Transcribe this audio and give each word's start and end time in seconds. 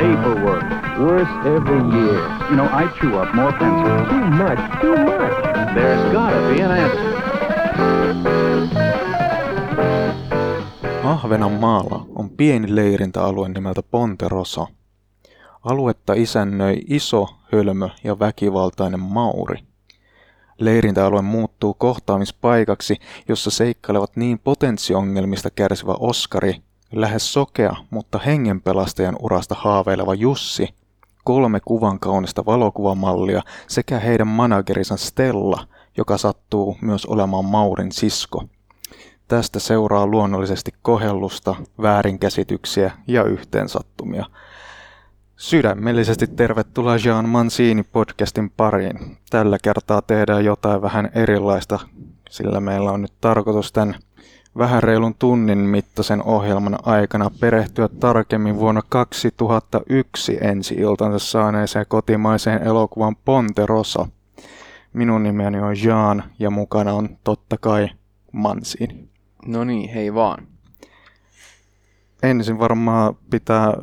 Paperwork. 0.00 0.64
Worse 0.98 1.30
every 1.44 1.80
year. 1.92 2.16
You 2.48 2.56
know, 2.56 2.64
I 2.64 2.88
chew 2.98 3.20
up 3.22 3.34
more 3.34 3.52
pencils. 3.52 4.08
Too 4.08 4.24
much, 4.30 4.80
too 4.80 4.96
much. 4.96 5.34
There's 5.74 6.12
gotta 6.12 6.40
be 6.48 6.62
an 6.62 6.70
answer. 6.70 7.10
Ahvenanmaalla 11.04 12.06
on 12.14 12.30
pieni 12.30 12.76
leirintäalue 12.76 13.48
nimeltä 13.48 13.82
Ponterosa. 13.82 14.66
Aluetta 15.64 16.12
isännöi 16.12 16.76
iso, 16.88 17.28
hölmö 17.52 17.88
ja 18.04 18.18
väkivaltainen 18.18 19.00
Mauri. 19.00 19.56
Leirintäalue 20.58 21.22
muuttuu 21.22 21.74
kohtaamispaikaksi, 21.74 22.96
jossa 23.28 23.50
seikkailevat 23.50 24.16
niin 24.16 24.38
potenssiongelmista 24.38 25.50
kärsivä 25.50 25.92
Oskari, 25.92 26.54
lähes 26.92 27.32
sokea, 27.32 27.76
mutta 27.90 28.18
hengenpelastajan 28.18 29.16
urasta 29.20 29.54
haaveileva 29.58 30.14
Jussi, 30.14 30.68
kolme 31.24 31.60
kuvan 31.64 32.00
kaunista 32.00 32.46
valokuvamallia 32.46 33.42
sekä 33.68 33.98
heidän 33.98 34.26
managerinsa 34.26 34.96
Stella, 34.96 35.66
joka 35.96 36.18
sattuu 36.18 36.76
myös 36.80 37.06
olemaan 37.06 37.44
Maurin 37.44 37.92
sisko. 37.92 38.44
Tästä 39.28 39.58
seuraa 39.58 40.06
luonnollisesti 40.06 40.70
kohellusta, 40.82 41.54
väärinkäsityksiä 41.82 42.90
ja 43.06 43.24
yhteensattumia. 43.24 44.26
Sydämellisesti 45.36 46.26
tervetuloa 46.26 46.96
Jean 47.04 47.28
Mancini 47.28 47.82
podcastin 47.82 48.50
pariin. 48.50 49.16
Tällä 49.30 49.58
kertaa 49.62 50.02
tehdään 50.02 50.44
jotain 50.44 50.82
vähän 50.82 51.10
erilaista, 51.14 51.78
sillä 52.30 52.60
meillä 52.60 52.90
on 52.90 53.02
nyt 53.02 53.12
tarkoitus 53.20 53.72
tämän 53.72 53.94
vähän 54.58 54.82
reilun 54.82 55.14
tunnin 55.18 55.58
mittaisen 55.58 56.22
ohjelman 56.22 56.78
aikana 56.82 57.30
perehtyä 57.40 57.88
tarkemmin 57.88 58.56
vuonna 58.56 58.82
2001 58.88 60.38
ensi 60.40 60.74
iltansa 60.74 61.18
saaneeseen 61.18 61.86
kotimaiseen 61.88 62.62
elokuvan 62.62 63.16
Ponterosa. 63.16 64.06
Minun 64.92 65.22
nimeni 65.22 65.60
on 65.60 65.74
Jean 65.84 66.22
ja 66.38 66.50
mukana 66.50 66.92
on 66.92 67.08
totta 67.24 67.56
kai 67.60 67.88
Mansini. 68.32 69.08
No 69.46 69.64
niin, 69.64 69.90
hei 69.90 70.14
vaan. 70.14 70.46
Ensin 72.22 72.58
varmaan 72.58 73.16
pitää 73.30 73.74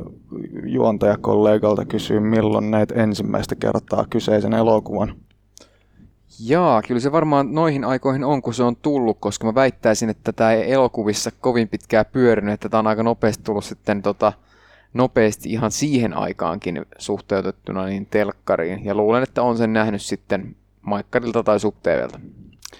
juontajakollegalta 0.64 1.84
kysyä, 1.84 2.20
milloin 2.20 2.70
näet 2.70 2.90
ensimmäistä 2.90 3.54
kertaa 3.54 4.06
kyseisen 4.10 4.54
elokuvan. 4.54 5.14
Jaa, 6.46 6.82
kyllä 6.82 7.00
se 7.00 7.12
varmaan 7.12 7.54
noihin 7.54 7.84
aikoihin 7.84 8.24
on, 8.24 8.42
kun 8.42 8.54
se 8.54 8.62
on 8.62 8.76
tullut, 8.76 9.16
koska 9.20 9.46
mä 9.46 9.54
väittäisin, 9.54 10.10
että 10.10 10.32
tämä 10.32 10.52
ei 10.52 10.72
elokuvissa 10.72 11.30
kovin 11.30 11.68
pitkää 11.68 12.04
pyörinyt, 12.04 12.54
että 12.54 12.68
tämä 12.68 12.78
on 12.78 12.86
aika 12.86 13.02
nopeasti 13.02 13.44
tullut 13.44 13.64
sitten 13.64 14.02
tota, 14.02 14.32
nopeasti 14.94 15.50
ihan 15.50 15.70
siihen 15.70 16.14
aikaankin 16.14 16.86
suhteutettuna 16.98 17.86
niin 17.86 18.06
telkkariin. 18.06 18.84
Ja 18.84 18.94
luulen, 18.94 19.22
että 19.22 19.42
on 19.42 19.56
sen 19.58 19.72
nähnyt 19.72 20.02
sitten 20.02 20.56
Maikkarilta 20.82 21.42
tai 21.42 21.60
SubTVltä. 21.60 22.20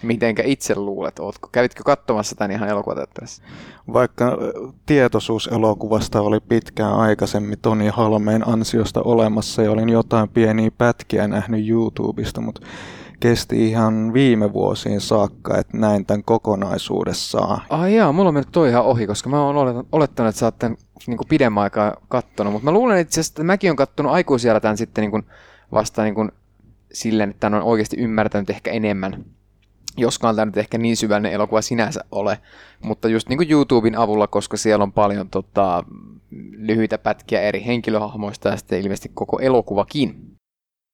Mitenkä 0.02 0.42
itse 0.46 0.74
luulet? 0.74 1.18
Ootko, 1.18 1.48
kävitkö 1.52 1.82
katsomassa 1.84 2.36
tämän 2.36 2.50
ihan 2.50 2.68
elokuvateatterissa? 2.68 3.42
Vaikka 3.92 4.38
tietoisuus 4.86 5.46
elokuvasta 5.52 6.20
oli 6.20 6.40
pitkään 6.40 6.94
aikaisemmin 6.94 7.58
Toni 7.62 7.88
Halmeen 7.88 8.48
ansiosta 8.48 9.02
olemassa 9.02 9.62
ja 9.62 9.70
olin 9.70 9.88
jotain 9.88 10.28
pieniä 10.28 10.70
pätkiä 10.78 11.28
nähnyt 11.28 11.68
YouTubesta, 11.68 12.40
mutta 12.40 12.66
kesti 13.20 13.68
ihan 13.68 14.12
viime 14.12 14.52
vuosiin 14.52 15.00
saakka, 15.00 15.58
että 15.58 15.76
näin 15.76 16.06
tämän 16.06 16.24
kokonaisuudessaan. 16.24 17.60
Ai 17.70 17.94
jaa, 17.94 18.12
mulla 18.12 18.28
on 18.28 18.34
mennyt 18.34 18.52
toi 18.52 18.68
ihan 18.68 18.84
ohi, 18.84 19.06
koska 19.06 19.30
mä 19.30 19.42
oon 19.42 19.84
olettanut, 19.92 20.28
että 20.28 20.38
sä 20.38 20.46
oot 20.46 20.58
tämän 20.58 20.76
niin 21.06 21.16
kuin 21.16 21.28
pidemmän 21.28 21.62
aikaa 21.62 21.96
kattonut, 22.08 22.52
mutta 22.52 22.64
mä 22.64 22.72
luulen 22.72 23.00
itse 23.00 23.20
asiassa, 23.20 23.32
että 23.32 23.44
mäkin 23.44 23.70
on 23.70 23.76
kattonut 23.76 24.12
aikuisiellä 24.12 24.60
tämän 24.60 24.76
sitten 24.76 25.02
niin 25.02 25.10
kuin 25.10 25.24
vasta 25.72 26.02
niin 26.02 26.14
kuin 26.14 26.32
silleen, 26.92 27.30
että 27.30 27.46
on 27.46 27.54
oikeasti 27.54 27.96
ymmärtänyt 27.96 28.50
ehkä 28.50 28.70
enemmän 28.70 29.24
joskaan 29.98 30.36
tämä 30.36 30.46
nyt 30.46 30.56
ehkä 30.56 30.78
niin 30.78 30.96
syvällinen 30.96 31.32
elokuva 31.32 31.62
sinänsä 31.62 32.04
ole, 32.12 32.38
mutta 32.84 33.08
just 33.08 33.28
niin 33.28 33.36
kuin 33.36 33.50
YouTuben 33.50 33.98
avulla, 33.98 34.26
koska 34.26 34.56
siellä 34.56 34.82
on 34.82 34.92
paljon 34.92 35.30
tota, 35.30 35.84
lyhyitä 36.56 36.98
pätkiä 36.98 37.40
eri 37.40 37.64
henkilöhahmoista 37.66 38.48
ja 38.48 38.56
sitten 38.56 38.80
ilmeisesti 38.80 39.10
koko 39.14 39.38
elokuvakin. 39.38 40.37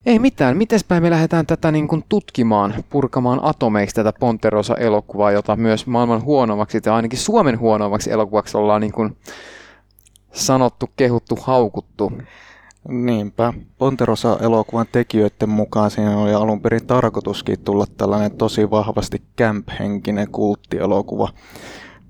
Ei 0.06 0.19
mitään, 0.19 0.56
mitespäin 0.56 1.03
me 1.03 1.10
lähdetään 1.10 1.47
tätä 1.47 1.70
niin 1.70 1.88
kuin 1.88 2.04
tutkimaan, 2.09 2.75
purkamaan 2.91 3.41
atomeiksi 3.42 3.94
tätä 3.94 4.12
Ponterosa-elokuvaa, 4.20 5.32
jota 5.32 5.56
myös 5.56 5.87
maailman 5.87 6.22
huonommaksi 6.22 6.81
tai 6.81 6.92
ainakin 6.92 7.19
Suomen 7.19 7.59
huonommaksi 7.59 8.10
elokuvaksi 8.10 8.56
ollaan 8.56 8.81
niin 8.81 8.93
kuin 8.93 9.16
sanottu, 10.32 10.91
kehuttu, 10.97 11.38
haukuttu. 11.43 12.12
Niinpä. 12.88 13.53
Ponterosa-elokuvan 13.78 14.87
tekijöiden 14.93 15.48
mukaan 15.48 15.91
siinä 15.91 16.19
oli 16.19 16.34
alun 16.34 16.60
perin 16.60 16.87
tarkoituskin 16.87 17.60
tulla 17.60 17.87
tällainen 17.97 18.31
tosi 18.31 18.70
vahvasti 18.70 19.22
camp-henkinen 19.38 20.31
kulttielokuva. 20.31 21.28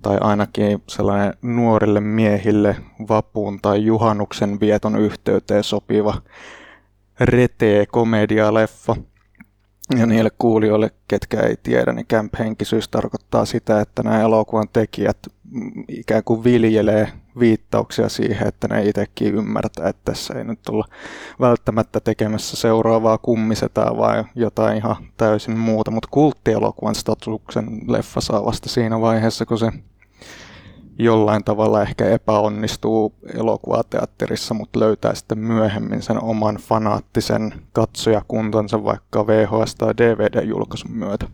Tai 0.03 0.19
ainakin 0.21 0.83
sellainen 0.89 1.35
nuorille 1.43 2.01
miehille 2.01 2.77
vapuun 3.09 3.59
tai 3.63 3.85
juhannuksen 3.85 4.61
vieton 4.61 4.97
yhteyteen 4.97 5.65
sopiva 5.65 6.15
retee 7.21 7.87
komedia-leffa. 7.87 8.97
Ja 9.99 10.07
niille 10.07 10.31
kuulijoille, 10.39 10.91
ketkä 11.09 11.41
ei 11.41 11.57
tiedä, 11.63 11.93
niin 11.93 12.07
camp-henkisyys 12.07 12.89
tarkoittaa 12.89 13.45
sitä, 13.45 13.81
että 13.81 14.03
nämä 14.03 14.21
elokuvan 14.21 14.69
tekijät 14.73 15.19
ikään 15.89 16.25
kuin 16.25 16.45
viljelee 16.45 17.09
viittauksia 17.39 18.09
siihen, 18.09 18.49
että 18.49 18.69
ne 18.69 18.85
itsekin 18.85 19.35
ymmärtää, 19.35 19.89
että 19.89 20.03
tässä 20.05 20.35
ei 20.35 20.45
nyt 20.45 20.69
olla 20.69 20.85
välttämättä 21.41 22.01
tekemässä 22.01 22.57
seuraavaa 22.57 23.19
kummisetää 23.19 23.97
vai 23.97 24.25
jotain 24.35 24.77
ihan 24.77 24.97
täysin 25.17 25.59
muuta, 25.59 25.91
mutta 25.91 26.09
kulttielokuvan 26.11 26.95
statuksen 26.95 27.81
leffa 27.89 28.21
saa 28.21 28.45
vasta 28.45 28.69
siinä 28.69 29.01
vaiheessa, 29.01 29.47
kun 29.47 29.59
se 29.59 29.73
jollain 30.99 31.45
tavalla 31.45 31.83
ehkä 31.83 32.09
epäonnistuu 32.09 33.15
elokuvateatterissa, 33.35 34.55
mutta 34.55 34.81
löytää 34.81 35.15
sitten 35.15 35.39
myöhemmin 35.39 36.03
sen 36.03 36.23
oman 36.23 36.57
fanaattisen 36.57 37.55
katsojakuntansa 37.73 38.85
vaikka 38.85 39.23
VHS- 39.23 39.75
tai 39.79 39.95
DVD-julkaisun 39.97 40.93
myötä. 40.93 41.27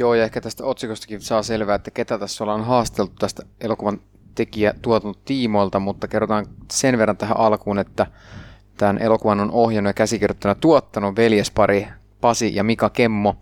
Joo, 0.00 0.14
ja 0.14 0.24
ehkä 0.24 0.40
tästä 0.40 0.64
otsikostakin 0.64 1.20
saa 1.20 1.42
selvää, 1.42 1.74
että 1.74 1.90
ketä 1.90 2.18
tässä 2.18 2.44
ollaan 2.44 2.64
haasteltu 2.64 3.12
tästä 3.18 3.42
elokuvan 3.60 4.00
tekijä 4.34 4.74
tuotanut 4.82 5.24
tiimoilta, 5.24 5.78
mutta 5.78 6.08
kerrotaan 6.08 6.46
sen 6.72 6.98
verran 6.98 7.16
tähän 7.16 7.36
alkuun, 7.36 7.78
että 7.78 8.06
tämän 8.76 8.98
elokuvan 8.98 9.40
on 9.40 9.50
ohjannut 9.50 9.88
ja 9.88 9.94
käsikirjoittanut 9.94 10.60
tuottanut 10.60 11.16
veljespari 11.16 11.88
Pasi 12.20 12.54
ja 12.54 12.64
Mika 12.64 12.90
Kemmo, 12.90 13.36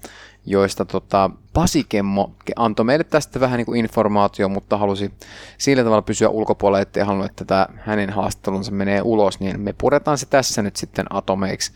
joista 0.47 0.85
tota, 0.85 1.31
Pasi 1.53 1.85
Kemmo 1.89 2.35
antoi 2.57 2.85
meille 2.85 3.05
tästä 3.05 3.41
vähän 3.41 3.57
niin 3.57 3.67
kuin 3.67 3.81
informaatio, 3.81 4.49
mutta 4.49 4.79
halusi 4.79 5.11
sillä 5.59 5.85
tavalla 5.85 6.03
pysyä 6.03 6.29
ulkopuolella, 6.29 6.83
ettei 6.83 7.03
halunnut, 7.03 7.31
että 7.31 7.45
tämä 7.45 7.67
hänen 7.77 8.11
haastattelunsa 8.11 8.73
menee 8.73 9.03
ulos, 9.03 9.41
niin 9.41 9.61
me 9.61 9.73
puretaan 9.73 10.19
se 10.19 10.27
tässä 10.27 10.63
nyt 10.63 10.77
sitten 10.77 11.07
atomeiksi. 11.11 11.73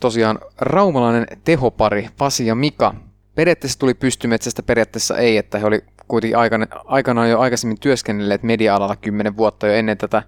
Tosiaan 0.00 0.38
raumalainen 0.58 1.26
tehopari 1.44 2.08
Pasi 2.18 2.46
ja 2.46 2.54
Mika 2.54 2.94
periaatteessa 3.34 3.78
tuli 3.78 3.94
pystymetsästä, 3.94 4.62
periaatteessa 4.62 5.18
ei, 5.18 5.36
että 5.36 5.58
he 5.58 5.66
oli 5.66 5.84
kuitenkin 6.08 6.38
aikana, 6.38 6.66
aikanaan 6.84 7.30
jo 7.30 7.40
aikaisemmin 7.40 7.80
työskennelleet 7.80 8.42
media-alalla 8.42 8.96
kymmenen 8.96 9.36
vuotta 9.36 9.66
jo 9.66 9.72
ennen 9.72 9.98
tätä 9.98 10.22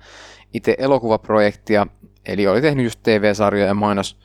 itse 0.55 0.77
elokuvaprojektia, 0.79 1.87
eli 2.27 2.47
oli 2.47 2.61
tehnyt 2.61 2.85
just 2.85 3.01
TV-sarjoja 3.03 3.67
ja 3.67 3.75
mainos- 3.75 4.17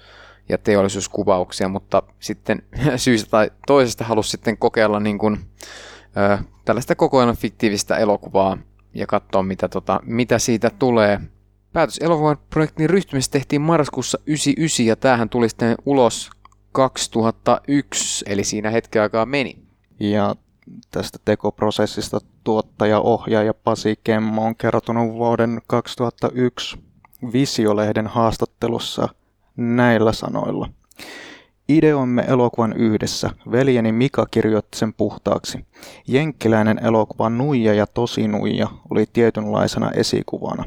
ja 0.50 0.58
teollisuuskuvauksia, 0.58 1.68
mutta 1.68 2.04
sitten 2.20 2.64
syystä 2.96 3.30
tai 3.30 3.52
toisesta 3.68 4.04
halusi 4.04 4.30
sitten 4.30 4.58
kokeilla 4.58 5.00
niin 5.00 5.18
kuin, 5.18 5.40
ö, 6.18 6.38
tällaista 6.66 6.96
koko 6.96 7.20
ajan 7.20 7.38
fiktiivistä 7.38 7.98
elokuvaa 7.98 8.58
ja 8.94 9.08
katsoa, 9.08 9.44
mitä, 9.44 9.70
tota, 9.70 10.00
mitä 10.04 10.40
siitä 10.40 10.70
tulee. 10.70 11.20
Päätös 11.74 11.98
elokuvan 11.98 12.38
projektin 12.50 12.90
ryhtymistä 12.90 13.32
tehtiin 13.32 13.62
marraskuussa 13.62 14.18
99 14.26 14.86
ja 14.86 14.96
tämähän 14.96 15.30
tuli 15.30 15.50
sitten 15.50 15.76
ulos 15.86 16.30
2001, 16.72 18.26
eli 18.28 18.44
siinä 18.44 18.70
hetken 18.70 19.02
aikaa 19.02 19.26
meni. 19.26 19.58
Ja 20.00 20.36
tästä 20.92 21.18
tekoprosessista 21.26 22.20
tuottaja-ohjaaja 22.44 23.54
Pasi 23.54 24.00
Kemmo 24.04 24.46
on 24.46 24.56
kertonut 24.56 25.14
vuoden 25.14 25.62
2001 25.68 26.78
Visiolehden 27.34 28.08
haastattelussa 28.08 29.10
näillä 29.58 30.14
sanoilla. 30.14 30.70
Ideoimme 31.70 32.22
elokuvan 32.28 32.74
yhdessä. 32.74 33.30
Veljeni 33.52 33.92
Mika 33.92 34.26
kirjoitti 34.32 34.78
sen 34.78 34.94
puhtaaksi. 34.94 35.66
Jenkkiläinen 36.08 36.80
elokuva 36.84 37.30
Nuija 37.30 37.74
ja 37.74 37.88
Tosi 37.88 38.28
Nuija 38.28 38.68
oli 38.90 39.06
tietynlaisena 39.14 39.92
esikuvana. 39.92 40.64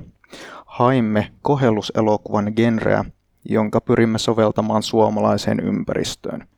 Haimme 0.67 1.33
kohelluselokuvan 1.43 2.53
genreä, 2.56 3.05
jonka 3.44 3.81
pyrimme 3.81 4.19
soveltamaan 4.19 4.83
suomalaiseen 4.83 5.61
ympäristöön. 5.61 6.49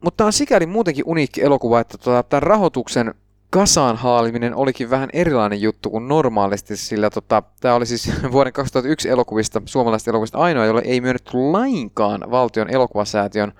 Mutta 0.00 0.16
tämä 0.16 0.26
on 0.26 0.32
sikäli 0.32 0.66
muutenkin 0.66 1.04
uniikki 1.06 1.42
elokuva, 1.42 1.80
että 1.80 1.98
tota, 1.98 2.22
tämän 2.22 2.42
rahoituksen 2.42 3.14
kasaan 3.50 3.96
haaliminen 3.96 4.54
olikin 4.54 4.90
vähän 4.90 5.08
erilainen 5.12 5.60
juttu 5.60 5.90
kuin 5.90 6.08
normaalisti, 6.08 6.76
sillä 6.76 7.10
tota, 7.10 7.42
tämä 7.60 7.74
oli 7.74 7.86
siis 7.86 8.12
vuoden 8.32 8.52
2001 8.52 9.08
elokuvista, 9.08 9.62
suomalaisista 9.64 10.10
elokuvista 10.10 10.38
ainoa, 10.38 10.64
jolle 10.64 10.82
ei 10.84 11.00
myönnetty 11.00 11.30
lainkaan 11.34 12.30
valtion 12.30 12.70
elokuvasäätiön 12.70 13.52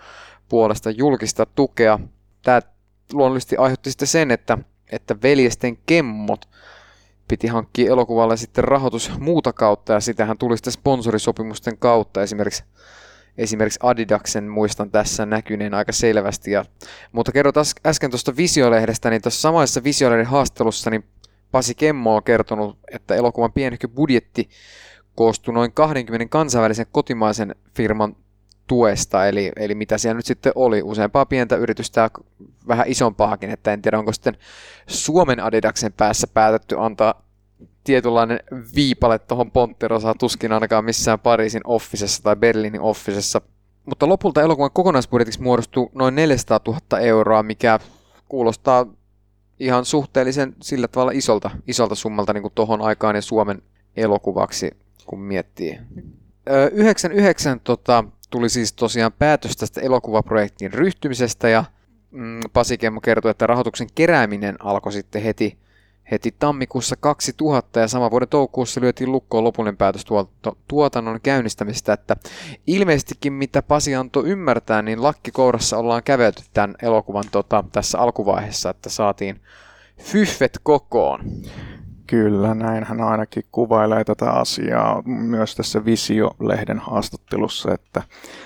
puolesta 0.49 0.91
julkista 0.91 1.47
tukea. 1.47 1.99
Tämä 2.43 2.61
luonnollisesti 3.13 3.57
aiheutti 3.57 3.91
sitten 3.91 4.09
sen, 4.09 4.31
että, 4.31 4.59
että 4.93 5.17
veljesten 5.23 5.79
kemmot 5.87 6.49
piti 7.29 7.47
hankkia 7.47 7.91
elokuvalle 7.91 8.37
sitten 8.37 8.65
rahoitus 8.65 9.11
muuta 9.19 9.53
kautta, 9.53 9.93
ja 9.93 10.01
sitähän 10.01 10.39
tuli 10.39 10.57
sitten 10.57 10.73
sponsorisopimusten 10.73 11.79
kautta, 11.79 12.23
esimerkiksi 12.23 12.65
esimerkiksi 13.39 13.81
Adidaksen 13.83 14.45
muistan 14.45 14.91
tässä 14.91 15.27
näkyneen 15.27 15.75
aika 15.75 15.93
selvästi. 15.93 16.51
Ja, 16.51 16.65
mutta 17.13 17.33
kerrot 17.33 17.55
äsken 17.87 18.11
tuosta 18.11 18.37
Visiolehdestä, 18.37 19.11
niin 19.11 19.23
tuossa 19.23 19.41
samaisessa 19.41 19.85
Visiolehden 19.85 20.27
haastattelussa 20.27 20.91
niin 20.91 21.05
Pasi 21.53 21.75
Kemmo 21.75 22.17
on 22.17 22.23
kertonut, 22.23 22.79
että 22.93 23.15
elokuvan 23.15 23.53
pienehkö 23.53 23.89
budjetti 23.89 24.49
koostuu 25.15 25.55
noin 25.55 25.73
20 25.73 26.27
kansainvälisen 26.31 26.87
kotimaisen 26.93 27.55
firman 27.77 28.17
tuesta, 28.67 29.27
eli, 29.27 29.53
eli 29.57 29.75
mitä 29.75 29.99
siellä 29.99 30.17
nyt 30.17 30.27
sitten 30.27 30.53
oli, 30.55 30.83
useampaa 30.83 31.27
pientä 31.27 31.57
yritystä 31.57 32.01
ja 32.01 32.11
vähän 32.69 32.89
isompaakin, 32.89 33.51
että 33.51 33.73
en 33.73 33.83
tiedä 33.83 33.99
onko 33.99 34.13
sitten 34.13 34.37
Suomen 34.87 35.41
Adidaksen 35.41 35.93
päässä 35.93 36.27
päätetty 36.27 36.77
antaa 36.79 37.26
tietynlainen 37.87 38.41
viipale 38.75 39.19
tuohon 39.19 39.51
Ponterosaan 39.51 40.19
tuskin 40.19 40.53
ainakaan 40.53 40.85
missään 40.85 41.21
Pariisin 41.21 41.61
offisessa 41.65 42.23
tai 42.23 42.37
Berliinin 42.37 42.81
offisessa. 42.81 43.41
Mutta 43.85 44.09
lopulta 44.09 44.43
elokuvan 44.43 44.71
kokonaisbudjetiksi 44.73 45.43
muodostuu 45.43 45.91
noin 45.95 46.15
400 46.15 46.61
000 46.67 47.01
euroa, 47.01 47.43
mikä 47.43 47.79
kuulostaa 48.29 48.87
ihan 49.61 49.85
suhteellisen 49.85 50.55
sillä 50.63 50.89
tavalla 50.89 51.13
isolta, 51.15 51.51
isolta 51.67 51.95
summalta 51.95 52.33
niin 52.33 52.53
tuohon 52.55 52.83
aikaan 52.83 53.17
ja 53.17 53.23
Suomen 53.23 53.63
elokuvaksi, 53.97 54.71
kun 55.07 55.21
miettii. 55.21 55.79
99 56.73 57.61
tota, 57.61 58.05
tuli 58.31 58.49
siis 58.49 58.73
tosiaan 58.73 59.13
päätös 59.13 59.57
tästä 59.57 59.81
elokuvaprojektin 59.81 60.73
ryhtymisestä 60.73 61.49
ja 61.49 61.65
mm, 62.11 62.41
Pasi 62.53 62.79
Kemmo 62.79 63.01
kertoi, 63.01 63.31
että 63.31 63.47
rahoituksen 63.47 63.89
kerääminen 63.95 64.57
alkoi 64.59 64.93
sitten 64.93 65.23
heti 65.23 65.59
heti 66.11 66.35
tammikuussa 66.39 66.97
2000 67.01 67.81
ja 67.81 67.89
saman 67.89 68.11
vuoden 68.11 68.29
toukokuussa 68.29 68.81
lyötiin 68.81 69.13
lukkoon 69.13 69.45
lopullinen 69.45 69.77
päätös 69.77 70.05
tuotannon 70.69 71.21
käynnistämistä, 71.23 71.93
että 71.93 72.17
ilmeisestikin 72.67 73.33
mitä 73.33 73.63
Pasi 73.63 73.95
antoi 73.95 74.29
ymmärtää, 74.29 74.83
niin 74.83 75.03
lakkikourassa 75.03 75.79
ollaan 75.79 76.03
kävelty 76.03 76.43
tämän 76.55 76.75
elokuvan 76.83 77.25
tota, 77.33 77.65
tässä 77.73 77.99
alkuvaiheessa, 77.99 78.71
että 78.71 78.91
saatiin 78.91 79.41
fyffet 79.99 80.61
kokoon. 80.63 81.21
Kyllä, 82.07 82.55
näin 82.55 82.85
hän 82.85 83.01
ainakin 83.01 83.43
kuvailee 83.53 84.05
tätä 84.05 84.31
asiaa 84.31 85.03
myös 85.07 85.57
tässä 85.57 85.85
Visio-lehden 85.85 86.79
haastattelussa, 86.79 87.75
että 87.75 88.03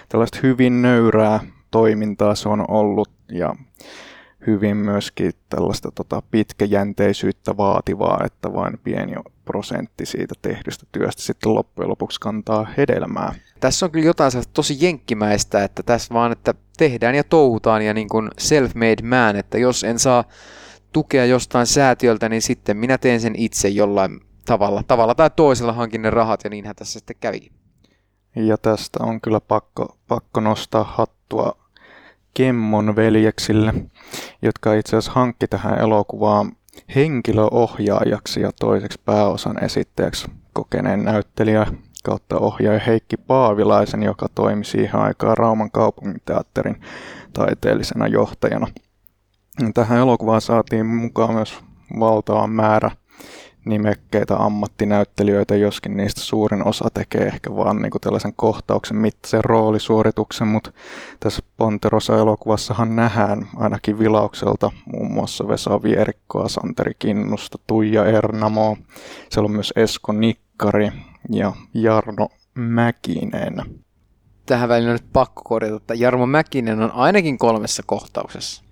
tällaista 0.08 0.38
hyvin 0.42 0.82
nöyrää 0.82 1.40
toimintaa 1.70 2.34
se 2.34 2.48
on 2.48 2.64
ollut 2.68 3.10
ja 3.32 3.54
hyvin 4.46 4.76
myöskin 4.76 5.32
tällaista 5.48 5.90
tota, 5.94 6.22
pitkäjänteisyyttä 6.30 7.56
vaativaa, 7.56 8.20
että 8.24 8.52
vain 8.52 8.78
pieni 8.84 9.14
prosentti 9.44 10.06
siitä 10.06 10.34
tehdystä 10.42 10.86
työstä 10.92 11.22
sitten 11.22 11.54
loppujen 11.54 11.90
lopuksi 11.90 12.20
kantaa 12.20 12.66
hedelmää. 12.76 13.34
Tässä 13.60 13.86
on 13.86 13.92
kyllä 13.92 14.06
jotain 14.06 14.32
tosi 14.54 14.76
jenkkimäistä, 14.80 15.64
että 15.64 15.82
tässä 15.82 16.14
vaan, 16.14 16.32
että 16.32 16.54
tehdään 16.76 17.14
ja 17.14 17.24
touhutaan 17.24 17.82
ja 17.82 17.94
niin 17.94 18.08
kuin 18.08 18.30
self-made 18.40 19.06
man, 19.06 19.36
että 19.36 19.58
jos 19.58 19.84
en 19.84 19.98
saa 19.98 20.24
tukea 20.92 21.24
jostain 21.24 21.66
säätiöltä, 21.66 22.28
niin 22.28 22.42
sitten 22.42 22.76
minä 22.76 22.98
teen 22.98 23.20
sen 23.20 23.34
itse 23.36 23.68
jollain 23.68 24.20
tavalla, 24.44 24.82
tavalla 24.82 25.14
tai 25.14 25.30
toisella 25.36 25.72
hankin 25.72 26.02
ne 26.02 26.10
rahat 26.10 26.44
ja 26.44 26.50
niinhän 26.50 26.76
tässä 26.76 26.98
sitten 26.98 27.16
kävi. 27.20 27.50
Ja 28.36 28.58
tästä 28.58 28.98
on 29.02 29.20
kyllä 29.20 29.40
pakko, 29.40 29.98
pakko 30.08 30.40
nostaa 30.40 30.84
hattua 30.84 31.56
Kemmon 32.34 32.96
veljeksille, 32.96 33.74
jotka 34.42 34.74
itse 34.74 34.96
asiassa 34.96 35.12
hankki 35.12 35.48
tähän 35.48 35.78
elokuvaan 35.78 36.52
henkilöohjaajaksi 36.94 38.40
ja 38.40 38.50
toiseksi 38.60 39.00
pääosan 39.04 39.64
esittäjäksi 39.64 40.28
kokeneen 40.52 41.04
näyttelijä 41.04 41.66
kautta 42.04 42.38
ohjaaja 42.38 42.80
Heikki 42.86 43.16
Paavilaisen, 43.16 44.02
joka 44.02 44.26
toimi 44.34 44.64
siihen 44.64 45.00
aikaan 45.00 45.36
Rauman 45.36 45.70
kaupunginteatterin 45.70 46.80
taiteellisena 47.32 48.06
johtajana. 48.06 48.66
Tähän 49.74 49.98
elokuvaan 49.98 50.40
saatiin 50.40 50.86
mukaan 50.86 51.34
myös 51.34 51.58
valtava 52.00 52.46
määrä 52.46 52.90
nimekkeitä 53.64 54.36
ammattinäyttelijöitä, 54.36 55.56
joskin 55.56 55.96
niistä 55.96 56.20
suurin 56.20 56.66
osa 56.66 56.88
tekee 56.94 57.26
ehkä 57.26 57.56
vaan 57.56 57.82
niin 57.82 57.90
kuin 57.90 58.00
tällaisen 58.02 58.32
kohtauksen 58.36 58.96
mittaisen 58.96 59.44
roolisuorituksen, 59.44 60.48
mutta 60.48 60.72
tässä 61.20 61.42
Ponterosa-elokuvassahan 61.56 62.96
nähdään 62.96 63.48
ainakin 63.56 63.98
vilaukselta 63.98 64.70
muun 64.86 65.12
muassa 65.12 65.48
Vesa 65.48 65.82
Vierikkoa, 65.82 66.48
Santeri 66.48 66.92
Kinnusta, 66.98 67.58
Tuija 67.66 68.04
Ernamo, 68.04 68.76
siellä 69.30 69.46
on 69.46 69.52
myös 69.52 69.72
Esko 69.76 70.12
Nikkari 70.12 70.90
ja 71.30 71.52
Jarno 71.74 72.28
Mäkinen. 72.54 73.54
Tähän 74.46 74.68
väliin 74.68 74.88
on 74.88 74.92
nyt 74.92 75.12
pakko 75.12 75.42
korjata, 75.44 75.76
että 75.76 75.94
Jarmo 75.94 76.26
Mäkinen 76.26 76.82
on 76.82 76.90
ainakin 76.90 77.38
kolmessa 77.38 77.82
kohtauksessa. 77.86 78.62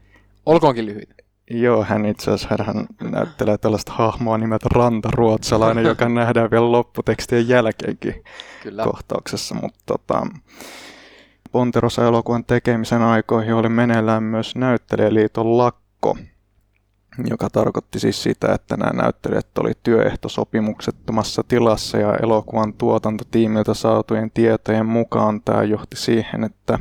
Olkoonkin 0.46 0.86
lyhyt. 0.86 1.17
Joo, 1.50 1.84
hän 1.84 2.06
itse 2.06 2.30
asiassa 2.30 2.64
hän 2.64 2.86
näyttelee 3.10 3.58
tällaista 3.58 3.92
hahmoa 3.92 4.38
nimeltä 4.38 4.68
Rantaruotsalainen, 4.74 5.84
joka 5.84 6.08
nähdään 6.18 6.50
vielä 6.50 6.72
lopputekstien 6.72 7.48
jälkeenkin 7.48 8.24
Kyllä. 8.62 8.84
kohtauksessa. 8.84 9.54
Mutta 9.54 9.78
tota, 9.86 10.26
Ponterosa-elokuvan 11.52 12.44
tekemisen 12.44 13.02
aikoihin 13.02 13.54
oli 13.54 13.68
meneillään 13.68 14.22
myös 14.22 14.56
näyttelijäliiton 14.56 15.58
lakko, 15.58 16.16
joka 17.30 17.50
tarkoitti 17.50 18.00
siis 18.00 18.22
sitä, 18.22 18.52
että 18.54 18.76
nämä 18.76 19.02
näyttelijät 19.02 19.58
oli 19.58 19.72
työehtosopimuksettomassa 19.82 21.44
tilassa 21.48 21.98
ja 21.98 22.14
elokuvan 22.22 22.74
tuotantotiimiltä 22.74 23.74
saatujen 23.74 24.30
tietojen 24.30 24.86
mukaan 24.86 25.40
tämä 25.42 25.62
johti 25.62 25.96
siihen, 25.96 26.44
että 26.44 26.78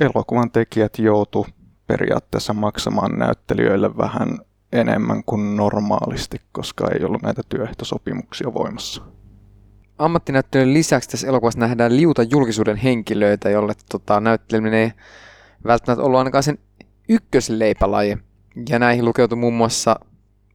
elokuvan 0.00 0.50
tekijät 0.50 0.98
joutuivat 0.98 1.61
periaatteessa 1.86 2.52
maksamaan 2.52 3.18
näyttelijöille 3.18 3.96
vähän 3.96 4.38
enemmän 4.72 5.24
kuin 5.24 5.56
normaalisti, 5.56 6.40
koska 6.52 6.88
ei 6.90 7.04
ollut 7.04 7.22
näitä 7.22 7.42
työehtosopimuksia 7.48 8.54
voimassa. 8.54 9.02
Ammattinäyttelijöiden 9.98 10.74
lisäksi 10.74 11.08
tässä 11.08 11.28
elokuvassa 11.28 11.60
nähdään 11.60 11.96
liuta 11.96 12.22
julkisuuden 12.22 12.76
henkilöitä, 12.76 13.50
jolle 13.50 13.72
tota, 13.90 14.20
näytteleminen 14.20 14.80
ei 14.80 14.92
välttämättä 15.64 16.04
ollut 16.04 16.18
ainakaan 16.18 16.42
sen 16.42 16.58
ykkösleipälaji. 17.08 18.18
Ja 18.68 18.78
näihin 18.78 19.04
lukeutui 19.04 19.38
muun 19.38 19.54
muassa, 19.54 19.96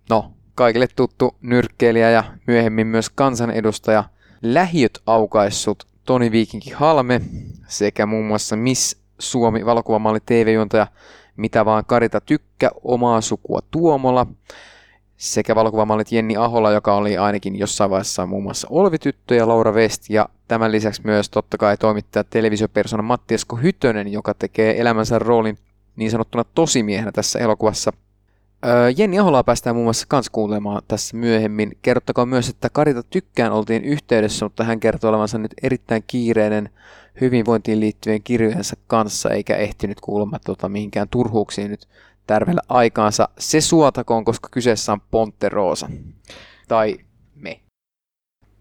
no, 0.09 0.31
kaikille 0.55 0.87
tuttu 0.95 1.35
nyrkkeilijä 1.41 2.09
ja 2.09 2.23
myöhemmin 2.47 2.87
myös 2.87 3.09
kansanedustaja, 3.09 4.03
lähiöt 4.41 4.99
aukaissut 5.05 5.87
Toni 6.05 6.31
Viikinki 6.31 6.71
Halme 6.71 7.21
sekä 7.67 8.05
muun 8.05 8.25
muassa 8.25 8.55
Miss 8.55 8.97
Suomi 9.19 9.65
valokuvamalli 9.65 10.19
TV-juontaja 10.25 10.87
mitä 11.37 11.65
vaan 11.65 11.85
Karita 11.85 12.21
Tykkä, 12.21 12.71
omaa 12.83 13.21
sukua 13.21 13.59
Tuomola, 13.71 14.27
sekä 15.17 15.55
valokuvamallit 15.55 16.11
Jenni 16.11 16.37
Ahola, 16.37 16.71
joka 16.71 16.95
oli 16.95 17.17
ainakin 17.17 17.59
jossain 17.59 17.89
vaiheessa 17.89 18.25
muun 18.25 18.43
muassa 18.43 18.67
Olvityttö 18.71 19.35
ja 19.35 19.47
Laura 19.47 19.71
West, 19.71 20.09
ja 20.09 20.29
tämän 20.47 20.71
lisäksi 20.71 21.01
myös 21.03 21.29
totta 21.29 21.57
kai 21.57 21.77
toimittaja 21.77 22.23
televisiopersona 22.23 23.03
Matti 23.03 23.33
Esko 23.33 23.55
Hytönen, 23.55 24.07
joka 24.07 24.33
tekee 24.33 24.81
elämänsä 24.81 25.19
roolin 25.19 25.57
niin 25.95 26.11
sanottuna 26.11 26.43
tosimiehenä 26.55 27.11
tässä 27.11 27.39
elokuvassa. 27.39 27.93
Jenni 28.97 29.19
Aholaa 29.19 29.43
päästään 29.43 29.75
muun 29.75 29.85
muassa 29.85 30.05
kans 30.09 30.29
kuulemaan 30.29 30.81
tässä 30.87 31.17
myöhemmin. 31.17 31.77
Kerrottakoon 31.81 32.29
myös, 32.29 32.49
että 32.49 32.69
Karita 32.69 33.03
Tykkään 33.03 33.51
oltiin 33.51 33.83
yhteydessä, 33.83 34.45
mutta 34.45 34.63
hän 34.63 34.79
kertoo 34.79 35.09
olevansa 35.09 35.37
nyt 35.37 35.53
erittäin 35.63 36.03
kiireinen 36.07 36.69
hyvinvointiin 37.21 37.79
liittyvien 37.79 38.23
kirjojensa 38.23 38.75
kanssa, 38.87 39.29
eikä 39.29 39.55
ehtinyt 39.55 40.01
kuulemma 40.01 40.39
tuota, 40.39 40.69
mihinkään 40.69 41.09
turhuuksiin 41.09 41.71
nyt 41.71 41.87
tärvellä 42.27 42.61
aikaansa. 42.69 43.29
Se 43.39 43.61
suotakoon, 43.61 44.25
koska 44.25 44.49
kyseessä 44.51 44.91
on 44.91 45.01
Ponteroosa. 45.11 45.89
Tai 46.67 46.97
me. 47.35 47.59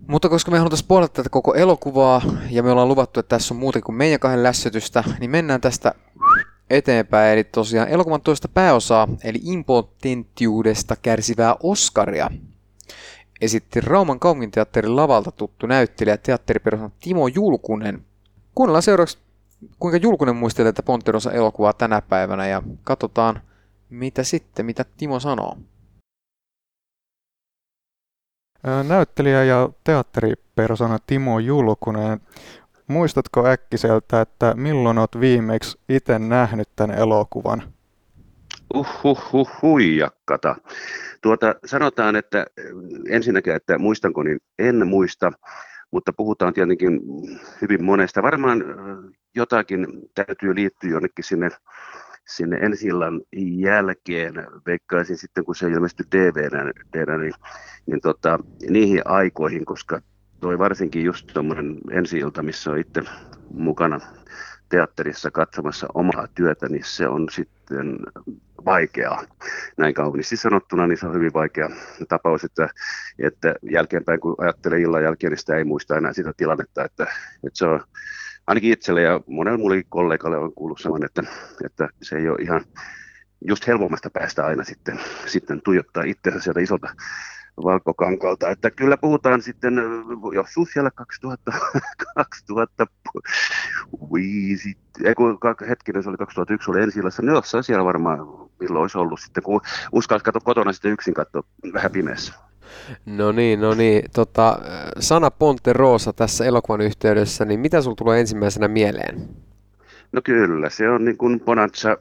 Mutta 0.08 0.28
koska 0.28 0.50
me 0.50 0.58
halutaan 0.58 0.78
spoilata 0.78 1.12
tätä 1.12 1.28
koko 1.28 1.54
elokuvaa, 1.54 2.22
ja 2.50 2.62
me 2.62 2.70
ollaan 2.70 2.88
luvattu, 2.88 3.20
että 3.20 3.36
tässä 3.36 3.54
on 3.54 3.60
muuten 3.60 3.82
kuin 3.82 3.96
meidän 3.96 4.20
kahden 4.20 4.42
lässytystä, 4.42 5.04
niin 5.20 5.30
mennään 5.30 5.60
tästä 5.60 5.94
eteenpäin. 6.70 7.32
Eli 7.32 7.44
tosiaan 7.44 7.88
elokuvan 7.88 8.20
toista 8.20 8.48
pääosaa, 8.48 9.08
eli 9.24 9.38
impotentiudesta 9.42 10.96
kärsivää 10.96 11.56
Oscaria, 11.62 12.30
esitti 13.40 13.80
Rauman 13.80 14.20
kaupunginteatterin 14.20 14.96
lavalta 14.96 15.32
tuttu 15.32 15.66
näyttelijä 15.66 16.16
teatteripersona 16.16 16.90
Timo 17.00 17.28
Julkunen 17.28 18.05
Kuunnellaan 18.56 18.82
seuraavaksi, 18.82 19.18
kuinka 19.78 19.96
julkunen 19.96 20.36
muistelee 20.36 20.72
tätä 20.72 20.86
Ponterosa 20.86 21.32
elokuvaa 21.32 21.72
tänä 21.72 22.02
päivänä 22.02 22.46
ja 22.46 22.62
katsotaan, 22.84 23.40
Mitä 23.90 24.22
sitten, 24.22 24.66
mitä 24.66 24.84
Timo 24.96 25.20
sanoo? 25.20 25.58
Näyttelijä 28.88 29.44
ja 29.44 29.68
teatteripersona 29.84 30.98
Timo 31.06 31.38
Julkunen, 31.38 32.20
muistatko 32.86 33.46
äkkiseltä, 33.46 34.20
että 34.20 34.54
milloin 34.54 34.98
olet 34.98 35.20
viimeksi 35.20 35.78
itse 35.88 36.18
nähnyt 36.18 36.68
tämän 36.76 36.98
elokuvan? 36.98 37.72
Uhuhuh, 38.74 39.50
huijakkata. 39.62 40.56
Tuota, 41.22 41.54
sanotaan, 41.64 42.16
että 42.16 42.46
ensinnäkin, 43.10 43.54
että 43.54 43.78
muistanko, 43.78 44.22
niin 44.22 44.38
en 44.58 44.86
muista, 44.86 45.32
mutta 45.96 46.12
puhutaan 46.12 46.54
tietenkin 46.54 47.00
hyvin 47.62 47.84
monesta. 47.84 48.22
Varmaan 48.22 48.64
jotakin 49.34 49.86
täytyy 50.14 50.54
liittyä 50.54 50.90
jonnekin 50.90 51.24
sinne 51.24 51.50
sinne 52.24 52.56
ensi 52.56 52.88
jälkeen, 53.58 54.34
veikkaisin 54.66 55.16
sitten 55.16 55.44
kun 55.44 55.54
se 55.54 55.68
ilmestyi 55.68 56.06
DVDnä, 56.12 57.18
niin, 57.18 57.32
niin 57.86 58.00
tota, 58.00 58.38
niihin 58.70 59.02
aikoihin, 59.04 59.64
koska 59.64 60.00
toi 60.40 60.58
varsinkin 60.58 61.04
just 61.04 61.26
tuommoinen 61.32 61.78
ensi 61.90 62.18
ilta, 62.18 62.42
missä 62.42 62.70
on 62.70 62.78
itse 62.78 63.02
mukana 63.50 64.00
teatterissa 64.68 65.30
katsomassa 65.30 65.86
omaa 65.94 66.26
työtä, 66.34 66.68
niin 66.68 66.84
se 66.84 67.08
on 67.08 67.28
sitten 67.30 67.98
vaikeaa. 68.64 69.24
Näin 69.76 69.94
kauniisti 69.94 70.36
sanottuna, 70.36 70.86
niin 70.86 70.98
se 70.98 71.06
on 71.06 71.14
hyvin 71.14 71.32
vaikea 71.32 71.70
tapaus, 72.08 72.44
että, 72.44 72.68
että 73.18 73.54
jälkeenpäin 73.70 74.20
kun 74.20 74.34
ajattelee 74.38 74.80
illan 74.80 75.02
jälkeen, 75.02 75.30
niin 75.30 75.38
sitä 75.38 75.56
ei 75.56 75.64
muista 75.64 75.96
enää 75.96 76.12
sitä 76.12 76.32
tilannetta, 76.36 76.84
että, 76.84 77.02
että 77.44 77.58
se 77.58 77.66
on 77.66 77.80
ainakin 78.46 78.72
itselle 78.72 79.02
ja 79.02 79.20
monelle 79.26 79.58
muulle 79.58 79.82
kollegalle 79.88 80.38
on 80.38 80.52
kuullut 80.52 80.80
saman, 80.80 81.04
että, 81.04 81.22
että 81.64 81.88
se 82.02 82.16
ei 82.16 82.28
ole 82.28 82.38
ihan 82.42 82.64
just 83.44 83.66
helpommasta 83.66 84.10
päästä 84.10 84.46
aina 84.46 84.64
sitten, 84.64 85.00
sitten 85.26 85.62
tuijottaa 85.62 86.02
itseänsä 86.06 86.40
sieltä 86.40 86.60
isolta 86.60 86.88
valkokankalta. 87.64 88.50
Että 88.50 88.70
kyllä 88.70 88.96
puhutaan 88.96 89.42
sitten 89.42 89.74
joskus 90.34 90.68
siellä 90.72 90.90
2000, 90.90 91.52
2005, 92.14 94.78
ei 95.04 95.14
kun 95.14 95.38
hetkinen, 95.68 96.02
se 96.02 96.08
oli 96.08 96.16
2001, 96.16 96.70
oli 96.70 96.82
ensi 96.82 96.98
illassa, 96.98 97.22
niin 97.22 97.34
jossain 97.34 97.64
siellä 97.64 97.84
varmaan 97.84 98.18
milloin 98.60 98.82
olisi 98.82 98.98
ollut 98.98 99.20
sitten, 99.20 99.42
kun 99.42 99.60
uskalsi 99.92 100.24
katsoa 100.24 100.40
kotona 100.44 100.72
sitten 100.72 100.92
yksin 100.92 101.14
katsoa 101.14 101.42
vähän 101.72 101.90
pimeässä. 101.90 102.34
No 103.06 103.32
niin, 103.32 103.60
no 103.60 103.74
niin. 103.74 104.02
Tota, 104.14 104.58
sana 105.00 105.30
Ponte 105.30 105.72
Rosa 105.72 106.12
tässä 106.12 106.44
elokuvan 106.44 106.80
yhteydessä, 106.80 107.44
niin 107.44 107.60
mitä 107.60 107.80
sinulla 107.80 107.96
tulee 107.96 108.20
ensimmäisenä 108.20 108.68
mieleen? 108.68 109.28
No 110.12 110.20
kyllä, 110.24 110.70
se 110.70 110.88
on 110.88 111.04
niin 111.04 111.16
kuin 111.16 111.40
Bonanza 111.40 111.98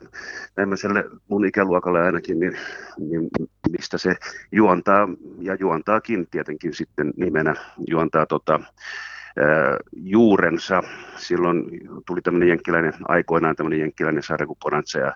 tämmöiselle 0.55 1.03
mun 1.27 1.45
ikäluokalle 1.45 2.01
ainakin, 2.01 2.39
niin, 2.39 2.57
niin 2.97 3.29
mistä 3.71 3.97
se 3.97 4.15
juontaa, 4.51 5.09
ja 5.39 5.55
juontaakin 5.59 6.27
tietenkin 6.31 6.73
sitten 6.73 7.13
nimenä, 7.17 7.55
juontaa 7.89 8.25
tota, 8.25 8.53
ää, 8.53 9.77
juurensa. 9.91 10.83
Silloin 11.15 11.65
tuli 12.07 12.21
tämmöinen 12.21 12.49
jenkkiläinen, 12.49 12.93
aikoinaan 13.07 13.55
tämmöinen 13.55 13.79
jenkkiläinen 13.79 14.23
sarja 14.23 14.47
kuin 14.47 14.59
Bonanza, 14.59 14.99
ja 14.99 15.13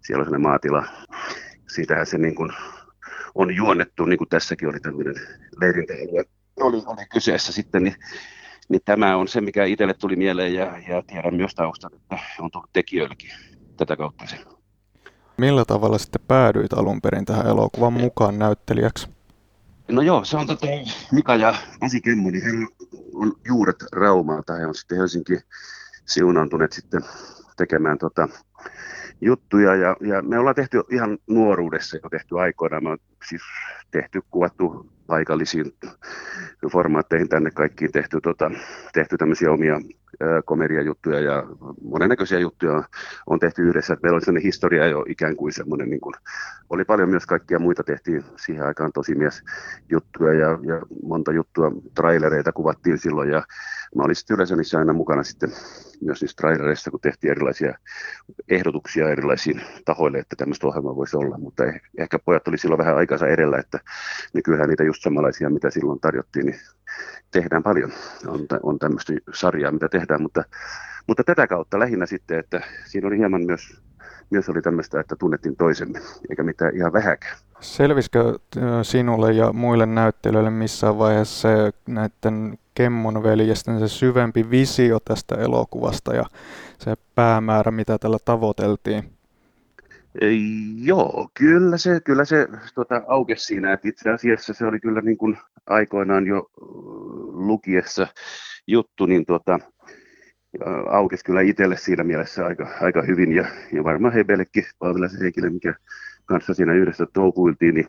siellä 0.00 0.20
on 0.20 0.26
sellainen 0.26 0.48
maatila. 0.48 0.86
Siitähän 1.68 2.06
se 2.06 2.18
niin 2.18 2.34
kuin 2.34 2.52
on 3.34 3.56
juonnettu, 3.56 4.04
niin 4.04 4.18
kuin 4.18 4.28
tässäkin 4.28 4.68
oli 4.68 4.80
tämmöinen 4.80 5.14
leirintäalue, 5.60 6.24
oli, 6.60 6.82
oli 6.86 7.06
kyseessä 7.12 7.52
sitten, 7.52 7.84
niin, 7.84 7.94
niin 8.72 8.82
tämä 8.84 9.16
on 9.16 9.28
se, 9.28 9.40
mikä 9.40 9.64
itselle 9.64 9.94
tuli 9.94 10.16
mieleen 10.16 10.54
ja, 10.54 10.78
ja 10.88 11.02
tiedän 11.06 11.34
myös 11.34 11.54
taustan, 11.54 11.90
että 11.94 12.18
on 12.38 12.50
tullut 12.50 12.70
tekijöillekin 12.72 13.30
tätä 13.76 13.96
kautta 13.96 14.26
se. 14.26 14.36
Millä 15.36 15.64
tavalla 15.64 15.98
sitten 15.98 16.20
päädyit 16.28 16.72
alun 16.72 17.00
perin 17.00 17.24
tähän 17.24 17.46
elokuvan 17.46 17.92
mukaan 17.92 18.38
näyttelijäksi? 18.38 19.08
No 19.88 20.02
joo, 20.02 20.24
se 20.24 20.36
on 20.36 20.46
tota, 20.46 20.66
Mika 21.12 21.36
ja 21.36 21.54
Pasi 21.80 22.00
Kemmo, 22.00 22.30
niin 22.30 22.44
he 22.44 22.50
on 23.14 23.32
juuret 23.48 23.76
Raumaa, 23.92 24.42
he 24.58 24.66
on 24.66 24.74
sitten 24.74 24.98
Helsinki 24.98 25.38
siunaantuneet 26.06 26.72
sitten 26.72 27.02
tekemään 27.56 27.98
tota, 27.98 28.28
juttuja 29.20 29.74
ja, 29.74 29.96
ja 30.00 30.22
me 30.22 30.38
ollaan 30.38 30.54
tehty 30.54 30.82
ihan 30.90 31.18
nuoruudessa 31.26 31.96
jo 31.96 32.08
tehty 32.10 32.40
aikoinaan. 32.40 32.84
Me 32.84 32.90
on 32.90 32.98
siis 33.28 33.42
tehty, 33.90 34.20
kuvattu 34.30 34.90
paikallisiin 35.12 35.72
formaatteihin 36.72 37.28
tänne 37.28 37.50
kaikkiin 37.50 37.92
tehty, 37.92 38.20
tota, 38.20 38.50
tehty 38.92 39.16
tämmöisiä 39.16 39.50
omia 39.50 39.80
komediajuttuja 40.44 41.20
ja 41.20 41.42
monennäköisiä 41.82 42.38
juttuja 42.38 42.82
on 43.26 43.38
tehty 43.38 43.62
yhdessä. 43.62 43.96
Meillä 44.02 44.16
oli 44.16 44.20
sellainen 44.24 44.42
historia 44.42 44.86
jo 44.86 45.04
ikään 45.08 45.36
kuin 45.36 45.52
semmoinen, 45.52 45.90
niin 45.90 46.00
kuin, 46.00 46.14
oli 46.70 46.84
paljon 46.84 47.08
myös 47.08 47.26
kaikkia 47.26 47.58
muita 47.58 47.84
tehtiin 47.84 48.24
siihen 48.36 48.64
aikaan 48.64 48.92
tosi 48.92 49.14
mies 49.14 49.42
juttuja 49.90 50.32
ja, 50.32 50.48
ja 50.50 50.80
monta 51.02 51.32
juttua, 51.32 51.72
trailereita 51.94 52.52
kuvattiin 52.52 52.98
silloin 52.98 53.30
ja 53.30 53.42
mä 53.96 54.02
olin 54.02 54.16
sitten 54.16 54.34
yleensä 54.34 54.56
niissä 54.56 54.78
aina 54.78 54.92
mukana 54.92 55.22
sitten 55.22 55.50
myös 56.00 56.20
niissä 56.20 56.36
trailereissa, 56.36 56.90
kun 56.90 57.00
tehtiin 57.00 57.30
erilaisia 57.30 57.74
ehdotuksia 58.48 59.10
erilaisiin 59.10 59.62
tahoille, 59.84 60.18
että 60.18 60.36
tämmöistä 60.36 60.66
ohjelmaa 60.66 60.96
voisi 60.96 61.16
olla, 61.16 61.38
mutta 61.38 61.64
eh, 61.64 61.80
ehkä 61.98 62.18
pojat 62.18 62.48
oli 62.48 62.58
silloin 62.58 62.78
vähän 62.78 62.96
aikansa 62.96 63.26
edellä, 63.26 63.58
että 63.58 63.78
nykyään 64.34 64.68
niitä 64.68 64.84
just 64.84 65.02
samanlaisia, 65.02 65.50
mitä 65.50 65.70
silloin 65.70 66.00
tarjottiin, 66.00 66.46
niin 66.46 66.60
tehdään 67.30 67.62
paljon. 67.62 67.92
On, 68.26 68.40
on 68.62 68.78
tämmöistä 68.78 69.12
sarjaa, 69.34 69.72
mitä 69.72 69.88
tehdään, 69.88 70.22
mutta, 70.22 70.44
mutta 71.06 71.24
tätä 71.24 71.46
kautta 71.46 71.78
lähinnä 71.78 72.06
sitten, 72.06 72.38
että 72.38 72.60
siinä 72.86 73.06
oli 73.06 73.18
hieman 73.18 73.42
myös, 73.42 73.80
myös 74.30 74.48
oli 74.48 74.62
tämmöistä, 74.62 75.00
että 75.00 75.16
tunnettiin 75.16 75.56
toisemme, 75.56 76.00
eikä 76.30 76.42
mitään 76.42 76.76
ihan 76.76 76.92
vähäkään. 76.92 77.36
Selvisikö 77.60 78.38
sinulle 78.82 79.32
ja 79.32 79.52
muille 79.52 79.86
näyttelijöille 79.86 80.50
missään 80.50 80.98
vaiheessa 80.98 81.48
näiden 81.88 82.58
Kemmon 82.74 83.22
veljesten 83.22 83.78
se 83.78 83.88
syvempi 83.88 84.50
visio 84.50 84.98
tästä 85.04 85.34
elokuvasta 85.34 86.14
ja 86.14 86.24
se 86.78 86.94
päämäärä, 87.14 87.70
mitä 87.70 87.98
tällä 87.98 88.18
tavoiteltiin? 88.24 89.21
Joo, 90.76 91.30
kyllä 91.34 91.76
se, 91.76 92.00
kyllä 92.04 92.24
se 92.24 92.48
tota, 92.74 93.02
aukesi 93.06 93.44
siinä, 93.44 93.72
että 93.72 93.88
itse 93.88 94.10
asiassa 94.10 94.54
se 94.54 94.66
oli 94.66 94.80
kyllä 94.80 95.00
niin 95.00 95.18
kuin 95.18 95.38
aikoinaan 95.66 96.26
jo 96.26 96.50
lukiessa 97.32 98.06
juttu, 98.66 99.06
niin 99.06 99.26
tota, 99.26 99.58
aukesi 100.90 101.24
kyllä 101.24 101.40
itselle 101.40 101.76
siinä 101.76 102.04
mielessä 102.04 102.46
aika, 102.46 102.68
aika 102.80 103.02
hyvin. 103.02 103.32
Ja, 103.32 103.46
ja 103.72 103.84
varmaan 103.84 104.14
Hebellekin, 104.14 104.64
Paavilaisen 104.78 105.20
Heikille, 105.20 105.50
mikä 105.50 105.74
kanssa 106.24 106.54
siinä 106.54 106.74
yhdessä 106.74 107.06
touhuiltiin, 107.12 107.74
niin 107.74 107.86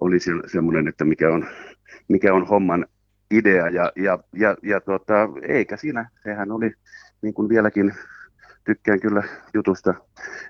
oli 0.00 0.20
se, 0.20 0.32
semmoinen, 0.46 0.88
että 0.88 1.04
mikä 1.04 1.30
on, 1.30 1.46
mikä 2.08 2.34
on 2.34 2.46
homman 2.46 2.86
idea. 3.30 3.68
Ja, 3.68 3.92
ja, 3.96 4.18
ja, 4.32 4.56
ja 4.62 4.80
tota, 4.80 5.28
eikä 5.48 5.76
siinä, 5.76 6.10
sehän 6.22 6.52
oli 6.52 6.72
niin 7.22 7.34
kuin 7.34 7.48
vieläkin 7.48 7.94
tykkään 8.66 9.00
kyllä 9.00 9.22
jutusta 9.54 9.94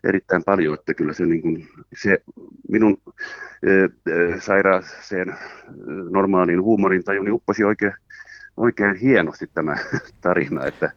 erittäin 0.04 0.44
paljon, 0.44 0.74
että 0.74 0.94
kyllä 0.94 1.12
se, 1.12 1.26
niin 1.26 1.42
kuin, 1.42 1.68
se 2.02 2.22
minun 2.68 2.98
e, 3.62 3.70
e, 4.12 4.40
sairaaseen 4.40 5.34
normaaliin 6.10 6.62
huumorin 6.62 7.04
tajuni 7.04 7.30
upposi 7.30 7.64
oikein, 7.64 7.92
oikein 8.56 8.96
hienosti 8.96 9.50
tämä 9.54 9.76
tarina, 10.20 10.66
että, 10.66 10.90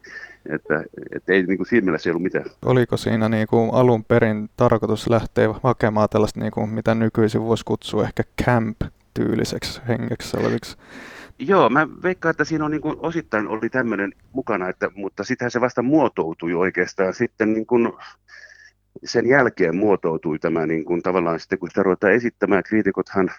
että, 0.48 0.84
että 1.16 1.32
ei 1.32 1.42
niin 1.42 1.56
kuin 1.56 1.66
siinä 1.66 1.84
mielessä 1.84 2.10
ei 2.10 2.12
ollut 2.12 2.22
mitään. 2.22 2.44
Oliko 2.64 2.96
siinä 2.96 3.28
niin 3.28 3.46
kuin 3.46 3.70
alun 3.72 4.04
perin 4.04 4.50
tarkoitus 4.56 5.10
lähteä 5.10 5.54
hakemaan 5.62 6.08
tällaista, 6.08 6.40
niin 6.40 6.52
kuin, 6.52 6.70
mitä 6.70 6.94
nykyisin 6.94 7.42
voisi 7.42 7.64
kutsua 7.64 8.04
ehkä 8.04 8.22
camp-tyyliseksi 8.44 9.80
hengeksi 9.88 10.36
oleviksi 10.36 10.76
Joo, 11.40 11.68
mä 11.68 11.88
veikkaan, 12.02 12.30
että 12.30 12.44
siinä 12.44 12.64
on 12.64 12.70
niin 12.70 12.80
kuin, 12.80 12.96
osittain 13.02 13.48
oli 13.48 13.68
tämmöinen 13.70 14.12
mukana, 14.32 14.68
että, 14.68 14.90
mutta 14.94 15.24
sitähän 15.24 15.50
se 15.50 15.60
vasta 15.60 15.82
muotoutui 15.82 16.54
oikeastaan. 16.54 17.14
Sitten 17.14 17.52
niin 17.52 17.66
kuin, 17.66 17.92
sen 19.04 19.26
jälkeen 19.26 19.76
muotoutui 19.76 20.38
tämä 20.38 20.66
niin 20.66 20.84
kuin, 20.84 21.02
tavallaan 21.02 21.40
sitten, 21.40 21.58
kun 21.58 21.68
sitä 21.68 21.82
ruvetaan 21.82 22.12
esittämään, 22.12 22.62
kriitikothan 22.62 23.30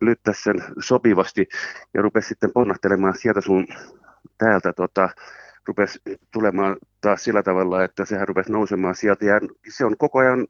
lyttäisi 0.00 0.42
sen 0.42 0.56
sopivasti 0.80 1.48
ja 1.94 2.02
rupesi 2.02 2.28
sitten 2.28 2.52
ponnahtelemaan 2.52 3.18
sieltä 3.18 3.40
sun 3.40 3.66
täältä 4.38 4.72
tota, 4.72 5.08
rupesi 5.66 6.00
tulemaan 6.32 6.76
taas 7.00 7.24
sillä 7.24 7.42
tavalla, 7.42 7.84
että 7.84 8.04
sehän 8.04 8.28
rupesi 8.28 8.52
nousemaan 8.52 8.94
sieltä. 8.94 9.24
Ja 9.24 9.40
se 9.68 9.84
on 9.84 9.96
koko 9.98 10.18
ajan 10.18 10.46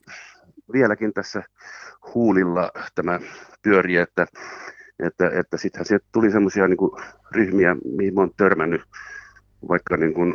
vieläkin 0.73 1.13
tässä 1.13 1.43
huulilla 2.15 2.71
tämä 2.95 3.21
pyöri, 3.63 3.97
että 3.97 4.27
että, 4.99 5.31
että 5.41 5.57
sittenhän 5.57 5.87
sieltä 5.87 6.07
tuli 6.13 6.31
semmoisia 6.31 6.69
niin 6.69 6.79
ryhmiä, 7.31 7.77
mihin 7.97 8.15
mä 8.15 8.21
oon 8.21 8.31
törmännyt 8.37 8.83
vaikka 9.69 9.97
niin 9.97 10.15
kuin 10.15 10.35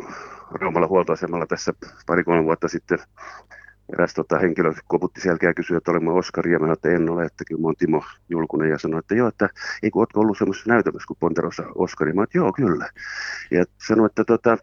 Raumalla 0.50 0.86
huoltoasemalla 0.86 1.46
tässä 1.46 1.72
pari-kolme 2.06 2.44
vuotta 2.44 2.68
sitten. 2.68 2.98
Eräs 3.92 4.14
tota, 4.14 4.38
henkilö 4.38 4.72
koputti 4.86 5.20
selkeä 5.20 5.50
ja 5.50 5.54
kysyi, 5.54 5.76
että 5.76 5.90
olemme 5.90 6.12
Oskari, 6.12 6.52
ja 6.52 6.58
mä 6.58 6.72
että 6.72 6.88
en 6.88 7.10
ole, 7.10 7.24
että 7.24 7.44
kyllä 7.48 7.60
mä 7.60 7.66
oon 7.66 7.76
Timo 7.76 8.04
Julkunen, 8.28 8.70
ja 8.70 8.78
sanoi, 8.78 8.98
että 8.98 9.14
joo, 9.14 9.28
että 9.28 9.48
ei 9.82 9.90
kun 9.90 10.02
ootko 10.02 10.20
ollut 10.20 10.38
semmoisessa 10.38 10.70
näytelmässä 10.70 11.06
kuin 11.06 11.16
Ponterossa 11.20 11.62
Oskari, 11.74 12.12
mä 12.12 12.22
että 12.22 12.38
joo, 12.38 12.52
kyllä. 12.52 12.88
Ja 13.50 13.64
sanoi, 13.86 14.06
että 14.06 14.24
tota, 14.24 14.58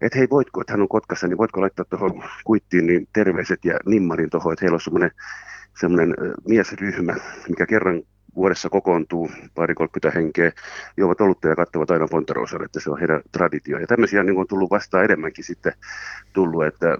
että 0.00 0.18
hei, 0.18 0.26
voitko, 0.30 0.60
että 0.60 0.72
hän 0.72 0.82
on 0.82 0.88
Kotkassa, 0.88 1.28
niin 1.28 1.38
voitko 1.38 1.60
laittaa 1.60 1.84
tuohon 1.84 2.24
kuittiin 2.44 2.86
niin 2.86 3.08
terveiset 3.12 3.64
ja 3.64 3.78
nimmarin 3.86 4.30
tuohon, 4.30 4.52
että 4.52 4.64
heillä 4.64 4.76
on 4.76 4.80
semmoinen 4.80 5.10
semmoinen 5.80 6.14
miesryhmä, 6.48 7.16
mikä 7.48 7.66
kerran 7.66 8.02
vuodessa 8.36 8.70
kokoontuu 8.70 9.30
pari 9.54 9.74
30 9.74 10.18
henkeä, 10.18 10.52
juovat 10.96 11.20
olutta 11.20 11.48
ja 11.48 11.56
katsovat 11.56 11.90
aina 11.90 12.08
Pontarosan, 12.10 12.64
että 12.64 12.80
se 12.80 12.90
on 12.90 12.98
heidän 12.98 13.20
traditio. 13.32 13.78
Ja 13.78 13.86
tämmöisiä 13.86 14.22
niin 14.22 14.38
on 14.38 14.46
tullut 14.46 14.70
vastaan 14.70 15.04
enemmänkin 15.04 15.44
sitten 15.44 15.72
tullut, 16.32 16.64
että 16.64 16.98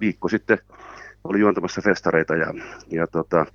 viikko 0.00 0.28
sitten 0.28 0.58
oli 1.24 1.40
juontamassa 1.40 1.80
festareita 1.80 2.34
ja, 2.34 2.54
ja 2.90 3.06
tota, 3.06 3.46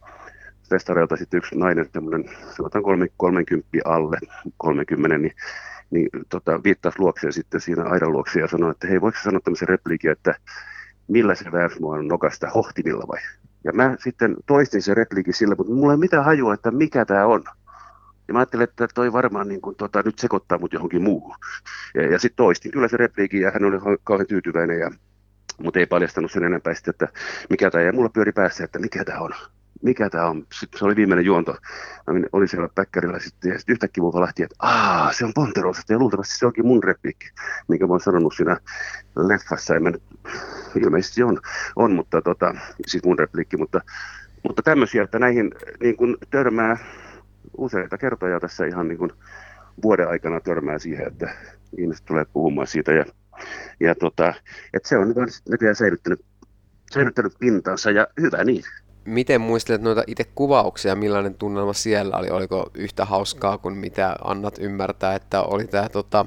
festareilta 0.69 1.15
sitten 1.15 1.37
yksi 1.37 1.55
nainen, 1.55 1.89
tämmöinen 1.91 2.25
sanotaan 2.55 2.83
30 3.17 3.67
alle 3.85 4.17
30, 4.57 5.17
niin, 5.17 5.33
niin 5.91 6.09
tota, 6.29 6.63
viittasi 6.63 6.99
luokseen 6.99 7.33
sitten 7.33 7.61
siinä 7.61 7.83
aidan 7.83 8.11
luokse 8.11 8.39
ja 8.39 8.47
sanoi, 8.47 8.71
että 8.71 8.87
hei, 8.87 9.01
voiko 9.01 9.17
sanoa 9.23 9.39
tämmöisen 9.43 9.67
repliikin, 9.67 10.11
että 10.11 10.35
millä 11.07 11.35
se 11.35 11.51
väärsi 11.51 11.79
mua 11.79 12.03
nokasta, 12.03 12.49
hohtimilla 12.49 13.03
vai? 13.07 13.19
Ja 13.63 13.73
mä 13.73 13.95
sitten 13.99 14.35
toistin 14.45 14.81
se 14.81 14.93
repliikin 14.93 15.33
sillä, 15.33 15.55
mutta 15.57 15.73
mulla 15.73 15.93
ei 15.93 15.97
mitään 15.97 16.25
hajua, 16.25 16.53
että 16.53 16.71
mikä 16.71 17.05
tämä 17.05 17.25
on. 17.25 17.43
Ja 18.27 18.33
mä 18.33 18.39
ajattelin, 18.39 18.63
että 18.63 18.87
toi 18.95 19.13
varmaan 19.13 19.47
niin 19.47 19.61
kuin, 19.61 19.75
tota, 19.75 20.01
nyt 20.05 20.19
sekoittaa 20.19 20.57
mut 20.57 20.73
johonkin 20.73 21.03
muuhun. 21.03 21.35
Ja, 21.95 22.11
ja 22.11 22.19
sitten 22.19 22.45
toistin 22.45 22.71
kyllä 22.71 22.87
se 22.87 22.97
repliikin 22.97 23.41
ja 23.41 23.51
hän 23.51 23.65
oli 23.65 23.97
kauhean 24.03 24.27
tyytyväinen, 24.27 24.79
ja, 24.79 24.91
mutta 25.57 25.79
ei 25.79 25.85
paljastanut 25.85 26.31
sen 26.31 26.43
enempää 26.43 26.73
sitten, 26.73 26.91
että 26.91 27.07
mikä 27.49 27.71
tämä, 27.71 27.83
ja 27.83 27.93
mulla 27.93 28.09
pyöri 28.09 28.31
päässä, 28.31 28.63
että 28.63 28.79
mikä 28.79 29.05
tämä 29.05 29.19
on 29.19 29.31
mikä 29.81 30.09
tämä 30.09 30.27
on. 30.27 30.47
Sitten 30.53 30.79
se 30.79 30.85
oli 30.85 30.95
viimeinen 30.95 31.25
juonto. 31.25 31.51
Mä 32.07 32.19
olin 32.33 32.47
siellä 32.47 32.69
päkkärillä 32.75 33.19
sitten, 33.19 33.51
ja 33.51 33.57
sitten 33.57 33.73
yhtäkkiä 33.73 34.01
mulla 34.01 34.21
lähti, 34.21 34.43
että 34.43 34.55
aah, 34.59 35.13
se 35.13 35.25
on 35.25 35.31
Ponterosasta, 35.35 35.93
ja 35.93 35.99
luultavasti 35.99 36.37
se 36.37 36.45
onkin 36.45 36.67
mun 36.67 36.83
repliikki, 36.83 37.27
minkä 37.67 37.87
mä 37.87 37.93
oon 37.93 37.99
sanonut 37.99 38.33
siinä 38.35 38.57
leffassa. 39.15 39.75
En 39.75 39.83
mä 39.83 39.89
nyt, 39.89 40.03
ilmeisesti 40.75 41.23
on, 41.23 41.39
on 41.75 41.91
mutta 41.91 42.21
tota, 42.21 42.55
siis 42.87 43.03
mun 43.03 43.19
repliikki, 43.19 43.57
mutta, 43.57 43.81
mutta 44.43 44.61
tämmöisiä, 44.61 45.03
että 45.03 45.19
näihin 45.19 45.51
niin 45.79 45.97
kuin 45.97 46.17
törmää 46.29 46.77
useita 47.57 47.97
kertoja 47.97 48.39
tässä 48.39 48.65
ihan 48.65 48.87
niin 48.87 48.97
kuin 48.97 49.11
vuoden 49.83 50.07
aikana 50.07 50.39
törmää 50.39 50.79
siihen, 50.79 51.07
että 51.07 51.35
ihmiset 51.77 52.05
tulee 52.05 52.25
puhumaan 52.33 52.67
siitä, 52.67 52.91
ja, 52.91 53.05
ja 53.79 53.95
tota, 53.95 54.33
että 54.73 54.89
se 54.89 54.97
on 54.97 55.13
nykyään 55.49 55.75
säilyttänyt, 55.75 56.25
säilyttänyt 56.93 57.33
pintansa, 57.39 57.91
ja 57.91 58.07
hyvä 58.21 58.43
niin 58.43 58.63
miten 59.05 59.41
muistelet 59.41 59.81
noita 59.81 60.03
itse 60.07 60.23
kuvauksia, 60.35 60.95
millainen 60.95 61.35
tunnelma 61.35 61.73
siellä 61.73 62.17
oli? 62.17 62.29
Oliko 62.29 62.69
yhtä 62.73 63.05
hauskaa 63.05 63.57
kuin 63.57 63.77
mitä 63.77 64.15
annat 64.23 64.57
ymmärtää, 64.59 65.15
että 65.15 65.41
oli 65.41 65.67
tämä 65.67 65.89
tota, 65.89 66.25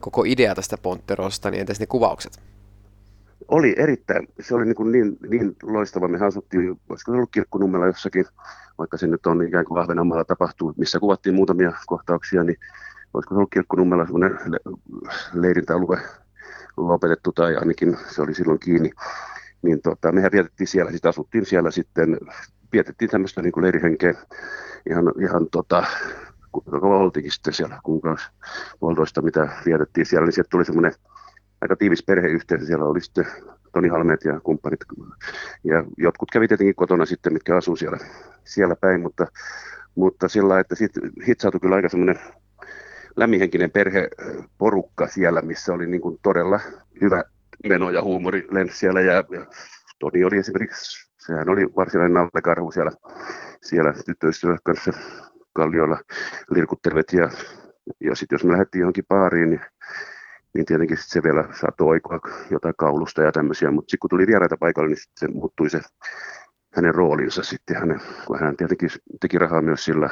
koko 0.00 0.24
idea 0.26 0.54
tästä 0.54 0.78
Pontterosta, 0.78 1.50
niin 1.50 1.60
entäs 1.60 1.80
ne 1.80 1.86
kuvaukset? 1.86 2.40
Oli 3.48 3.74
erittäin, 3.78 4.28
se 4.40 4.54
oli 4.54 4.64
niin, 4.64 4.92
niin, 4.92 5.18
niin 5.28 5.56
loistava. 5.62 6.08
Me 6.08 6.26
asuttiin, 6.26 6.80
olisiko 6.88 7.12
ollut 7.12 7.30
kirkkonummella 7.32 7.86
jossakin, 7.86 8.24
vaikka 8.78 8.96
se 8.96 9.06
nyt 9.06 9.26
on 9.26 9.42
ikään 9.42 9.64
kuin 9.64 9.80
Ahvenanmaalla 9.80 10.24
tapahtuu, 10.24 10.74
missä 10.76 11.00
kuvattiin 11.00 11.34
muutamia 11.34 11.72
kohtauksia, 11.86 12.44
niin 12.44 12.56
olisiko 13.14 13.34
se 13.34 13.38
ollut 13.38 13.50
kirkkonummella 13.50 14.04
semmoinen 14.04 14.38
leirintäalue 15.32 16.00
lopetettu 16.76 17.32
tai 17.32 17.56
ainakin 17.56 17.96
se 18.10 18.22
oli 18.22 18.34
silloin 18.34 18.58
kiinni 18.58 18.90
niin 19.64 19.82
tota, 19.82 20.12
mehän 20.12 20.32
vietettiin 20.32 20.68
siellä, 20.68 20.92
sitten 20.92 21.08
asuttiin 21.08 21.46
siellä 21.46 21.70
sitten, 21.70 22.18
vietettiin 22.72 23.10
tämmöistä 23.10 23.42
niin 23.42 23.52
kuin 23.52 23.64
leirihenkeä. 23.64 24.14
Ihan, 24.90 25.12
ihan 25.20 25.46
tota, 25.50 25.84
oltiinkin 26.82 27.32
sitten 27.32 27.54
siellä, 27.54 27.80
kuukausi 27.82 28.26
puolitoista, 28.80 29.22
mitä 29.22 29.48
vietettiin 29.66 30.06
siellä, 30.06 30.26
niin 30.26 30.32
sieltä 30.32 30.50
tuli 30.50 30.64
semmoinen 30.64 30.92
aika 31.60 31.76
tiivis 31.76 32.02
perheyhteisö, 32.02 32.66
siellä 32.66 32.84
oli 32.84 33.00
sitten 33.00 33.26
Toni 33.72 33.88
Halmeet 33.88 34.24
ja 34.24 34.40
kumppanit, 34.40 34.80
ja 35.64 35.84
jotkut 35.98 36.30
kävi 36.30 36.48
tietenkin 36.48 36.74
kotona 36.74 37.06
sitten, 37.06 37.32
mitkä 37.32 37.56
asuu 37.56 37.76
siellä, 37.76 37.98
siellä 38.44 38.76
päin, 38.76 39.00
mutta, 39.00 39.26
mutta 39.94 40.28
sillä 40.28 40.60
että 40.60 40.74
sitten 40.74 41.10
hitsautui 41.28 41.60
kyllä 41.60 41.76
aika 41.76 41.88
semmoinen 41.88 42.18
lämminhenkinen 43.16 43.70
perheporukka 43.70 45.08
siellä, 45.08 45.42
missä 45.42 45.72
oli 45.72 45.86
niin 45.86 46.00
kuin 46.00 46.18
todella 46.22 46.60
hyvä 47.00 47.24
meno 47.68 47.90
ja 47.90 48.02
huumori 48.02 48.46
lensi 48.50 48.78
siellä 48.78 49.00
ja, 49.00 49.12
ja 49.12 49.46
Toni 49.98 50.24
oli 50.24 50.38
esimerkiksi, 50.38 51.10
sehän 51.18 51.48
oli 51.48 51.66
varsinainen 51.76 52.14
nallekarhu 52.14 52.70
siellä, 52.70 52.90
siellä 53.62 53.92
tyttöystävän 54.06 54.58
kanssa 54.64 54.92
kallioilla 55.52 55.98
lirkuttelevat 56.50 57.12
ja, 57.12 57.30
ja 58.00 58.14
sitten 58.16 58.36
jos 58.36 58.44
me 58.44 58.52
lähdettiin 58.52 58.80
johonkin 58.80 59.06
baariin, 59.08 59.50
niin, 59.50 59.60
niin 60.54 60.66
tietenkin 60.66 60.96
sit 60.96 61.08
se 61.08 61.22
vielä 61.22 61.48
saattoi 61.60 61.88
oikoa 61.88 62.20
jotain 62.50 62.74
kaulusta 62.78 63.22
ja 63.22 63.32
tämmöisiä, 63.32 63.70
mutta 63.70 63.90
sitten 63.90 64.00
kun 64.00 64.10
tuli 64.10 64.26
vieraita 64.26 64.56
paikalle, 64.56 64.88
niin 64.88 64.98
se 65.16 65.28
muuttui 65.28 65.70
se 65.70 65.80
hänen 66.74 66.94
roolinsa 66.94 67.42
sitten, 67.42 67.76
hänen, 67.76 68.00
kun 68.26 68.40
hän 68.40 68.56
tietenkin 68.56 68.90
teki 69.20 69.38
rahaa 69.38 69.62
myös 69.62 69.84
sillä 69.84 70.10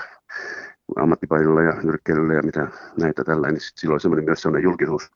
ammattipainolla 0.97 1.63
ja 1.63 1.73
nyrkkeilyllä 1.83 2.35
ja 2.35 2.43
mitä 2.43 2.69
näitä 3.01 3.25
tällä, 3.25 3.49
niin 3.49 3.61
silloin 3.61 4.01
semmoinen 4.01 4.25
myös 4.25 4.43
semmoinen 4.43 4.65
julkisuus 4.65 5.13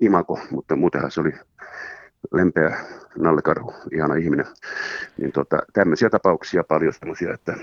imako, 0.00 0.38
mutta 0.50 0.76
muutenhan 0.76 1.10
se 1.10 1.20
oli 1.20 1.32
lempeä 2.32 2.76
nallekarhu, 3.18 3.74
ihana 3.92 4.14
ihminen. 4.14 4.46
Niin 5.18 5.32
tota, 5.32 5.58
tämmöisiä 5.72 6.10
tapauksia 6.10 6.64
paljon 6.64 6.92
semmoisia, 6.92 7.34
että, 7.34 7.54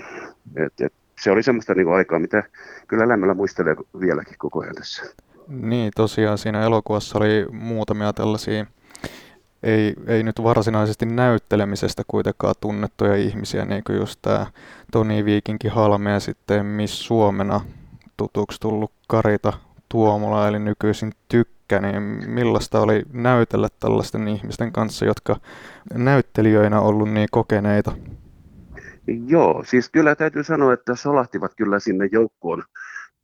että, 0.56 0.86
että 0.86 0.98
se 1.20 1.30
oli 1.30 1.42
semmoista 1.42 1.74
niin 1.74 1.88
aikaa, 1.88 2.18
mitä 2.18 2.42
kyllä 2.88 3.08
lämmöllä 3.08 3.34
muistelee 3.34 3.76
vieläkin 4.00 4.38
koko 4.38 4.60
ajan 4.60 4.74
tässä. 4.74 5.02
Niin, 5.48 5.92
tosiaan 5.96 6.38
siinä 6.38 6.62
elokuvassa 6.62 7.18
oli 7.18 7.46
muutamia 7.50 8.12
tällaisia, 8.12 8.66
ei, 9.62 9.94
ei 10.06 10.22
nyt 10.22 10.42
varsinaisesti 10.42 11.06
näyttelemisestä 11.06 12.02
kuitenkaan 12.08 12.54
tunnettuja 12.60 13.16
ihmisiä, 13.16 13.64
niin 13.64 13.84
kuin 13.84 13.98
just 13.98 14.18
tämä 14.22 14.46
Toni 14.92 15.24
Viikinki 15.24 15.68
Halme 15.68 16.10
ja 16.10 16.20
sitten 16.20 16.66
Miss 16.66 17.06
Suomena 17.06 17.60
tutuksi 18.16 18.60
tullut 18.60 18.92
Karita 19.08 19.52
Tuomola, 19.88 20.48
eli 20.48 20.58
nykyisin 20.58 21.12
Tykkä, 21.28 21.80
niin 21.80 22.02
millaista 22.30 22.80
oli 22.80 23.02
näytellä 23.12 23.68
tällaisten 23.80 24.28
ihmisten 24.28 24.72
kanssa, 24.72 25.04
jotka 25.04 25.36
näyttelijöinä 25.94 26.80
ollut 26.80 27.10
niin 27.10 27.28
kokeneita? 27.30 27.92
Joo, 29.26 29.64
siis 29.66 29.90
kyllä 29.90 30.14
täytyy 30.14 30.44
sanoa, 30.44 30.72
että 30.72 30.94
solahtivat 30.94 31.52
kyllä 31.56 31.78
sinne 31.78 32.08
joukkoon 32.12 32.64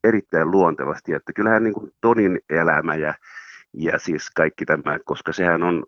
erittäin 0.05 0.51
luontevasti, 0.51 1.13
että 1.13 1.33
kyllähän 1.33 1.65
niin 1.65 1.75
kuin 1.75 1.93
Tonin 2.01 2.41
elämä 2.51 2.95
ja, 2.95 3.15
ja 3.75 3.99
siis 3.99 4.31
kaikki 4.31 4.65
tämä, 4.65 4.99
koska 5.05 5.33
sehän 5.33 5.63
on 5.63 5.85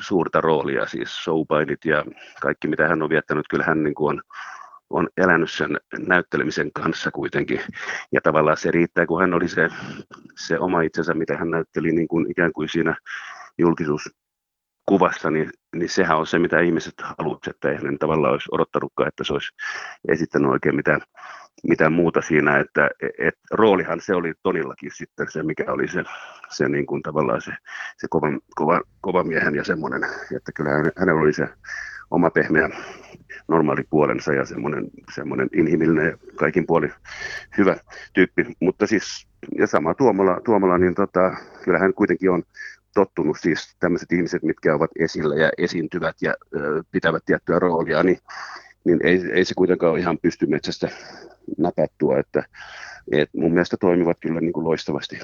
suurta 0.00 0.40
roolia, 0.40 0.86
siis 0.86 1.24
showpainit 1.24 1.84
ja 1.84 2.04
kaikki 2.40 2.68
mitä 2.68 2.88
hän 2.88 3.02
on 3.02 3.10
viettänyt, 3.10 3.48
kyllähän 3.48 3.82
niin 3.82 3.94
kuin 3.94 4.16
on 4.16 4.22
on 4.90 5.08
elänyt 5.16 5.50
sen 5.50 5.80
näyttelemisen 6.06 6.72
kanssa 6.72 7.10
kuitenkin. 7.10 7.60
Ja 8.12 8.20
tavallaan 8.20 8.56
se 8.56 8.70
riittää, 8.70 9.06
kun 9.06 9.20
hän 9.20 9.34
oli 9.34 9.48
se, 9.48 9.68
se 10.38 10.58
oma 10.58 10.82
itsensä, 10.82 11.14
mitä 11.14 11.36
hän 11.36 11.50
näytteli 11.50 11.92
niin 11.92 12.08
kuin 12.08 12.30
ikään 12.30 12.52
kuin 12.52 12.68
siinä 12.68 12.96
julkisuuskuvassa, 13.58 15.30
niin, 15.30 15.50
niin 15.76 15.88
sehän 15.88 16.18
on 16.18 16.26
se, 16.26 16.38
mitä 16.38 16.60
ihmiset 16.60 16.94
haluavat, 17.02 17.46
että 17.46 17.70
ei 17.70 17.76
hän 17.76 17.98
tavallaan 17.98 18.32
olisi 18.32 18.48
odottanutkaan, 18.52 19.08
että 19.08 19.24
se 19.24 19.32
olisi 19.32 19.52
esittänyt 20.08 20.50
oikein 20.50 20.76
mitään, 20.76 21.00
mitään 21.62 21.92
muuta 21.92 22.22
siinä, 22.22 22.58
että 22.58 22.90
et, 23.18 23.34
roolihan 23.50 24.00
se 24.00 24.14
oli 24.14 24.32
Tonillakin 24.42 24.90
sitten 24.94 25.26
se, 25.30 25.42
mikä 25.42 25.64
oli 25.68 25.88
se, 25.88 26.04
se 26.50 26.68
niin 26.68 26.86
kuin 26.86 27.02
tavallaan 27.02 27.40
se, 27.40 27.52
se 27.98 28.06
kova, 28.10 28.26
kova, 28.54 28.80
kova 29.00 29.24
miehen 29.24 29.54
ja 29.54 29.64
semmoinen, 29.64 30.04
että 30.36 30.52
kyllä 30.52 30.70
hänellä 30.96 31.20
oli 31.20 31.32
se 31.32 31.48
oma 32.10 32.30
pehmeä 32.30 32.70
normaali 33.48 33.82
puolensa 33.90 34.32
ja 34.32 34.44
semmoinen, 34.44 34.90
semmoinen 35.14 35.48
inhimillinen 35.52 36.06
ja 36.06 36.16
kaikin 36.36 36.66
puolin 36.66 36.92
hyvä 37.58 37.76
tyyppi. 38.12 38.46
Mutta 38.60 38.86
siis, 38.86 39.26
ja 39.58 39.66
sama 39.66 39.94
Tuomala, 39.94 40.40
Tuomala 40.44 40.78
niin 40.78 40.94
tota, 40.94 41.36
kyllähän 41.64 41.94
kuitenkin 41.94 42.30
on 42.30 42.42
tottunut 42.94 43.36
siis 43.40 43.76
tämmöiset 43.80 44.12
ihmiset, 44.12 44.42
mitkä 44.42 44.74
ovat 44.74 44.90
esillä 44.98 45.34
ja 45.34 45.50
esiintyvät 45.58 46.16
ja 46.22 46.34
ö, 46.56 46.82
pitävät 46.90 47.22
tiettyä 47.26 47.58
roolia, 47.58 48.02
niin, 48.02 48.18
niin 48.84 49.06
ei, 49.06 49.20
ei 49.32 49.44
se 49.44 49.54
kuitenkaan 49.54 49.92
ole 49.92 50.00
ihan 50.00 50.18
pysty 50.18 50.46
metsästä 50.46 50.88
näpättyä, 51.58 52.18
että 52.18 52.42
et 53.12 53.30
mun 53.36 53.52
mielestä 53.52 53.76
toimivat 53.76 54.16
kyllä 54.20 54.40
niin 54.40 54.52
kuin 54.52 54.64
loistavasti. 54.64 55.18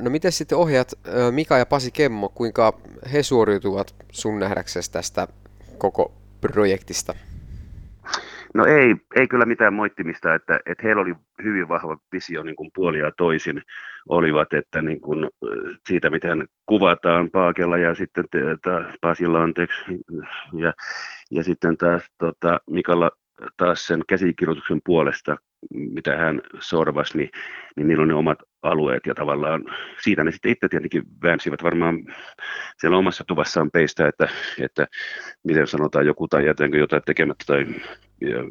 No 0.00 0.10
miten 0.10 0.32
sitten 0.32 0.58
ohjat 0.58 0.92
Mika 1.30 1.58
ja 1.58 1.66
Pasi 1.66 1.90
Kemmo, 1.90 2.28
kuinka 2.28 2.78
he 3.12 3.22
suoriutuvat 3.22 3.94
sun 4.12 4.38
nähdäksesi 4.38 4.92
tästä 4.92 5.28
koko 5.78 6.12
projektista? 6.40 7.14
No 8.56 8.64
ei, 8.64 8.96
ei 9.16 9.28
kyllä 9.28 9.46
mitään 9.46 9.74
moittimista, 9.74 10.34
että, 10.34 10.60
että 10.66 10.82
heillä 10.82 11.02
oli 11.02 11.14
hyvin 11.44 11.68
vahva 11.68 11.98
visio 12.12 12.42
niin 12.42 12.56
kuin 12.56 12.70
puoli 12.74 12.98
ja 12.98 13.12
toisin 13.16 13.62
olivat, 14.08 14.52
että 14.52 14.82
niin 14.82 15.00
kuin 15.00 15.28
siitä 15.88 16.10
miten 16.10 16.48
kuvataan 16.66 17.30
Paakella 17.30 17.78
ja 17.78 17.94
sitten 17.94 18.24
Pasilla 19.00 19.42
anteeksi 19.42 19.84
ja, 20.52 20.72
ja 21.30 21.44
sitten 21.44 21.76
taas 21.76 22.10
tota, 22.18 22.60
Mikalla 22.70 23.10
taas 23.56 23.86
sen 23.86 24.02
käsikirjoituksen 24.08 24.80
puolesta, 24.84 25.36
mitä 25.70 26.16
hän 26.16 26.40
sorvasi, 26.60 27.18
niin, 27.18 27.30
niin 27.76 27.88
niillä 27.88 28.02
on 28.02 28.08
ne 28.08 28.14
omat 28.14 28.38
alueet 28.62 29.06
ja 29.06 29.14
tavallaan 29.14 29.64
siitä 30.02 30.24
ne 30.24 30.32
sitten 30.32 30.52
itse 30.52 30.68
tietenkin 30.68 31.02
väänsivät. 31.22 31.62
Varmaan 31.62 32.14
siellä 32.78 32.98
omassa 32.98 33.24
tuvassaan 33.26 33.70
peistä, 33.70 34.08
että, 34.08 34.28
että 34.58 34.86
miten 35.44 35.66
sanotaan 35.66 36.06
joku 36.06 36.28
tai 36.28 36.46
jätetäänkö 36.46 36.78
jotain 36.78 37.02
tekemättä 37.06 37.44
tai 37.46 37.66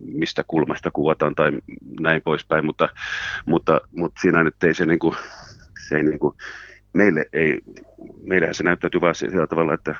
mistä 0.02 0.43
kulmasta 0.48 0.91
kuvataan 0.91 1.36
tai 1.36 1.52
näin 2.00 2.21
poispäin, 2.21 2.65
mutta, 2.65 2.89
mutta, 3.45 3.82
mutta 3.91 4.21
siinä 4.21 4.43
nyt 4.43 4.63
ei 4.63 4.74
se, 4.74 4.86
niin 4.86 5.00
kuin, 5.00 5.15
se 5.88 5.98
ei 5.98 6.04
niin 6.04 6.19
kuin, 6.19 6.36
meille 6.93 7.26
ei, 7.34 7.62
meillähän 8.24 8.56
se 8.56 8.63
näyttäytyy 8.63 9.02
vain 9.02 9.15
sillä 9.15 9.48
tavalla, 9.48 9.74
että 9.74 9.95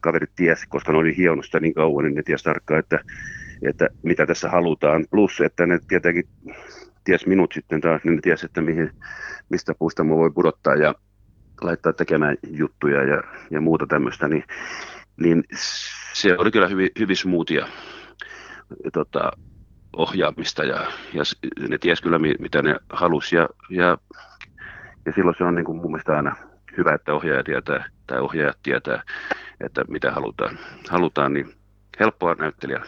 kaverit 0.00 0.30
tiesi, 0.36 0.66
koska 0.68 0.92
ne 0.92 0.98
oli 0.98 1.16
hionut 1.16 1.44
sitä 1.44 1.60
niin 1.60 1.74
kauan, 1.74 2.04
niin 2.04 2.14
ne 2.14 2.22
tiesi 2.22 2.44
tarkkaan, 2.44 2.80
että, 2.80 3.00
että 3.62 3.88
mitä 4.02 4.26
tässä 4.26 4.48
halutaan. 4.48 5.06
Plus, 5.10 5.40
että 5.40 5.66
ne 5.66 5.78
tietenkin 5.88 6.28
ties 7.04 7.26
minut 7.26 7.52
sitten 7.52 7.80
taas, 7.80 8.04
niin 8.04 8.14
ne 8.14 8.20
tiesi, 8.20 8.46
että 8.46 8.60
mihin, 8.60 8.90
mistä 9.48 9.74
puusta 9.78 10.04
mä 10.04 10.16
voi 10.16 10.30
pudottaa 10.30 10.74
ja 10.74 10.94
laittaa 11.60 11.92
tekemään 11.92 12.36
juttuja 12.50 13.04
ja, 13.04 13.22
ja 13.50 13.60
muuta 13.60 13.86
tämmöistä, 13.86 14.28
niin, 14.28 14.44
niin 15.16 15.44
se 16.12 16.36
oli 16.38 16.50
kyllä 16.50 16.68
hyvin, 16.68 16.90
hyvin 16.98 17.16
smoothia 17.16 17.68
tota, 18.92 19.32
ohjaamista 19.96 20.64
ja, 20.64 20.86
ja 21.14 21.22
ne 21.68 21.78
ties 21.78 22.00
kyllä 22.00 22.18
mitä 22.18 22.62
ne 22.62 22.76
halusi 22.92 23.36
ja, 23.36 23.48
ja, 23.70 23.98
ja 25.06 25.12
silloin 25.12 25.36
se 25.38 25.44
on 25.44 25.54
niin 25.54 25.64
kuin 25.64 25.78
mun 25.78 25.90
mielestä 25.90 26.16
aina 26.16 26.36
hyvä, 26.76 26.94
että 26.94 27.14
ohjaaja 27.14 27.44
tietää 27.44 27.84
tai 28.06 28.20
ohjaajat 28.20 28.58
tietää, 28.62 29.02
että 29.60 29.84
mitä 29.88 30.10
halutaan, 30.10 30.58
halutaan 30.90 31.32
niin 31.32 31.54
helppoa 32.00 32.34
näyttelijä. 32.34 32.82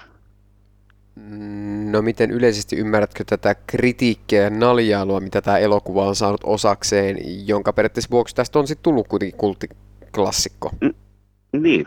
No 1.91 2.03
miten 2.03 2.31
yleisesti 2.31 2.77
ymmärrätkö 2.77 3.25
tätä 3.27 3.55
kritiikkiä 3.67 4.43
ja 4.43 4.51
naljailua, 4.51 5.21
mitä 5.21 5.43
tämä 5.43 5.59
elokuva 5.59 6.07
on 6.07 6.17
saanut 6.17 6.41
osakseen, 6.45 7.17
jonka 7.47 7.73
periaatteessa 7.73 8.11
vuoksi 8.11 8.35
tästä 8.35 8.59
on 8.59 8.67
sitten 8.67 8.83
tullut 8.83 9.09
kuitenkin 9.09 9.39
kulttiklassikko? 9.39 10.71
Mm, 10.81 10.95
niin, 11.53 11.87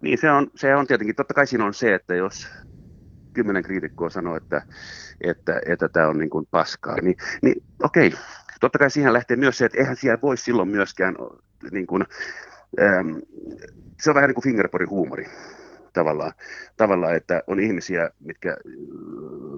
niin 0.00 0.18
se, 0.18 0.30
on, 0.30 0.50
se 0.54 0.76
on 0.76 0.86
tietenkin, 0.86 1.16
totta 1.16 1.34
kai 1.34 1.46
siinä 1.46 1.64
on 1.64 1.74
se, 1.74 1.94
että 1.94 2.14
jos 2.14 2.46
kymmenen 3.32 3.62
kriitikkoa 3.62 4.10
sanoo, 4.10 4.36
että, 4.36 4.62
että, 5.20 5.60
että 5.66 5.88
tämä 5.88 6.08
on 6.08 6.18
niin 6.18 6.30
kuin 6.30 6.46
paskaa, 6.50 6.96
niin, 7.02 7.16
niin 7.42 7.62
okei, 7.82 8.12
totta 8.60 8.78
kai 8.78 8.90
siihen 8.90 9.12
lähtee 9.12 9.36
myös 9.36 9.58
se, 9.58 9.64
että 9.64 9.78
eihän 9.78 9.96
siellä 9.96 10.18
voi 10.22 10.36
silloin 10.36 10.68
myöskään, 10.68 11.16
niin 11.70 11.86
kuin, 11.86 12.04
ähm, 12.80 13.18
se 14.02 14.10
on 14.10 14.14
vähän 14.14 14.28
niin 14.28 14.34
kuin 14.34 14.44
fingerboardin 14.44 14.90
huumori 14.90 15.26
tavallaan, 15.94 16.32
tavallaan, 16.76 17.16
että 17.16 17.42
on 17.46 17.60
ihmisiä, 17.60 18.10
mitkä 18.20 18.50
äh, 18.50 18.56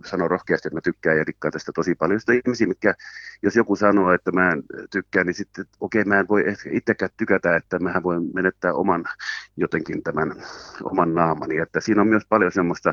sanoo 0.04 0.28
rohkeasti, 0.28 0.68
että 0.68 0.76
mä 0.76 0.80
tykkään 0.80 1.18
ja 1.18 1.24
rikkaan 1.24 1.52
tästä 1.52 1.72
tosi 1.74 1.94
paljon. 1.94 2.20
Sitten 2.20 2.34
on 2.34 2.40
ihmisiä, 2.46 2.66
mitkä, 2.66 2.94
jos 3.42 3.56
joku 3.56 3.76
sanoo, 3.76 4.12
että 4.12 4.32
mä 4.32 4.52
en 4.52 4.62
tykkää, 4.90 5.24
niin 5.24 5.34
sitten, 5.34 5.64
okei, 5.80 6.00
okay, 6.00 6.08
mä 6.08 6.20
en 6.20 6.28
voi 6.28 6.44
itsekään 6.70 7.10
tykätä, 7.16 7.56
että 7.56 7.78
mä 7.78 8.00
voin 8.02 8.30
menettää 8.34 8.72
oman 8.72 9.04
jotenkin 9.56 10.02
tämän 10.02 10.32
oman 10.84 11.14
naamani. 11.14 11.58
Että 11.58 11.80
siinä 11.80 12.00
on 12.00 12.08
myös 12.08 12.26
paljon 12.28 12.52
semmoista 12.52 12.92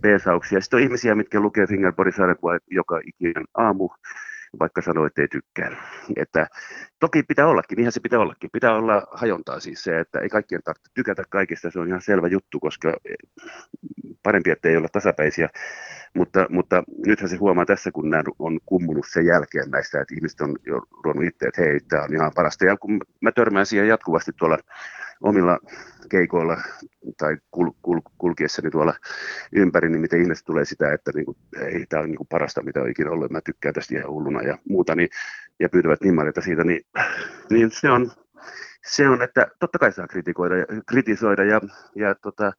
peesauksia. 0.00 0.60
Sitten 0.60 0.76
on 0.76 0.82
ihmisiä, 0.82 1.14
mitkä 1.14 1.40
lukee 1.40 1.66
Fingerboardin 1.66 2.16
sarjakuvaa 2.16 2.58
joka 2.70 3.00
ikinen 3.06 3.44
aamu, 3.54 3.88
vaikka 4.60 4.82
sanoo, 4.82 5.06
että 5.06 5.22
ei 5.22 5.28
tykkää. 5.28 5.76
Että 6.16 6.46
toki 7.00 7.22
pitää 7.22 7.46
ollakin, 7.46 7.76
niinhän 7.76 7.92
se 7.92 8.00
pitää 8.00 8.18
ollakin. 8.18 8.50
Pitää 8.52 8.74
olla 8.74 9.06
hajontaa 9.12 9.60
siis 9.60 9.84
se, 9.84 10.00
että 10.00 10.18
ei 10.20 10.28
kaikkien 10.28 10.62
tarvitse 10.62 10.90
tykätä 10.94 11.22
kaikista, 11.30 11.70
se 11.70 11.80
on 11.80 11.88
ihan 11.88 12.02
selvä 12.02 12.28
juttu, 12.28 12.60
koska 12.60 12.94
parempi, 14.22 14.50
että 14.50 14.68
ei 14.68 14.76
olla 14.76 14.88
tasapäisiä. 14.92 15.48
Mutta, 16.14 16.46
mutta 16.48 16.82
nythän 17.06 17.28
se 17.28 17.36
huomaa 17.36 17.66
tässä, 17.66 17.90
kun 17.92 18.10
nämä 18.10 18.22
on 18.38 18.58
kummunut 18.66 19.06
sen 19.08 19.26
jälkeen 19.26 19.70
näistä, 19.70 20.00
että 20.00 20.14
ihmiset 20.14 20.40
on 20.40 20.56
jo 20.66 20.82
ruvennut 21.04 21.34
itse, 21.34 21.46
että 21.46 21.62
hei, 21.62 21.80
tämä 21.88 22.02
on 22.02 22.14
ihan 22.14 22.32
parasta. 22.34 22.64
Ja 22.64 22.76
kun 22.76 23.00
mä 23.20 23.32
törmään 23.32 23.66
siihen 23.66 23.88
jatkuvasti 23.88 24.32
tuolla 24.38 24.58
omilla 25.20 25.58
keikoilla 26.08 26.60
tai 27.16 27.36
kul, 27.50 27.70
kul, 27.82 28.00
kulkiessani 28.18 28.70
tuolla 28.70 28.94
ympäri, 29.52 29.88
niin 29.88 30.00
miten 30.00 30.22
ihmiset 30.22 30.44
tulee 30.44 30.64
sitä, 30.64 30.92
että 30.92 31.10
niin 31.14 31.24
kuin, 31.24 31.36
ei, 31.60 31.86
tämä 31.88 32.02
on 32.02 32.08
niin 32.08 32.16
kuin 32.16 32.28
parasta, 32.28 32.62
mitä 32.62 32.80
on 32.80 32.90
ikinä 32.90 33.10
ollut, 33.10 33.30
mä 33.30 33.40
tykkään 33.40 33.74
tästä 33.74 33.94
ihan 33.94 34.10
hulluna 34.10 34.42
ja 34.42 34.58
muuta, 34.68 34.94
niin, 34.94 35.08
ja 35.60 35.68
pyytävät 35.68 36.00
nimmareita 36.00 36.40
siitä, 36.40 36.64
niin, 36.64 36.86
niin 37.50 37.70
se, 37.70 37.90
on, 37.90 38.12
se 38.86 39.08
on, 39.08 39.22
että 39.22 39.46
totta 39.58 39.78
kai 39.78 39.92
saa 39.92 40.06
kritikoida 40.06 40.54
kritisoida 40.86 41.44
ja, 41.44 41.60
ja 41.94 42.14
tota, 42.14 42.52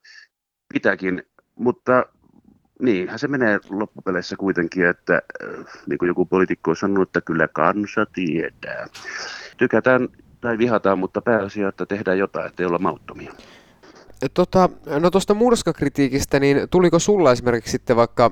pitääkin, 0.74 1.24
mutta 1.56 2.06
niinhän 2.82 3.20
se 3.20 3.28
menee 3.28 3.60
loppupeleissä 3.70 4.36
kuitenkin, 4.36 4.86
että 4.86 5.14
äh, 5.14 5.66
niin 5.88 5.98
kuin 5.98 6.08
joku 6.08 6.26
poliitikko 6.26 6.72
on 6.72 6.76
sanonut, 6.76 7.10
että 7.10 7.22
kyllä 7.22 7.48
kansa 7.48 8.06
tietää. 8.06 8.88
Tykätään 9.58 10.10
tai 10.42 10.58
vihataan, 10.58 11.00
mutta 11.00 11.22
pääasia, 11.22 11.68
että 11.68 11.86
tehdään 11.86 12.18
jotain, 12.18 12.48
ettei 12.48 12.66
olla 12.66 12.80
mauttomia. 12.80 13.34
Tota, 14.34 14.70
no 15.00 15.12
tuosta 15.12 15.34
murskakritiikistä, 15.34 16.40
niin 16.40 16.70
tuliko 16.72 17.00
sulla 17.00 17.32
esimerkiksi 17.32 17.72
sitten 17.72 17.96
vaikka, 17.96 18.32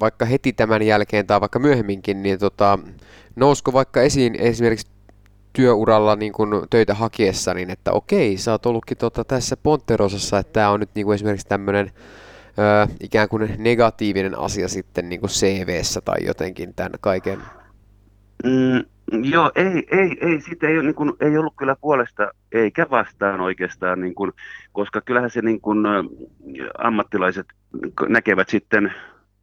vaikka 0.00 0.24
heti 0.24 0.52
tämän 0.52 0.82
jälkeen 0.82 1.26
tai 1.26 1.40
vaikka 1.40 1.58
myöhemminkin, 1.58 2.22
niin 2.22 2.38
tota, 2.38 2.78
nousko 3.36 3.72
vaikka 3.72 4.02
esiin 4.02 4.34
esimerkiksi 4.34 4.86
työuralla 5.52 6.16
niin 6.16 6.32
kun 6.32 6.66
töitä 6.70 6.94
hakiessa, 6.94 7.54
niin 7.54 7.70
että 7.70 7.92
okei, 7.92 8.36
sä 8.36 8.52
oot 8.52 8.66
ollutkin 8.66 8.96
tota, 8.96 9.24
tässä 9.24 9.56
Ponterosassa, 9.56 10.38
että 10.38 10.52
tämä 10.52 10.70
on 10.70 10.80
nyt 10.80 10.90
niin 10.94 11.04
kuin 11.04 11.14
esimerkiksi 11.14 11.48
tämmöinen 11.48 11.92
ikään 13.00 13.28
kuin 13.28 13.54
negatiivinen 13.58 14.38
asia 14.38 14.68
sitten 14.68 15.08
niin 15.08 15.20
kuin 15.20 15.30
CVssä 15.30 16.00
tai 16.00 16.26
jotenkin 16.26 16.74
tämän 16.74 16.92
kaiken? 17.00 17.38
Mm, 18.44 18.84
Joo, 19.12 19.52
ei, 19.54 19.86
ei, 19.90 20.16
ei, 20.20 20.40
siitä 20.40 20.68
ei, 20.68 20.82
niin 20.82 20.94
kuin, 20.94 21.12
ei 21.20 21.38
ollut 21.38 21.54
kyllä 21.56 21.76
puolesta 21.80 22.30
eikä 22.52 22.86
vastaan 22.90 23.40
oikeastaan, 23.40 24.00
niin 24.00 24.14
kuin, 24.14 24.32
koska 24.72 25.00
kyllähän 25.00 25.30
se 25.30 25.42
niin 25.42 25.60
kuin, 25.60 25.78
ammattilaiset 26.78 27.46
näkevät 28.08 28.48
sitten, 28.48 28.94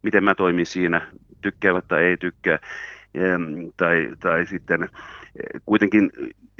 miten 0.02 0.24
mä 0.24 0.34
toimin 0.34 0.66
siinä, 0.66 1.06
tykkäävät 1.40 1.84
tai 1.88 2.04
ei 2.04 2.16
tykkää. 2.16 2.58
Tai, 3.76 4.08
tai 4.20 4.46
sitten 4.46 4.88
kuitenkin 5.66 6.10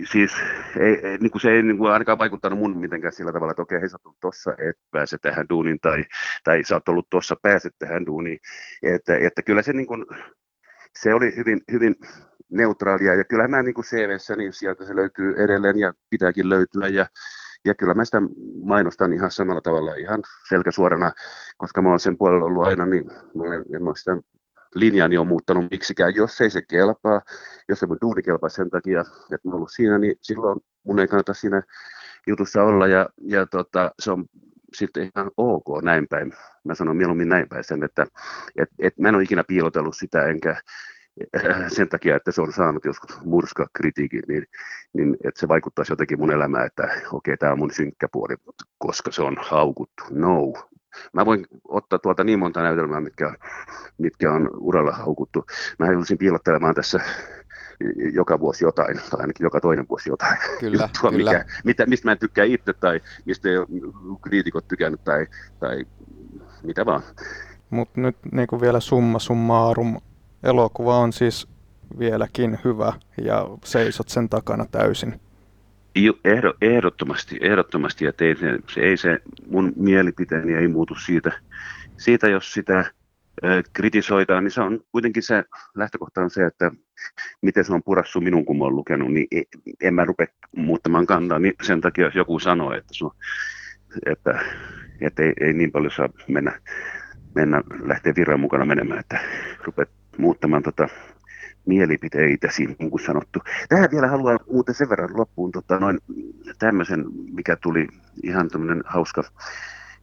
siis 0.05 0.33
ei, 0.81 1.19
niin 1.21 1.31
kuin 1.31 1.43
se 1.43 1.51
ei 1.51 1.63
niin 1.63 1.79
kuin 1.79 1.93
ainakaan 1.93 2.19
vaikuttanut 2.19 2.59
mun 2.59 2.79
mitenkään 2.79 3.13
sillä 3.13 3.33
tavalla, 3.33 3.51
että 3.51 3.63
okei, 3.63 3.81
hei, 3.81 3.89
sä 3.89 3.99
tossa, 4.21 4.51
et 4.53 4.77
pääse 4.91 5.19
tähän 5.19 5.47
duuniin, 5.51 5.81
tai, 5.81 6.05
tai 6.45 6.65
sä 6.65 6.75
oot 6.75 6.89
ollut 6.89 7.11
tossa, 7.11 7.37
pääset 7.43 7.75
tähän 7.79 8.07
duuniin. 8.07 8.39
Että, 8.83 9.17
että 9.17 9.43
kyllä 9.43 9.63
se, 9.63 9.73
niin 9.73 9.87
kuin, 9.87 10.07
se 10.99 11.15
oli 11.15 11.37
hyvin, 11.37 11.61
hyvin 11.73 11.95
neutraalia. 12.51 13.15
Ja 13.15 13.25
kyllähän 13.25 13.51
mä 13.51 13.63
niin 13.63 13.75
kuin 13.75 13.85
CVssä, 13.85 14.37
niin 14.37 14.53
sieltä 14.53 14.85
se 14.85 14.97
löytyy 14.97 15.35
edelleen 15.45 15.79
ja 15.79 15.93
pitääkin 16.11 16.49
löytyä. 16.49 16.89
Ja, 16.89 17.07
ja 17.65 17.75
kyllä 17.75 17.95
mä 17.95 18.05
sitä 18.05 18.23
mainostan 18.65 19.13
ihan 19.13 19.31
samalla 19.31 19.61
tavalla, 19.61 19.95
ihan 19.95 20.23
selkäsuorana, 20.49 21.13
koska 21.57 21.83
mä 21.83 21.89
oon 21.89 22.01
sen 22.01 22.19
puolella 22.19 22.45
ollut 22.45 22.67
aina, 22.67 22.87
niin 22.87 23.05
mä 23.07 23.55
en, 23.55 23.65
en 23.75 23.85
mä 23.85 23.93
sitä 23.95 24.17
linjani 24.81 25.19
on 25.19 25.27
muuttanut 25.27 25.71
miksikään. 25.71 26.15
Jos 26.15 26.41
ei 26.41 26.51
se 26.51 26.63
kelpaa, 26.63 27.21
jos 27.69 27.81
se 27.81 27.87
mun 27.87 27.99
duuni 28.01 28.23
kelpaa 28.23 28.49
sen 28.49 28.71
takia, 28.71 29.01
että 29.01 29.49
mä 29.49 29.55
ollut 29.55 29.71
siinä, 29.73 29.99
niin 29.99 30.17
silloin 30.23 30.61
mun 30.85 30.99
ei 30.99 31.09
kannata 31.09 31.35
siinä 31.35 31.63
jutussa 32.27 32.63
olla. 32.63 32.87
Ja, 32.87 33.09
ja 33.23 33.47
tota, 33.47 33.91
se 33.99 34.11
on 34.11 34.25
sitten 34.75 35.11
ihan 35.17 35.31
ok 35.37 35.83
näin 35.83 36.09
päin. 36.09 36.33
Mä 36.65 36.75
sanon 36.75 36.97
mieluummin 36.97 37.29
näin 37.29 37.49
päin 37.49 37.65
sen, 37.65 37.83
että 37.85 38.07
et, 38.57 38.69
et 38.79 38.99
mä 38.99 39.09
en 39.09 39.15
ole 39.15 39.23
ikinä 39.23 39.45
piilotellut 39.45 39.97
sitä, 39.97 40.27
enkä, 40.27 40.57
Äh, 41.37 41.65
sen 41.69 41.89
takia, 41.89 42.17
että 42.17 42.33
se 42.33 42.41
on 42.41 42.53
saanut 42.53 42.85
joskus 42.85 43.21
murskakritiikin, 43.25 44.23
niin, 44.29 44.47
niin 44.93 45.17
että 45.25 45.41
se 45.41 45.49
vaikuttaisi 45.49 45.93
jotenkin 45.93 46.19
mun 46.19 46.33
elämään, 46.33 46.67
että 46.67 46.83
okei, 46.83 47.07
okay, 47.13 47.37
tämä 47.37 47.53
on 47.53 47.59
mun 47.59 47.71
synkkä 47.71 48.09
puoli, 48.13 48.35
koska 48.79 49.13
se 49.13 49.23
on 49.23 49.37
haukuttu. 49.41 50.03
No. 50.11 50.53
Mä 51.13 51.27
voin 51.27 51.47
ottaa 51.69 51.99
tuolta 51.99 52.25
niin 52.25 52.39
monta 52.39 52.63
näytelmää, 52.63 53.01
mitkä, 53.01 53.35
mitkä 53.99 54.33
on 54.33 54.51
uralla 54.57 54.93
haukuttu. 54.93 55.47
Mä 55.79 55.87
joudusin 55.87 56.19
piilottelemaan 56.19 56.75
tässä 56.75 57.01
joka 58.13 58.41
vuosi 58.41 58.65
jotain, 58.65 58.97
tai 59.11 59.21
ainakin 59.21 59.45
joka 59.45 59.61
toinen 59.61 59.87
vuosi 59.89 60.11
jotain. 60.11 60.37
Kyllä, 60.61 60.85
juttua, 60.85 61.11
kyllä. 61.11 61.33
Mikä, 61.33 61.45
mitä, 61.65 61.87
mistä 61.87 62.09
mä 62.09 62.13
en 62.13 62.19
tykkää 62.19 62.45
itse, 62.45 62.73
tai 62.73 63.01
mistä 63.25 63.49
ei 63.49 63.57
kriitikot 64.21 64.69
tykännyt, 64.69 65.05
tai, 65.05 65.27
tai 65.61 65.85
mitä 66.63 66.87
vaan. 66.87 67.03
Mutta 67.71 68.01
nyt 68.01 68.17
niin 68.33 68.49
kuin 68.49 68.61
vielä 68.61 68.81
summa 68.81 69.19
summarum, 69.19 70.01
elokuva 70.43 70.99
on 70.99 71.13
siis 71.13 71.49
vieläkin 71.99 72.59
hyvä 72.65 72.93
ja 73.23 73.49
seisot 73.65 74.09
sen 74.09 74.29
takana 74.29 74.65
täysin. 74.71 75.21
Ehdo, 76.25 76.55
ehdottomasti, 76.61 77.39
ehdottomasti, 77.41 78.07
että 78.07 78.25
ei 78.25 78.37
se, 78.37 78.59
se, 78.69 78.81
ei 78.81 78.97
se 78.97 79.19
mun 79.51 79.73
mielipiteeni 79.77 80.55
ei 80.55 80.69
muutu 80.69 80.95
siitä, 80.95 81.33
siitä 81.97 82.29
jos 82.29 82.53
sitä 82.53 82.85
ö, 83.45 83.63
kritisoidaan, 83.73 84.45
niin 84.45 84.53
se 84.53 84.61
on 84.61 84.81
kuitenkin 84.93 85.23
se 85.23 85.45
lähtökohta 85.75 86.21
on 86.21 86.31
se, 86.31 86.47
että 86.47 86.71
miten 87.43 87.65
se 87.65 87.73
on 87.73 87.83
purassu 87.83 88.21
minun, 88.21 88.45
kun 88.45 88.59
mä 88.59 88.65
oon 88.65 88.77
lukenut, 88.77 89.13
niin 89.13 89.27
e, 89.31 89.43
en 89.83 89.95
mä 89.95 90.05
rupea 90.05 90.27
muuttamaan 90.57 91.07
kantaa 91.07 91.39
niin 91.39 91.55
sen 91.63 91.81
takia, 91.81 92.05
jos 92.05 92.15
joku 92.15 92.39
sanoo, 92.39 92.73
että, 92.73 92.95
sun, 92.95 93.15
että, 94.07 94.41
että 95.01 95.23
ei, 95.23 95.33
ei 95.41 95.53
niin 95.53 95.73
paljon 95.73 95.93
saa 95.93 96.09
mennä 96.29 96.61
mennä, 97.35 97.63
lähteä 97.83 98.13
virran 98.17 98.41
mukana 98.41 98.65
menemään, 98.65 99.01
että 99.01 99.21
rupeat 99.65 99.89
muuttamaan 100.19 100.63
tota 100.63 100.89
mielipiteitäsi, 101.69 102.67
niin 102.67 102.91
kuin 102.91 103.05
sanottu. 103.05 103.39
Tähän 103.69 103.91
vielä 103.91 104.09
haluan 104.09 104.39
muuten 104.53 104.75
sen 104.75 104.89
verran 104.89 105.17
loppuun 105.17 105.53
tota, 105.53 105.79
noin 105.79 105.99
tämmöisen, 106.59 107.05
mikä 107.33 107.57
tuli 107.57 107.89
ihan 108.23 108.49
tämmöinen 108.49 108.83
hauska 108.87 109.23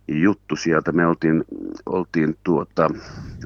juttu 0.08 0.56
sieltä. 0.56 0.92
Me 0.92 1.08
oltiin, 1.08 1.44
oltiin 1.86 2.38
tuota, 2.44 2.90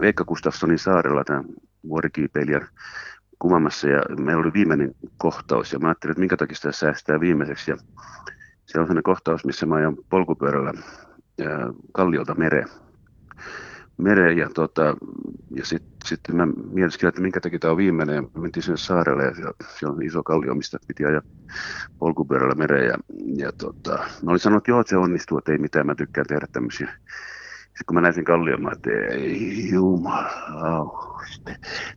Veikka 0.01 0.25
Gustafssonin 0.25 0.79
saarella 0.79 1.23
tämän 1.23 1.45
vuorikiipeilijän 1.89 2.67
kuvaamassa 3.39 3.89
ja 3.89 4.01
meillä 4.19 4.41
oli 4.41 4.53
viimeinen 4.53 4.95
kohtaus 5.17 5.73
ja 5.73 5.79
mä 5.79 5.87
ajattelin, 5.87 6.11
että 6.11 6.19
minkä 6.19 6.37
takia 6.37 6.55
sitä 6.55 6.71
säästää 6.71 7.19
viimeiseksi 7.19 7.71
ja 7.71 7.77
se 8.65 8.79
on 8.79 8.85
sellainen 8.85 9.03
kohtaus, 9.03 9.45
missä 9.45 9.65
mä 9.65 9.75
ajan 9.75 9.97
polkupyörällä 10.09 10.73
kalliolta 11.91 12.35
mereen 12.35 12.67
mereen 13.99 14.37
ja, 14.37 14.49
tota, 14.49 14.95
ja 15.55 15.65
sitten 15.65 15.91
sit 16.05 16.19
mä 16.33 16.45
mietin, 16.71 17.07
että 17.07 17.21
minkä 17.21 17.41
takia 17.41 17.59
tämä 17.59 17.71
on 17.71 17.77
viimeinen 17.77 18.15
ja 18.15 18.41
mentiin 18.41 18.63
sinne 18.63 18.77
saarelle 18.77 19.23
ja 19.23 19.35
siellä, 19.35 19.53
siellä 19.79 19.95
on 19.95 20.03
iso 20.03 20.23
kallio, 20.23 20.55
mistä 20.55 20.77
piti 20.87 21.05
ajaa 21.05 21.21
polkupyörällä 21.99 22.55
mereen 22.55 22.87
ja, 22.87 22.97
ja 23.35 23.51
tota, 23.51 23.97
mä 23.97 24.31
olin 24.31 24.39
sanonut, 24.39 24.61
että 24.61 24.71
joo, 24.71 24.79
että 24.79 24.89
se 24.89 24.97
onnistuu, 24.97 25.37
että 25.37 25.51
ei 25.51 25.57
mitään, 25.57 25.85
mä 25.85 25.95
tykkään 25.95 26.27
tehdä 26.27 26.47
tämmöisiä. 26.51 26.93
Sitten 27.79 27.85
kun 27.87 27.95
mä 27.95 28.01
näin 28.01 28.13
sen 28.13 28.23
kallion, 28.23 28.61
mä 28.61 28.71
että 28.71 28.89
ei 29.11 29.69
jumala, 29.71 31.21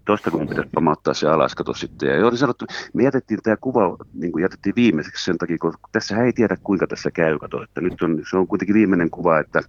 tuosta 0.05 0.31
kun 0.31 0.49
pitäisi 0.49 0.71
pamauttaa 0.75 1.15
se 1.15 1.29
alas, 1.29 1.55
kato 1.55 1.75
sitten. 1.75 2.09
Ja 2.09 2.27
oli 2.27 2.37
sanottu, 2.37 2.65
me 2.95 3.05
jätettiin 3.05 3.41
tämä 3.43 3.57
kuva, 3.57 3.97
niin 4.15 4.33
kuin 4.33 4.43
jätettiin 4.43 4.75
viimeiseksi 4.77 5.25
sen 5.25 5.39
takia, 5.39 5.59
kun 5.59 5.75
tässä 5.93 6.25
ei 6.25 6.33
tiedä 6.33 6.57
kuinka 6.63 6.87
tässä 6.87 7.11
käy, 7.11 7.39
kato, 7.39 7.63
että 7.63 7.81
nyt 7.81 8.03
on, 8.03 8.23
se 8.31 8.37
on 8.37 8.47
kuitenkin 8.47 8.75
viimeinen 8.75 9.11
kuva, 9.11 9.39
että 9.39 9.63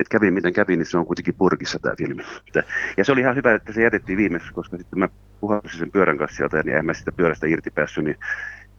että 0.00 0.18
kävi 0.18 0.30
miten 0.30 0.52
kävi, 0.52 0.76
niin 0.76 0.86
se 0.86 0.98
on 0.98 1.06
kuitenkin 1.06 1.34
purkissa 1.34 1.78
tämä 1.78 1.94
filmi. 1.98 2.22
Ja 2.96 3.04
se 3.04 3.12
oli 3.12 3.20
ihan 3.20 3.36
hyvä, 3.36 3.54
että 3.54 3.72
se 3.72 3.82
jätettiin 3.82 4.18
viimeisessä, 4.18 4.54
koska 4.54 4.76
sitten 4.76 4.98
mä 4.98 5.08
puhalsin 5.40 5.78
sen 5.78 5.90
pyörän 5.90 6.18
kanssa 6.18 6.36
sieltä, 6.36 6.56
ja 6.56 6.62
niin 6.62 6.76
en 6.76 6.86
mä 6.86 6.94
sitä 6.94 7.12
pyörästä 7.12 7.46
irti 7.46 7.70
päässyt, 7.70 8.04
niin 8.04 8.16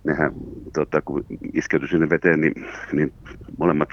nehän, 0.03 0.31
tota, 0.73 1.01
kun 1.01 1.25
iskeytyi 1.53 1.89
sinne 1.89 2.09
veteen, 2.09 2.41
niin, 2.41 2.53
niin 2.91 3.13
molemmat 3.57 3.89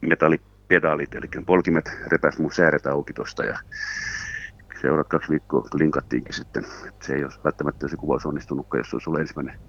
metallipedaalit, 0.00 1.14
eli 1.14 1.28
polkimet 1.46 1.90
repäs 2.06 2.38
mun 2.38 2.52
sääret 2.52 2.86
auki 2.86 3.12
tuosta, 3.12 3.44
ja 3.44 3.58
seuraavat 4.80 5.08
kaksi 5.08 5.30
viikkoa 5.30 5.68
linkattiinkin 5.74 6.34
sitten. 6.34 6.64
Että 6.88 7.06
se 7.06 7.14
ei 7.14 7.24
ole 7.24 7.32
välttämättä 7.44 7.88
se 7.88 7.96
kuvaus 7.96 8.26
onnistunutkaan, 8.26 8.78
jos 8.78 8.90
se 8.90 8.96
olisi 8.96 9.10
ollut 9.10 9.20
ensimmäinen 9.20 9.60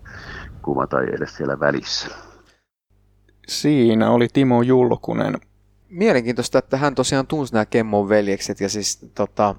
kuva 0.61 0.87
tai 0.87 1.05
edes 1.13 1.37
siellä 1.37 1.59
välissä. 1.59 2.07
Siinä 3.47 4.09
oli 4.09 4.27
Timo 4.33 4.61
Julkunen 4.61 5.35
mielenkiintoista, 5.93 6.59
että 6.59 6.77
hän 6.77 6.95
tosiaan 6.95 7.27
tunsi 7.27 7.53
nämä 7.53 7.65
Kemmon 7.65 8.09
veljekset 8.09 8.59
ja 8.59 8.69
siis 8.69 8.99
tota, 9.15 9.55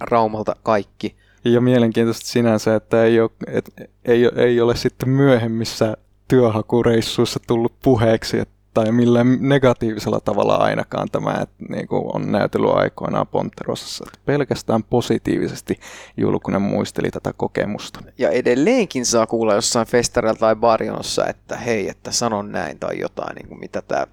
Raumalta 0.00 0.56
kaikki. 0.62 1.16
Ja 1.44 1.60
mielenkiintoista 1.60 2.26
sinänsä, 2.26 2.74
että 2.74 3.04
ei 3.04 3.20
ole, 3.20 3.30
et, 3.46 3.90
ei, 4.04 4.30
ei 4.36 4.60
ole 4.60 4.76
sitten 4.76 5.08
myöhemmissä 5.08 5.96
työhakureissuissa 6.28 7.40
tullut 7.46 7.72
puheeksi, 7.82 8.38
että 8.38 8.56
tai 8.76 8.92
millään 8.92 9.38
negatiivisella 9.40 10.20
tavalla 10.20 10.56
ainakaan 10.56 11.08
tämä, 11.12 11.38
että 11.42 11.64
niin 11.68 11.88
kuin 11.88 12.02
on 12.16 12.32
näytellyt 12.32 12.70
aikoinaan 12.70 13.26
Ponterosassa. 13.26 14.04
Pelkästään 14.24 14.84
positiivisesti 14.84 15.80
Julkunen 16.16 16.62
muisteli 16.62 17.10
tätä 17.10 17.32
kokemusta. 17.36 18.00
Ja 18.18 18.30
edelleenkin 18.30 19.06
saa 19.06 19.26
kuulla 19.26 19.54
jossain 19.54 19.86
festareilla 19.86 20.38
tai 20.38 20.56
barjonossa, 20.56 21.26
että 21.26 21.56
hei, 21.56 21.88
että 21.88 22.12
sanon 22.12 22.52
näin 22.52 22.78
tai 22.78 23.00
jotain, 23.00 23.34
niin 23.34 23.48
kuin 23.48 23.60
mitä 23.60 23.82
tämä 23.82 24.06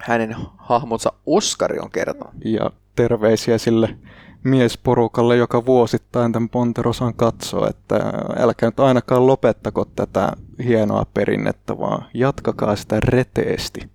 hänen 0.00 0.36
hahmonsa 0.56 1.12
Oskari 1.26 1.78
on 1.78 1.90
kertonut. 1.90 2.34
Ja 2.44 2.70
terveisiä 2.96 3.58
sille 3.58 3.96
miesporukalle, 4.44 5.36
joka 5.36 5.66
vuosittain 5.66 6.32
tämän 6.32 6.48
Ponterosan 6.48 7.14
katsoo, 7.14 7.68
että 7.68 8.12
älkää 8.38 8.68
nyt 8.68 8.80
ainakaan 8.80 9.26
lopettako 9.26 9.84
tätä 9.84 10.32
hienoa 10.64 11.06
perinnettä, 11.14 11.78
vaan 11.78 12.04
jatkakaa 12.14 12.76
sitä 12.76 13.00
reteesti. 13.04 13.90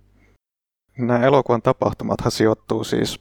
Nämä 0.98 1.26
elokuvan 1.26 1.62
tapahtumathan 1.62 2.32
sijoittuu 2.32 2.84
siis 2.84 3.18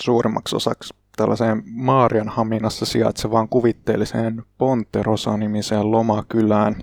suurimmaksi 0.00 0.56
osaksi 0.56 0.94
tällaiseen 1.16 1.62
Maarianhaminassa 1.66 2.86
sijaitsevaan 2.86 3.48
kuvitteelliseen 3.48 4.42
Ponterosa-nimiseen 4.58 5.90
lomakylään. 5.90 6.76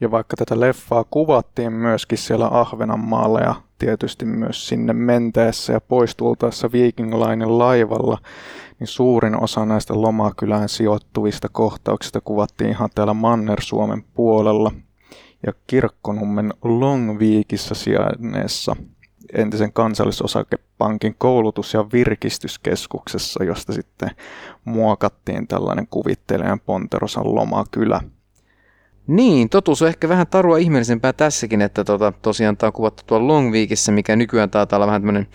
Ja 0.00 0.10
vaikka 0.10 0.36
tätä 0.36 0.60
leffaa 0.60 1.04
kuvattiin 1.04 1.72
myöskin 1.72 2.18
siellä 2.18 2.48
Ahvenanmaalla 2.50 3.40
ja 3.40 3.54
tietysti 3.78 4.24
myös 4.24 4.68
sinne 4.68 4.92
menteessä 4.92 5.72
ja 5.72 5.80
poistultaessa 5.80 6.70
Linen 6.72 7.58
laivalla, 7.58 8.18
niin 8.80 8.88
suurin 8.88 9.42
osa 9.42 9.64
näistä 9.66 10.00
lomakylään 10.00 10.68
sijoittuvista 10.68 11.48
kohtauksista 11.48 12.20
kuvattiin 12.20 12.70
ihan 12.70 12.90
täällä 12.94 13.14
Manner-Suomen 13.14 14.04
puolella. 14.14 14.72
Ja 15.46 15.52
Kirkkonummen 15.66 16.54
Longviikissä 16.62 17.74
sijainneessa 17.74 18.76
entisen 19.32 19.72
kansallisosakepankin 19.72 21.14
koulutus- 21.18 21.74
ja 21.74 21.86
virkistyskeskuksessa, 21.92 23.44
josta 23.44 23.72
sitten 23.72 24.10
muokattiin 24.64 25.46
tällainen 25.46 25.86
kuvittelijan 25.90 26.60
Ponterosan 26.60 27.34
lomakylä– 27.34 28.00
niin, 29.06 29.48
totuus 29.48 29.82
on 29.82 29.88
ehkä 29.88 30.08
vähän 30.08 30.26
tarua 30.26 30.58
ihmeellisempää 30.58 31.12
tässäkin, 31.12 31.62
että 31.62 31.84
tota, 31.84 32.12
tosiaan 32.22 32.56
tämä 32.56 32.68
on 32.68 32.72
kuvattu 32.72 33.02
tuolla 33.06 33.28
Longweekissä, 33.28 33.92
mikä 33.92 34.16
nykyään 34.16 34.50
taitaa 34.50 34.76
olla 34.76 34.86
vähän 34.86 35.02
tämmöinen 35.02 35.26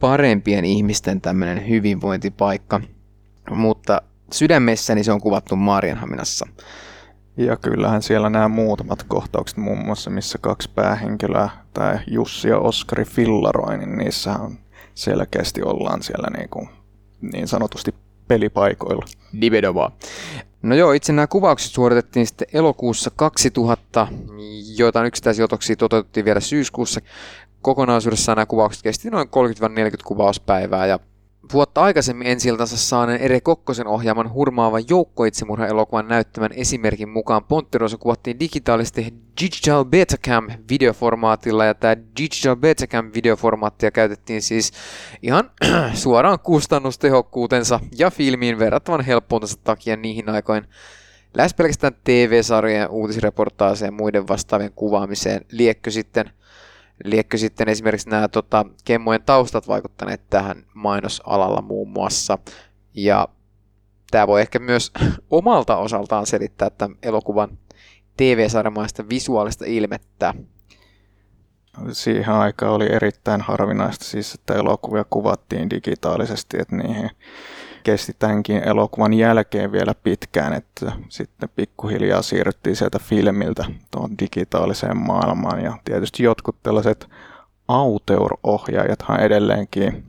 parempien 0.00 0.64
ihmisten 0.64 1.20
tämmöinen 1.20 1.68
hyvinvointipaikka. 1.68 2.80
Mutta 3.50 4.02
sydämessäni 4.32 5.04
se 5.04 5.12
on 5.12 5.20
kuvattu 5.20 5.56
Marianhaminassa. 5.56 6.46
Ja 7.36 7.56
kyllähän 7.56 8.02
siellä 8.02 8.30
nämä 8.30 8.48
muutamat 8.48 9.02
kohtaukset, 9.02 9.56
muun 9.58 9.84
muassa 9.84 10.10
missä 10.10 10.38
kaksi 10.38 10.70
päähenkilöä, 10.74 11.48
tai 11.72 11.98
Jussi 12.06 12.48
ja 12.48 12.58
Oskari 12.58 13.04
fillaroi, 13.04 13.78
niin 13.78 13.98
niissähän 13.98 14.58
selkeästi 14.94 15.62
ollaan 15.62 16.02
siellä 16.02 16.28
niin, 16.38 16.48
kuin, 16.48 16.68
niin 17.32 17.48
sanotusti 17.48 17.94
pelipaikoilla. 18.28 19.06
Divedova. 19.40 19.92
No 20.62 20.74
joo, 20.74 20.92
itse 20.92 21.12
nämä 21.12 21.26
kuvaukset 21.26 21.72
suoritettiin 21.72 22.26
sitten 22.26 22.48
elokuussa 22.52 23.10
2000, 23.16 24.08
joitain 24.76 25.06
yksittäisiä 25.06 25.44
otoksia 25.44 25.76
toteutettiin 25.76 26.24
vielä 26.24 26.40
syyskuussa. 26.40 27.00
Kokonaisuudessaan 27.62 28.36
nämä 28.36 28.46
kuvaukset 28.46 28.82
kesti 28.82 29.10
noin 29.10 29.28
30-40 29.28 29.30
kuvauspäivää 30.04 30.86
ja 30.86 30.98
Vuotta 31.52 31.82
aikaisemmin 31.82 32.26
ensi 32.26 32.48
saaneen 32.64 33.20
Ere 33.20 33.40
Kokkosen 33.40 33.86
ohjaaman 33.86 34.32
hurmaavan 34.32 34.82
joukkoitsemurha-elokuvan 34.88 36.08
näyttämän 36.08 36.52
esimerkin 36.52 37.08
mukaan 37.08 37.44
Ponterosa 37.44 37.98
kuvattiin 37.98 38.40
digitaalisesti 38.40 39.14
Digital 39.40 39.84
Betacam 39.84 40.48
videoformaatilla 40.70 41.64
ja 41.64 41.74
tämä 41.74 41.96
Digital 41.96 42.56
Betacam 42.56 43.10
videoformaattia 43.14 43.90
käytettiin 43.90 44.42
siis 44.42 44.72
ihan 45.22 45.50
suoraan 45.94 46.38
kustannustehokkuutensa 46.38 47.80
ja 47.98 48.10
filmiin 48.10 48.58
verrattavan 48.58 49.04
helppoutensa 49.04 49.58
takia 49.64 49.96
niihin 49.96 50.28
aikoin 50.28 50.68
lähes 51.34 51.54
pelkästään 51.54 51.96
TV-sarjojen, 52.04 52.90
uutisreportaaseen 52.90 53.88
ja 53.88 53.92
muiden 53.92 54.28
vastaavien 54.28 54.72
kuvaamiseen. 54.72 55.44
Liekkö 55.52 55.90
sitten– 55.90 56.30
Liekkö 57.04 57.38
sitten 57.38 57.68
esimerkiksi 57.68 58.10
nämä 58.10 58.28
tota, 58.28 58.64
kemmojen 58.84 59.22
taustat 59.22 59.68
vaikuttaneet 59.68 60.30
tähän 60.30 60.64
mainosalalla 60.74 61.62
muun 61.62 61.88
muassa. 61.88 62.38
Ja 62.94 63.28
tämä 64.10 64.26
voi 64.26 64.40
ehkä 64.40 64.58
myös 64.58 64.92
omalta 65.30 65.76
osaltaan 65.76 66.26
selittää 66.26 66.70
tämän 66.70 66.96
elokuvan 67.02 67.58
TV-sarjamaista 68.16 69.08
visuaalista 69.08 69.64
ilmettä. 69.68 70.34
Siihen 71.92 72.34
aikaan 72.34 72.72
oli 72.72 72.92
erittäin 72.92 73.40
harvinaista 73.40 74.04
siis, 74.04 74.34
että 74.34 74.54
elokuvia 74.54 75.04
kuvattiin 75.10 75.70
digitaalisesti, 75.70 76.56
että 76.60 76.76
niihin 76.76 77.10
kesti 77.86 78.16
tämänkin 78.18 78.56
elokuvan 78.68 79.14
jälkeen 79.14 79.72
vielä 79.72 79.94
pitkään, 80.02 80.52
että 80.52 80.92
sitten 81.08 81.48
pikkuhiljaa 81.56 82.22
siirryttiin 82.22 82.76
sieltä 82.76 82.98
filmiltä 82.98 83.64
tuon 83.90 84.18
digitaaliseen 84.18 84.96
maailmaan. 84.96 85.64
Ja 85.64 85.78
tietysti 85.84 86.22
jotkut 86.22 86.56
tällaiset 86.62 87.08
auteur-ohjaajathan 87.68 89.20
edelleenkin 89.20 90.04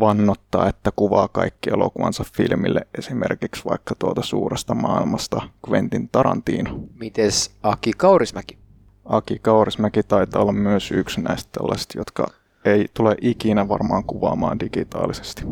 vannottaa, 0.00 0.68
että 0.68 0.90
kuvaa 0.96 1.28
kaikki 1.28 1.70
elokuvansa 1.70 2.24
filmille, 2.32 2.80
esimerkiksi 2.98 3.64
vaikka 3.64 3.94
tuota 3.98 4.22
suuresta 4.22 4.74
maailmasta 4.74 5.40
Quentin 5.70 6.08
Tarantino. 6.12 6.80
Mites 6.94 7.50
Aki 7.62 7.92
Kaurismäki? 7.96 8.58
Aki 9.04 9.38
Kaurismäki 9.38 10.02
taitaa 10.02 10.42
olla 10.42 10.52
myös 10.52 10.90
yksi 10.90 11.20
näistä 11.20 11.50
tällaisista, 11.52 11.98
jotka 11.98 12.26
ei 12.64 12.86
tule 12.94 13.16
ikinä 13.20 13.68
varmaan 13.68 14.04
kuvaamaan 14.04 14.60
digitaalisesti. 14.60 15.44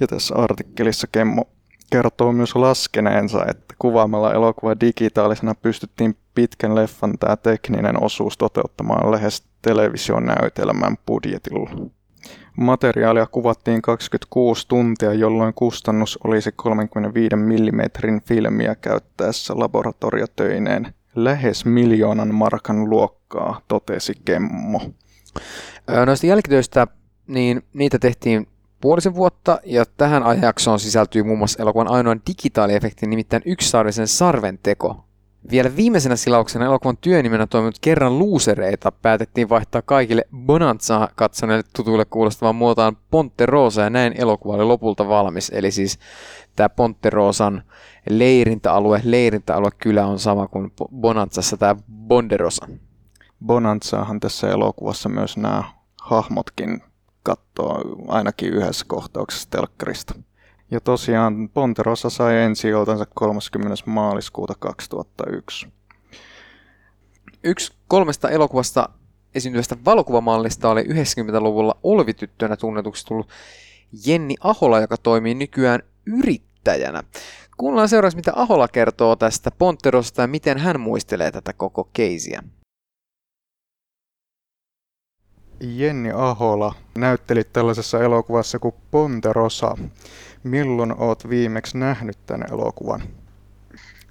Ja 0.00 0.06
tässä 0.06 0.34
artikkelissa 0.34 1.06
Kemmo 1.12 1.44
kertoo 1.90 2.32
myös 2.32 2.56
laskeneensa, 2.56 3.44
että 3.50 3.74
kuvaamalla 3.78 4.32
elokuva 4.32 4.80
digitaalisena 4.80 5.54
pystyttiin 5.54 6.16
pitkän 6.34 6.74
leffan 6.74 7.18
tämä 7.18 7.36
tekninen 7.36 8.02
osuus 8.02 8.38
toteuttamaan 8.38 9.12
lähes 9.12 9.42
televisionäytelmän 9.62 10.96
budjetilla. 11.06 11.70
Materiaalia 12.56 13.26
kuvattiin 13.26 13.82
26 13.82 14.68
tuntia, 14.68 15.12
jolloin 15.12 15.54
kustannus 15.54 16.18
olisi 16.24 16.52
35 16.56 17.36
mm 17.36 17.80
filmiä 18.28 18.74
käyttäessä 18.74 19.54
laboratoriotöineen 19.56 20.94
lähes 21.14 21.64
miljoonan 21.64 22.34
markan 22.34 22.90
luokkaa, 22.90 23.60
totesi 23.68 24.14
Kemmo. 24.24 24.80
Noista 26.06 26.26
jälkitöistä, 26.26 26.86
niin 27.26 27.62
niitä 27.72 27.98
tehtiin 27.98 28.46
puolisen 28.84 29.14
vuotta, 29.14 29.58
ja 29.64 29.84
tähän 29.96 30.22
ajanjaksoon 30.22 30.80
sisältyy 30.80 31.22
muun 31.22 31.38
muassa 31.38 31.62
elokuvan 31.62 31.90
ainoan 31.90 32.20
digitaaliefekti, 32.26 33.06
nimittäin 33.06 33.42
yksisaarisen 33.46 34.08
sarven 34.08 34.58
teko. 34.62 35.04
Vielä 35.50 35.76
viimeisenä 35.76 36.16
silauksena 36.16 36.64
elokuvan 36.64 36.96
työnimenä 36.96 37.46
toiminut 37.46 37.78
kerran 37.80 38.18
luusereita 38.18 38.92
päätettiin 38.92 39.48
vaihtaa 39.48 39.82
kaikille 39.82 40.24
Bonanza 40.36 41.08
katsoneille 41.14 41.64
tutuille 41.76 42.04
kuulostavaan 42.04 42.56
muotoaan 42.56 42.96
Ponte 43.10 43.46
Rosa 43.46 43.82
ja 43.82 43.90
näin 43.90 44.14
elokuva 44.16 44.54
oli 44.54 44.64
lopulta 44.64 45.08
valmis. 45.08 45.50
Eli 45.54 45.70
siis 45.70 45.98
tämä 46.56 46.68
Ponte 46.68 47.10
Rosan 47.10 47.62
leirintäalue, 48.10 49.00
leirintäalue 49.04 49.70
kyllä 49.78 50.06
on 50.06 50.18
sama 50.18 50.48
kuin 50.48 50.72
Bonanzassa 51.00 51.56
tämä 51.56 51.76
Bonderosa. 51.92 52.66
Bonanzahan 53.46 54.20
tässä 54.20 54.50
elokuvassa 54.50 55.08
myös 55.08 55.36
nämä 55.36 55.64
hahmotkin 56.02 56.82
katsoo 57.24 57.82
ainakin 58.08 58.54
yhdessä 58.54 58.84
kohtauksessa 58.88 59.50
telkkarista. 59.50 60.14
Ja 60.70 60.80
tosiaan 60.80 61.48
Ponterossa 61.48 62.10
sai 62.10 62.36
ensi 62.36 62.68
30. 63.14 63.82
maaliskuuta 63.86 64.54
2001. 64.58 65.66
Yksi 67.44 67.72
kolmesta 67.88 68.30
elokuvasta 68.30 68.88
esiintyvästä 69.34 69.76
valokuvamallista 69.84 70.70
oli 70.70 70.82
90-luvulla 70.82 71.76
Olvityttönä 71.82 72.56
tunnetuksi 72.56 73.06
tullut 73.06 73.28
Jenni 74.06 74.34
Ahola, 74.40 74.80
joka 74.80 74.96
toimii 74.96 75.34
nykyään 75.34 75.82
yrittäjänä. 76.06 77.02
Kuunnellaan 77.56 77.88
seuraavaksi, 77.88 78.16
mitä 78.16 78.32
Ahola 78.36 78.68
kertoo 78.68 79.16
tästä 79.16 79.50
Ponterosta 79.50 80.22
ja 80.22 80.28
miten 80.28 80.58
hän 80.58 80.80
muistelee 80.80 81.30
tätä 81.30 81.52
koko 81.52 81.88
keisiä. 81.92 82.42
Jenni 85.64 86.10
Ahola 86.10 86.74
näytteli 86.98 87.44
tällaisessa 87.44 88.02
elokuvassa 88.02 88.58
kuin 88.58 88.74
Ponterosa. 88.90 89.76
Milloin 90.42 90.94
oot 90.98 91.28
viimeksi 91.28 91.78
nähnyt 91.78 92.18
tämän 92.26 92.48
elokuvan? 92.52 93.02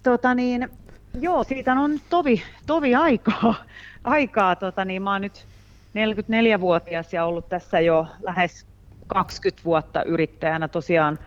Tota 0.04 0.34
niin, 0.34 0.70
joo, 1.20 1.44
siitä 1.44 1.74
on 1.74 2.00
tovi, 2.10 2.44
tovi 2.66 2.96
aikaa. 2.96 3.56
aikaa 4.04 4.56
tota 4.56 4.86
niin, 4.86 5.02
mä 5.02 5.12
oon 5.12 5.22
nyt 5.22 5.46
44-vuotias 5.94 7.14
ja 7.14 7.26
ollut 7.26 7.50
tässä 7.50 7.80
jo 7.80 8.08
lähes 8.22 8.66
20 9.08 9.64
vuotta 9.66 10.04
yrittäjänä 10.04 10.68
tosiaan 10.68 11.20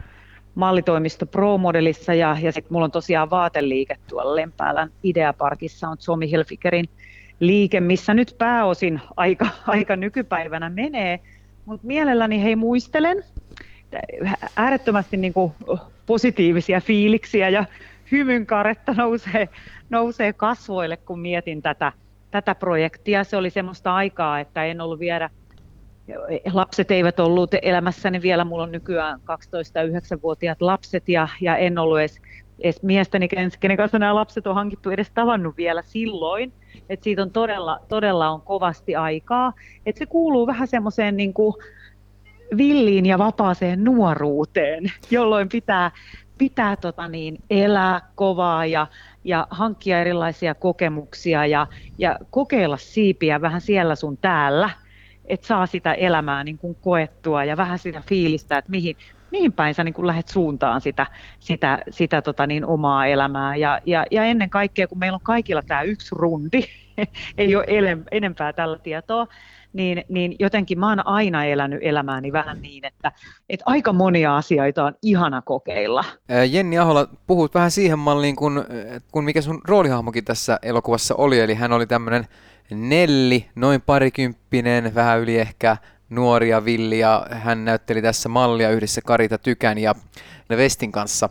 mallitoimisto 0.55 1.27
Pro-modelissa 1.27 2.15
ja, 2.15 2.37
ja 2.41 2.53
sitten 2.53 2.73
mulla 2.73 2.85
on 2.85 2.91
tosiaan 2.91 3.31
vaateliike 3.31 3.97
tuolla 4.09 4.37
Lempäälän 4.37 4.91
Ideaparkissa 5.03 5.89
on 5.89 5.97
Tommy 6.07 6.31
Hilfikerin 6.31 6.89
liike, 7.41 7.81
missä 7.81 8.15
nyt 8.15 8.35
pääosin 8.39 9.01
aika, 9.17 9.47
aika 9.67 9.97
nykypäivänä 9.97 10.71
menee, 10.71 11.21
mutta 11.65 11.87
mielelläni 11.87 12.43
hei 12.43 12.57
muistelen. 12.57 13.25
Äärettömästi 14.57 15.17
niin 15.17 15.33
kuin 15.33 15.53
positiivisia 16.07 16.81
fiiliksiä 16.81 17.49
ja 17.49 17.65
hymynkaretta 18.13 18.95
nousee, 18.95 19.49
nousee 19.91 20.33
kasvoille, 20.33 20.97
kun 20.97 21.21
mietin 21.21 21.63
tätä, 21.63 21.93
tätä 22.31 22.55
projektia. 22.55 23.25
Se 23.25 23.37
oli 23.37 23.51
semmoista 23.51 23.95
aikaa, 23.95 24.41
että 24.41 24.65
en 24.65 24.81
ollut 24.81 25.01
vielä, 25.01 25.31
lapset 26.53 26.91
eivät 26.91 27.21
ollut 27.21 27.51
elämässäni 27.63 28.23
vielä, 28.23 28.45
mulla 28.45 28.63
on 28.63 28.73
nykyään 28.73 29.21
12- 29.21 29.23
ja 29.75 30.01
9-vuotiaat 30.01 30.63
lapset 30.63 31.09
ja, 31.09 31.29
ja 31.41 31.57
en 31.57 31.79
ollut 31.79 31.99
edes, 31.99 32.21
edes 32.61 32.83
miestäni, 32.83 33.29
kenen 33.61 33.77
kanssa 33.77 33.99
nämä 33.99 34.15
lapset 34.15 34.47
on 34.47 34.55
hankittu 34.55 34.91
edes 34.91 35.11
tavannut 35.11 35.57
vielä 35.57 35.83
silloin. 35.83 36.53
Et 36.89 37.03
siitä 37.03 37.23
on 37.23 37.31
todella, 37.31 37.79
todella 37.89 38.31
on 38.31 38.41
kovasti 38.41 38.97
aikaa. 38.97 39.53
Et 39.87 39.97
se 39.97 40.07
kuuluu 40.07 40.47
vähän 40.47 40.69
semmoiseen 40.69 41.17
niin 41.17 41.35
villiin 42.57 43.07
ja 43.07 43.19
vapaaseen 43.19 43.85
nuoruuteen, 43.85 44.93
jolloin 45.11 45.49
pitää, 45.49 45.91
pitää 46.39 46.77
tota 46.77 47.09
niin, 47.09 47.39
elää 47.51 48.01
kovaa 48.15 48.67
ja, 48.67 48.87
ja 49.25 49.47
hankkia 49.51 50.01
erilaisia 50.01 50.55
kokemuksia 50.55 51.47
ja, 51.47 51.67
ja 51.99 52.19
kokeilla 52.31 52.77
siipiä 52.77 53.41
vähän 53.41 53.61
siellä 53.61 53.95
sun 53.95 54.17
täällä, 54.17 54.71
että 55.25 55.47
saa 55.47 55.67
sitä 55.67 55.95
elämää 55.95 56.45
niin 56.45 56.59
kuin 56.59 56.77
koettua 56.81 57.45
ja 57.45 57.57
vähän 57.57 57.79
sitä 57.79 58.03
fiilistä, 58.07 58.59
että 58.59 58.71
mihin, 58.71 58.97
mihin 59.37 59.53
päin 59.53 59.75
sä 59.75 59.85
niin 59.85 60.07
lähdet 60.07 60.29
suuntaan 60.29 60.81
sitä, 60.81 61.07
sitä, 61.41 61.79
sitä 61.91 62.23
tota 62.23 62.47
niin, 62.47 62.67
omaa 62.67 63.07
elämää. 63.07 63.57
Ja, 63.57 63.81
ja, 63.87 64.07
ja 64.11 64.25
ennen 64.25 64.51
kaikkea, 64.51 64.89
kun 64.89 64.99
meillä 64.99 65.17
on 65.17 65.21
kaikilla 65.23 65.63
tämä 65.63 65.83
yksi 65.83 66.09
rundi, 66.13 66.63
ei 67.39 67.57
ole 67.57 67.99
enempää 68.11 68.53
tällä 68.53 68.79
tietoa, 68.79 69.27
niin, 69.73 70.05
niin 70.09 70.37
jotenkin 70.39 70.79
mä 70.79 70.89
oon 70.89 71.07
aina 71.07 71.45
elänyt 71.45 71.79
elämääni 71.83 72.33
vähän 72.33 72.63
niin, 72.63 72.85
että, 72.85 73.13
että 73.49 73.63
aika 73.67 73.93
monia 73.93 74.37
asioita 74.37 74.85
on 74.85 74.95
ihana 75.03 75.43
kokeilla. 75.43 76.05
Jenni 76.51 76.79
Ahola, 76.79 77.09
puhut 77.27 77.55
vähän 77.55 77.71
siihen 77.71 77.99
malliin, 77.99 78.37
kun, 78.37 78.65
kun 79.13 79.25
mikä 79.25 79.41
sun 79.41 79.61
roolihahmokin 79.69 80.25
tässä 80.25 80.59
elokuvassa 80.63 81.15
oli, 81.15 81.41
eli 81.41 81.55
hän 81.55 81.73
oli 81.73 81.87
tämmöinen 81.87 82.27
Nelli, 82.71 83.47
noin 83.55 83.81
parikymppinen, 83.81 84.95
vähän 84.95 85.21
yli 85.21 85.39
ehkä 85.39 85.77
nuoria 86.11 86.65
villi, 86.65 86.99
ja 86.99 87.27
hän 87.31 87.65
näytteli 87.65 88.03
tässä 88.03 88.29
mallia 88.29 88.71
yhdessä 88.71 89.01
Karita 89.01 89.39
Tykän 89.39 89.79
ja 89.79 89.95
Vestin 90.51 90.93
kanssa. 90.93 91.29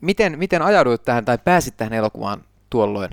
Miten, 0.00 0.38
miten 0.38 0.62
ajauduit 0.62 1.02
tähän 1.02 1.24
tai 1.24 1.38
pääsit 1.44 1.76
tähän 1.76 1.92
elokuvaan 1.92 2.44
tuolloin? 2.70 3.10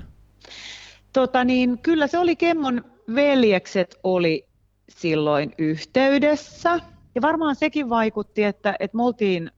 Tota 1.12 1.44
niin, 1.44 1.78
kyllä 1.78 2.06
se 2.06 2.18
oli 2.18 2.36
Kemmon 2.36 2.84
veljekset 3.14 3.98
oli 4.02 4.46
silloin 4.88 5.52
yhteydessä. 5.58 6.80
Ja 7.14 7.22
varmaan 7.22 7.56
sekin 7.56 7.88
vaikutti, 7.88 8.44
että, 8.44 8.76
että 8.80 8.96
me 8.96 9.02
oltiin 9.02 9.50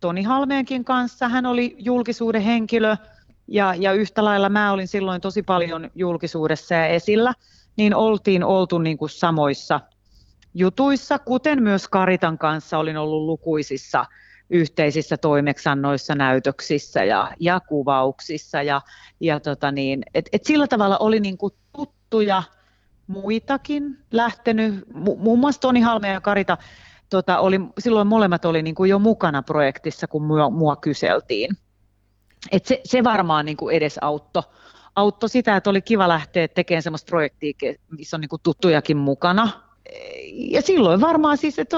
Toni 0.00 0.22
Halmeenkin 0.22 0.84
kanssa. 0.84 1.28
Hän 1.28 1.46
oli 1.46 1.76
julkisuuden 1.78 2.42
henkilö 2.42 2.96
ja, 3.48 3.74
ja 3.74 3.92
yhtä 3.92 4.24
lailla 4.24 4.48
mä 4.48 4.72
olin 4.72 4.88
silloin 4.88 5.20
tosi 5.20 5.42
paljon 5.42 5.90
julkisuudessa 5.94 6.74
ja 6.74 6.86
esillä. 6.86 7.34
Niin 7.76 7.94
oltiin 7.94 8.44
oltu 8.44 8.78
niin 8.78 8.98
kuin 8.98 9.10
samoissa 9.10 9.80
jutuissa, 10.54 11.18
kuten 11.18 11.62
myös 11.62 11.88
Karitan 11.88 12.38
kanssa 12.38 12.78
olin 12.78 12.96
ollut 12.96 13.22
lukuisissa 13.22 14.06
yhteisissä 14.50 15.16
toimeksannoissa, 15.16 16.14
näytöksissä 16.14 17.04
ja, 17.04 17.32
ja 17.40 17.60
kuvauksissa. 17.60 18.62
Ja, 18.62 18.80
ja 19.20 19.40
tota 19.40 19.72
niin, 19.72 20.02
et, 20.14 20.28
et 20.32 20.44
sillä 20.44 20.66
tavalla 20.66 20.98
oli 20.98 21.20
niin 21.20 21.38
kuin 21.38 21.54
tuttuja 21.76 22.42
muitakin 23.06 23.98
lähtenyt, 24.10 24.84
muun 24.94 25.38
muassa 25.38 25.60
Toni 25.60 25.80
Halme 25.80 26.08
ja 26.08 26.20
Karita, 26.20 26.58
tota, 27.10 27.38
oli, 27.38 27.60
silloin 27.78 28.08
molemmat 28.08 28.44
oli 28.44 28.62
niin 28.62 28.74
kuin 28.74 28.90
jo 28.90 28.98
mukana 28.98 29.42
projektissa, 29.42 30.06
kun 30.06 30.22
mua, 30.22 30.50
mua 30.50 30.76
kyseltiin. 30.76 31.56
Et 32.52 32.66
se, 32.66 32.80
se 32.84 33.04
varmaan 33.04 33.44
niin 33.44 33.56
kuin 33.56 33.76
edes 33.76 33.98
auttoi 34.00 34.42
auttoi 34.96 35.28
sitä, 35.28 35.56
että 35.56 35.70
oli 35.70 35.82
kiva 35.82 36.08
lähteä 36.08 36.48
tekemään 36.48 36.82
sellaista 36.82 37.10
projektia, 37.10 37.52
missä 37.90 38.16
on 38.16 38.20
niin 38.20 38.28
kuin 38.28 38.42
tuttujakin 38.42 38.96
mukana. 38.96 39.69
Ja 40.32 40.62
silloin 40.62 41.00
varmaan 41.00 41.36
siis, 41.38 41.58
että 41.58 41.76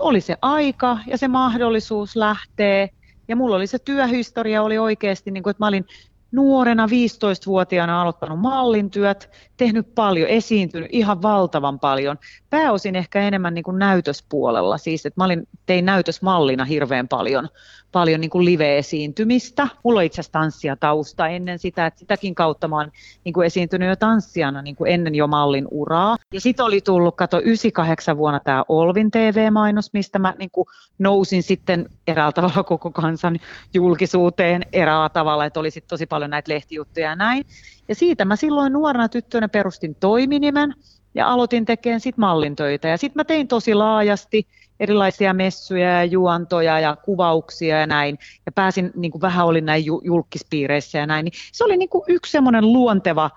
oli 0.00 0.20
se 0.20 0.36
aika 0.42 0.98
ja 1.06 1.18
se 1.18 1.28
mahdollisuus 1.28 2.16
lähteä. 2.16 2.88
Ja 3.28 3.36
mulla 3.36 3.56
oli 3.56 3.66
se 3.66 3.78
työhistoria 3.78 4.62
oli 4.62 4.78
oikeasti, 4.78 5.30
niin 5.30 5.42
kuin, 5.42 5.50
että 5.50 5.62
mä 5.62 5.68
olin 5.68 5.84
nuorena 6.32 6.86
15-vuotiaana 6.86 8.02
aloittanut 8.02 8.40
mallintyöt, 8.40 9.30
tehnyt 9.56 9.94
paljon, 9.94 10.28
esiintynyt 10.28 10.88
ihan 10.92 11.22
valtavan 11.22 11.80
paljon. 11.80 12.18
Pääosin 12.50 12.96
ehkä 12.96 13.20
enemmän 13.20 13.54
niin 13.54 13.62
kuin 13.62 13.78
näytöspuolella, 13.78 14.78
siis 14.78 15.06
että 15.06 15.20
mä 15.20 15.24
olin, 15.24 15.48
tein 15.66 15.84
näytösmallina 15.84 16.64
hirveän 16.64 17.08
paljon, 17.08 17.48
paljon 17.92 18.20
niin 18.20 18.30
kuin 18.30 18.44
live-esiintymistä. 18.44 19.68
Mulla 19.82 20.00
on 20.00 20.04
itse 20.04 20.20
asiassa 20.20 20.32
tanssia 20.32 20.76
tausta 20.76 21.28
ennen 21.28 21.58
sitä, 21.58 21.86
että 21.86 22.00
sitäkin 22.00 22.34
kautta 22.34 22.68
mä 22.68 22.76
oon 22.76 22.90
niin 23.24 23.32
kuin 23.32 23.46
esiintynyt 23.46 23.88
jo 23.88 23.96
tanssijana 23.96 24.62
niin 24.62 24.76
kuin 24.76 24.90
ennen 24.90 25.14
jo 25.14 25.26
mallin 25.26 25.66
uraa. 25.70 26.16
Ja 26.32 26.40
sitten 26.40 26.66
oli 26.66 26.80
tullut, 26.80 27.16
kato, 27.16 27.38
98 27.38 28.16
vuonna 28.16 28.40
tämä 28.40 28.64
Olvin 28.68 29.10
TV-mainos, 29.10 29.92
mistä 29.92 30.18
mä 30.18 30.34
niin 30.38 30.50
kuin 30.50 30.66
nousin 30.98 31.42
sitten 31.42 31.88
eräällä 32.06 32.32
tavalla 32.32 32.64
koko 32.64 32.90
kansan 32.90 33.40
julkisuuteen 33.74 34.66
eräällä 34.72 35.08
tavalla, 35.08 35.44
että 35.44 35.60
oli 35.60 35.70
sitten 35.70 35.90
tosi 35.90 36.06
paljon 36.06 36.21
näitä 36.28 36.52
lehtijuttuja 36.52 37.06
ja 37.06 37.16
näin. 37.16 37.44
Ja 37.88 37.94
siitä 37.94 38.24
mä 38.24 38.36
silloin 38.36 38.72
nuorena 38.72 39.08
tyttönä 39.08 39.48
perustin 39.48 39.94
toiminimen 39.94 40.74
ja 41.14 41.28
aloitin 41.28 41.64
tekemään 41.64 42.00
sitten 42.00 42.20
mallintöitä. 42.20 42.88
Ja 42.88 42.96
sitten 42.96 43.20
mä 43.20 43.24
tein 43.24 43.48
tosi 43.48 43.74
laajasti 43.74 44.46
erilaisia 44.80 45.34
messuja 45.34 45.88
ja 45.88 46.04
juontoja 46.04 46.80
ja 46.80 46.96
kuvauksia 46.96 47.80
ja 47.80 47.86
näin. 47.86 48.18
Ja 48.46 48.52
pääsin, 48.52 48.90
niin 48.96 49.12
kuin 49.12 49.22
vähän 49.22 49.46
olin 49.46 49.64
näin 49.64 49.84
julkispiireissä 50.04 50.98
ja 50.98 51.06
näin. 51.06 51.24
Niin 51.24 51.32
se 51.52 51.64
oli 51.64 51.76
niin 51.76 51.88
kuin 51.88 52.04
yksi 52.08 52.32
semmoinen 52.32 52.72
luonteva 52.72 53.30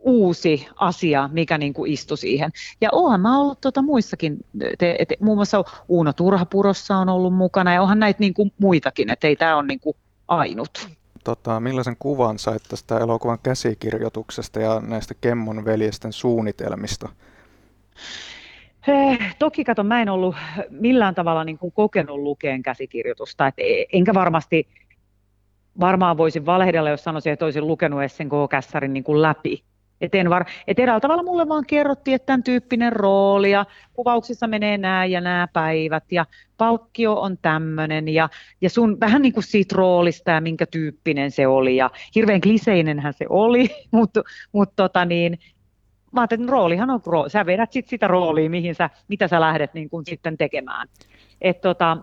uusi 0.00 0.68
asia, 0.76 1.30
mikä 1.32 1.58
niin 1.58 1.74
kuin 1.74 1.92
istui 1.92 2.18
siihen. 2.18 2.50
Ja 2.80 2.88
oonhan 2.92 3.20
mä 3.20 3.38
ollut 3.40 3.60
tuota 3.60 3.82
muissakin, 3.82 4.38
te, 4.78 4.96
et, 4.98 5.08
muun 5.20 5.38
muassa 5.38 5.64
Uuno 5.88 6.12
Turhapurossa 6.12 6.96
on 6.96 7.08
ollut 7.08 7.34
mukana 7.34 7.74
ja 7.74 7.82
onhan 7.82 7.98
näitä 7.98 8.20
niin 8.20 8.34
kuin 8.34 8.52
muitakin, 8.58 9.10
että 9.10 9.26
ei 9.26 9.36
tämä 9.36 9.56
ole 9.56 9.66
niin 9.66 9.80
kuin 9.80 9.96
ainut. 10.28 10.88
Tota, 11.24 11.60
millaisen 11.60 11.96
kuvan 11.98 12.38
sait 12.38 12.62
tästä 12.68 12.98
elokuvan 12.98 13.38
käsikirjoituksesta 13.42 14.60
ja 14.60 14.80
näistä 14.80 15.14
Kemmon 15.20 15.64
veljesten 15.64 16.12
suunnitelmista? 16.12 17.08
Toki 19.38 19.64
kato, 19.64 19.84
mä 19.84 20.02
en 20.02 20.08
ollut 20.08 20.36
millään 20.70 21.14
tavalla 21.14 21.44
niin 21.44 21.58
kuin 21.58 21.72
kokenut 21.72 22.18
lukeen 22.18 22.62
käsikirjoitusta, 22.62 23.46
et 23.46 23.54
e, 23.58 23.84
enkä 23.92 24.14
varmasti 24.14 24.68
varmaan 25.80 26.16
voisin 26.16 26.46
valehdella, 26.46 26.90
jos 26.90 27.04
sanoisin, 27.04 27.32
että 27.32 27.44
olisin 27.44 27.66
lukenut 27.66 28.00
edes 28.00 28.16
sen 28.16 28.28
koko 28.28 28.48
kässärin 28.48 28.92
niin 28.92 29.04
kuin 29.04 29.22
läpi. 29.22 29.64
Et, 30.00 30.14
en 30.14 30.30
var, 30.30 30.44
et 30.66 30.78
eräällä 30.78 31.00
tavalla 31.00 31.22
mulle 31.22 31.48
vaan 31.48 31.66
kerrottiin, 31.66 32.14
että 32.14 32.26
tämän 32.26 32.42
tyyppinen 32.42 32.92
rooli 32.92 33.50
ja 33.50 33.66
kuvauksissa 33.92 34.46
menee 34.46 34.78
nämä 34.78 35.04
ja 35.04 35.20
nämä 35.20 35.48
päivät 35.52 36.04
ja 36.10 36.26
palkkio 36.56 37.20
on 37.20 37.38
tämmöinen 37.42 38.08
ja, 38.08 38.28
ja 38.60 38.70
sun 38.70 39.00
vähän 39.00 39.22
niin 39.22 39.32
kuin 39.32 39.44
siitä 39.44 39.74
roolista 39.76 40.30
ja 40.30 40.40
minkä 40.40 40.66
tyyppinen 40.66 41.30
se 41.30 41.46
oli 41.46 41.76
ja 41.76 41.90
hirveän 42.14 42.40
kliseinenhän 42.40 43.12
se 43.12 43.26
oli, 43.28 43.68
mutta 43.92 44.22
mut 44.52 44.70
tota 44.76 45.04
niin, 45.04 45.38
mä 46.12 46.20
ajattelin, 46.20 46.44
että 46.44 46.52
roolihan 46.52 46.90
on 46.90 47.00
rooli. 47.06 47.30
Sä 47.30 47.46
vedät 47.46 47.72
sit 47.72 47.88
sitä 47.88 48.08
roolia, 48.08 48.50
mihin 48.50 48.74
sä, 48.74 48.90
mitä 49.08 49.28
sä 49.28 49.40
lähdet 49.40 49.74
niin 49.74 49.90
kuin 49.90 50.06
sitten 50.06 50.38
tekemään. 50.38 50.88
Et 51.40 51.60
tota, 51.60 51.96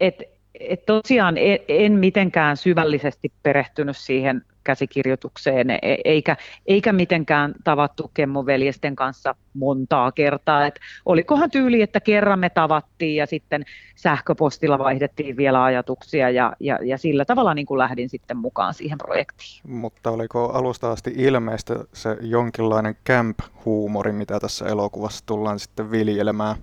et, 0.00 0.22
et 0.60 0.86
tosiaan 0.86 1.38
en, 1.38 1.58
en 1.68 1.92
mitenkään 1.92 2.56
syvällisesti 2.56 3.32
perehtynyt 3.42 3.96
siihen 3.96 4.42
käsikirjoitukseen, 4.64 5.70
e, 5.70 5.78
eikä, 6.04 6.36
eikä 6.66 6.92
mitenkään 6.92 7.54
tavattu 7.64 8.10
Kemmoveljesten 8.14 8.96
kanssa 8.96 9.34
montaa 9.54 10.12
kertaa. 10.12 10.66
Et 10.66 10.80
olikohan 11.06 11.50
tyyli, 11.50 11.82
että 11.82 12.00
kerran 12.00 12.38
me 12.38 12.50
tavattiin 12.50 13.16
ja 13.16 13.26
sitten 13.26 13.64
sähköpostilla 13.96 14.78
vaihdettiin 14.78 15.36
vielä 15.36 15.64
ajatuksia 15.64 16.30
ja, 16.30 16.52
ja, 16.60 16.78
ja 16.82 16.98
sillä 16.98 17.24
tavalla 17.24 17.54
niin 17.54 17.66
kuin 17.66 17.78
lähdin 17.78 18.08
sitten 18.08 18.36
mukaan 18.36 18.74
siihen 18.74 18.98
projektiin. 18.98 19.60
Mutta 19.68 20.10
oliko 20.10 20.52
alusta 20.52 20.92
asti 20.92 21.12
ilmeistä 21.16 21.74
se 21.92 22.16
jonkinlainen 22.20 22.96
camp-huumori, 23.08 24.12
mitä 24.12 24.40
tässä 24.40 24.66
elokuvassa 24.66 25.26
tullaan 25.26 25.58
sitten 25.58 25.90
viljelemään? 25.90 26.56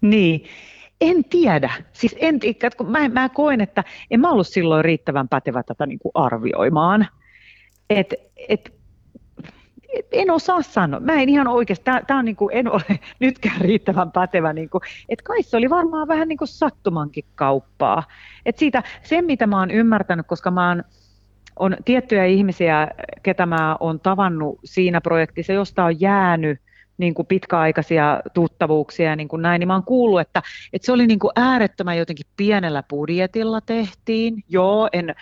Niin, 0.00 0.44
en 1.00 1.24
tiedä. 1.24 1.72
Siis 1.92 2.16
en, 2.18 2.40
kun 2.76 2.90
mä, 2.90 3.08
mä 3.08 3.28
koen, 3.28 3.60
että 3.60 3.84
en 4.10 4.20
mä 4.20 4.30
ollut 4.30 4.46
silloin 4.46 4.84
riittävän 4.84 5.28
pätevä 5.28 5.62
tätä 5.62 5.86
niin 5.86 5.98
kuin 5.98 6.12
arvioimaan. 6.14 7.08
Et, 7.90 8.14
et, 8.48 8.76
en 10.12 10.30
osaa 10.30 10.62
sanoa. 10.62 11.00
Mä 11.00 11.12
en 11.12 11.28
ihan 11.28 11.46
oikeasti, 11.48 11.84
tämä 12.06 12.18
on 12.18 12.24
niin 12.24 12.36
kuin, 12.36 12.56
en 12.56 12.72
ole 12.72 12.82
nytkään 13.20 13.60
riittävän 13.60 14.12
pätevä. 14.12 14.52
Niin 14.52 14.70
kuin, 14.70 14.80
että 15.08 15.22
kai 15.22 15.42
se 15.42 15.56
oli 15.56 15.70
varmaan 15.70 16.08
vähän 16.08 16.28
niin 16.28 16.38
kuin 16.38 16.48
sattumankin 16.48 17.24
kauppaa. 17.34 18.02
Et 18.46 18.58
siitä, 18.58 18.82
sen 19.02 19.24
mitä 19.24 19.46
mä 19.46 19.58
oon 19.58 19.70
ymmärtänyt, 19.70 20.26
koska 20.26 20.50
mä 20.50 20.68
oon, 20.68 20.84
on 21.58 21.76
tiettyjä 21.84 22.24
ihmisiä, 22.24 22.88
ketä 23.22 23.46
mä 23.46 23.76
oon 23.80 24.00
tavannut 24.00 24.58
siinä 24.64 25.00
projektissa, 25.00 25.52
josta 25.52 25.84
on 25.84 26.00
jäänyt 26.00 26.60
niin 26.98 27.14
kuin 27.14 27.26
pitkäaikaisia 27.26 28.20
tuttavuuksia 28.34 29.10
ja 29.10 29.16
niin 29.16 29.28
kuin 29.28 29.42
näin, 29.42 29.60
niin 29.60 29.68
mä 29.68 29.74
oon 29.74 29.84
kuullut, 29.84 30.20
että, 30.20 30.42
että 30.72 30.86
se 30.86 30.92
oli 30.92 31.06
niin 31.06 31.18
kuin 31.18 31.32
äärettömän 31.36 31.98
jotenkin 31.98 32.26
pienellä 32.36 32.82
budjetilla 32.82 33.60
tehtiin. 33.60 34.44
Joo, 34.48 34.88
en 34.92 35.14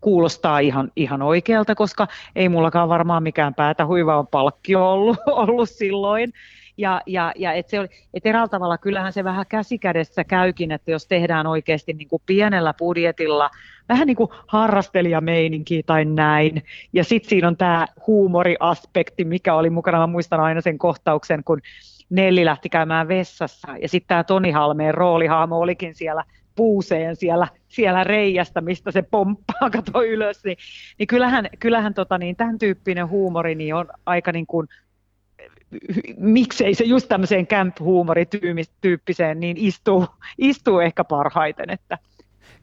kuulostaa 0.00 0.58
ihan, 0.58 0.92
ihan 0.96 1.22
oikealta, 1.22 1.74
koska 1.74 2.08
ei 2.36 2.48
mullakaan 2.48 2.88
varmaan 2.88 3.22
mikään 3.22 3.54
päätä 3.54 3.86
huiva 3.86 4.24
palkkio 4.24 4.92
ollut, 4.92 5.18
ollut 5.46 5.70
silloin. 5.70 6.32
Ja, 6.80 7.00
ja, 7.06 7.32
ja 7.36 7.52
et 7.52 7.68
se 7.68 7.80
oli, 7.80 7.88
et 8.14 8.26
eräällä 8.26 8.48
tavalla 8.48 8.78
kyllähän 8.78 9.12
se 9.12 9.24
vähän 9.24 9.46
käsikädessä 9.48 10.24
käykin, 10.24 10.72
että 10.72 10.90
jos 10.90 11.06
tehdään 11.06 11.46
oikeasti 11.46 11.92
niin 11.92 12.08
kuin 12.08 12.22
pienellä 12.26 12.74
budjetilla 12.78 13.50
vähän 13.88 14.06
niin 14.06 14.16
kuin 14.16 14.30
harrastelijameininki 14.46 15.82
tai 15.82 16.04
näin. 16.04 16.62
Ja 16.92 17.04
sitten 17.04 17.30
siinä 17.30 17.48
on 17.48 17.56
tämä 17.56 17.86
huumoriaspekti, 18.06 19.24
mikä 19.24 19.54
oli 19.54 19.70
mukana. 19.70 19.98
Mä 19.98 20.06
muistan 20.06 20.40
aina 20.40 20.60
sen 20.60 20.78
kohtauksen, 20.78 21.44
kun 21.44 21.60
Nelli 22.10 22.44
lähti 22.44 22.68
käymään 22.68 23.08
vessassa 23.08 23.68
ja 23.82 23.88
sitten 23.88 24.08
tämä 24.08 24.24
Toni 24.24 24.50
Halmeen 24.50 24.94
roolihaamo 24.94 25.58
olikin 25.58 25.94
siellä 25.94 26.24
puuseen 26.54 27.16
siellä, 27.16 27.48
siellä 27.68 28.04
reijästä, 28.04 28.60
mistä 28.60 28.90
se 28.90 29.02
pomppaa, 29.02 29.70
kato 29.70 30.02
ylös, 30.02 30.44
niin, 30.44 30.56
niin 30.98 31.06
kyllähän, 31.06 31.48
kyllähän 31.58 31.94
tota, 31.94 32.18
niin, 32.18 32.36
tämän 32.36 32.58
tyyppinen 32.58 33.08
huumori 33.08 33.54
niin 33.54 33.74
on 33.74 33.86
aika 34.06 34.32
niin 34.32 34.46
kuin 34.46 34.68
miksei 36.18 36.74
se 36.74 36.84
just 36.84 37.08
tämmöiseen 37.08 37.46
camp-huumorityyppiseen 37.46 39.40
niin 39.40 39.56
istuu, 39.56 40.06
istuu 40.38 40.78
ehkä 40.78 41.04
parhaiten. 41.04 41.70
Että. 41.70 41.98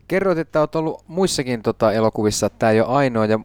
Kerroit, 0.08 0.38
että 0.38 0.60
olet 0.60 0.76
ollut 0.76 1.04
muissakin 1.08 1.62
tota, 1.62 1.92
elokuvissa, 1.92 2.46
että 2.46 2.60
tämä 2.60 2.72
ei 2.72 2.82
ole 2.82 2.90
ainoa, 2.90 3.26
ja 3.26 3.40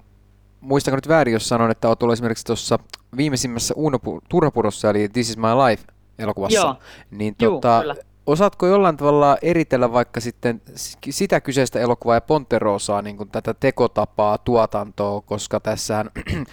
muistanko 0.61 0.97
nyt 0.97 1.09
väärin, 1.09 1.33
jos 1.33 1.49
sanon, 1.49 1.71
että 1.71 1.89
olet 1.89 2.03
ollut 2.03 2.13
esimerkiksi 2.13 2.47
tuossa 2.47 2.79
viimeisimmässä 3.17 3.75
Uno 3.77 3.99
Turhapurossa, 4.29 4.91
eli 4.91 5.09
This 5.09 5.31
is 5.31 5.37
my 5.37 5.49
life 5.69 5.85
elokuvassa. 6.19 6.59
Joo. 6.59 6.77
Niin, 7.11 7.35
tota, 7.35 7.83
Juu, 7.87 7.95
osaatko 8.27 8.67
jollain 8.67 8.97
tavalla 8.97 9.37
eritellä 9.43 9.93
vaikka 9.93 10.21
sitten 10.21 10.63
sitä 11.11 11.41
kyseistä 11.41 11.81
elokuvaa 11.81 12.17
ja 12.17 12.21
Ponterosaa, 12.21 13.03
niin 13.03 13.17
kuin 13.17 13.29
tätä 13.29 13.55
tekotapaa, 13.55 14.39
tuotantoa, 14.39 15.21
koska 15.21 15.61
tässä 15.61 16.05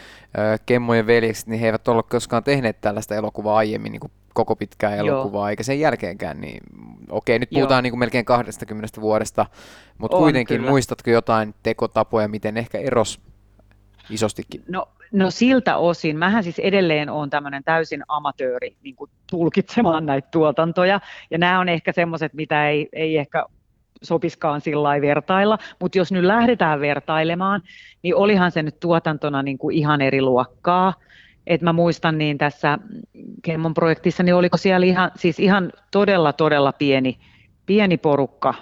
Kemmojen 0.65 1.07
veljekset, 1.07 1.47
niin 1.47 1.59
he 1.59 1.65
eivät 1.65 1.87
ole 1.87 2.03
koskaan 2.03 2.43
tehneet 2.43 2.81
tällaista 2.81 3.15
elokuvaa 3.15 3.57
aiemmin 3.57 3.91
niin 3.91 3.99
kuin 3.99 4.11
koko 4.33 4.55
pitkää 4.55 4.95
elokuvaa, 4.95 5.41
Joo. 5.41 5.49
eikä 5.49 5.63
sen 5.63 5.79
jälkeenkään, 5.79 6.41
niin 6.41 6.63
okei, 7.09 7.39
nyt 7.39 7.49
puhutaan 7.49 7.83
niin 7.83 7.91
kuin 7.91 7.99
melkein 7.99 8.25
20 8.25 9.01
vuodesta, 9.01 9.45
mutta 9.97 10.17
On, 10.17 10.23
kuitenkin 10.23 10.57
kyllä. 10.57 10.69
muistatko 10.69 11.09
jotain 11.09 11.55
tekotapoja, 11.63 12.27
miten 12.27 12.57
ehkä 12.57 12.77
eros 12.77 13.19
isostikin? 14.09 14.63
No 14.67 14.87
No 15.11 15.31
siltä 15.31 15.77
osin, 15.77 16.17
mähän 16.17 16.43
siis 16.43 16.59
edelleen 16.59 17.09
on 17.09 17.29
tämmöinen 17.29 17.63
täysin 17.63 18.03
amatööri 18.07 18.75
niin 18.83 18.95
kuin 18.95 19.11
tulkitsemaan 19.29 20.05
näitä 20.05 20.27
tuotantoja, 20.31 20.99
ja 21.31 21.37
nämä 21.37 21.59
on 21.59 21.69
ehkä 21.69 21.91
semmoiset, 21.91 22.33
mitä 22.33 22.69
ei, 22.69 22.89
ei 22.93 23.17
ehkä 23.17 23.45
sopiskaan 24.01 24.61
sillä 24.61 25.01
vertailla, 25.01 25.57
mutta 25.79 25.97
jos 25.97 26.11
nyt 26.11 26.23
lähdetään 26.23 26.79
vertailemaan, 26.79 27.61
niin 28.03 28.15
olihan 28.15 28.51
se 28.51 28.63
nyt 28.63 28.79
tuotantona 28.79 29.43
niin 29.43 29.57
kuin 29.57 29.75
ihan 29.75 30.01
eri 30.01 30.21
luokkaa. 30.21 30.93
Et 31.47 31.61
mä 31.61 31.73
muistan 31.73 32.17
niin 32.17 32.37
tässä 32.37 32.79
Kemmon 33.41 33.73
projektissa, 33.73 34.23
niin 34.23 34.35
oliko 34.35 34.57
siellä 34.57 34.85
ihan, 34.85 35.11
siis 35.15 35.39
ihan 35.39 35.71
todella, 35.91 36.33
todella 36.33 36.71
pieni, 36.73 37.19
pieni 37.65 37.97
porukka, 37.97 38.53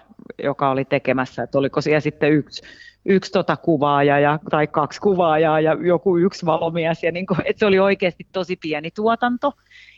joka 0.44 0.70
oli 0.70 0.86
tekemässä, 0.86 1.44
että 1.44 1.58
oliko 1.58 1.82
siellä 1.82 2.00
sitten 2.00 2.32
yksi, 2.32 2.62
yksi 3.08 3.32
tota 3.32 3.58
kuvaaja 3.58 4.20
ja, 4.20 4.40
tai 4.50 4.68
kaksi 4.68 5.02
kuvaajaa 5.02 5.60
ja 5.60 5.74
joku 5.74 6.18
yksi 6.18 6.46
valomies. 6.46 7.04
Ja 7.04 7.12
niin 7.12 7.26
kuin, 7.26 7.40
että 7.46 7.60
se 7.60 7.66
oli 7.66 7.80
oikeasti 7.80 8.28
tosi 8.32 8.56
pieni 8.56 8.92
tuotanto. 8.92 9.54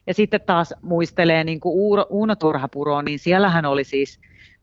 Ja 0.08 0.14
sitten 0.14 0.42
taas 0.46 0.74
muistelee 0.82 1.44
niin 1.44 1.60
kuin 1.60 1.76
Uuno, 2.10 2.36
Turhapuro, 2.36 3.02
niin 3.02 3.20
siellähän 3.20 3.66
oli 3.66 3.84
siis 3.84 4.20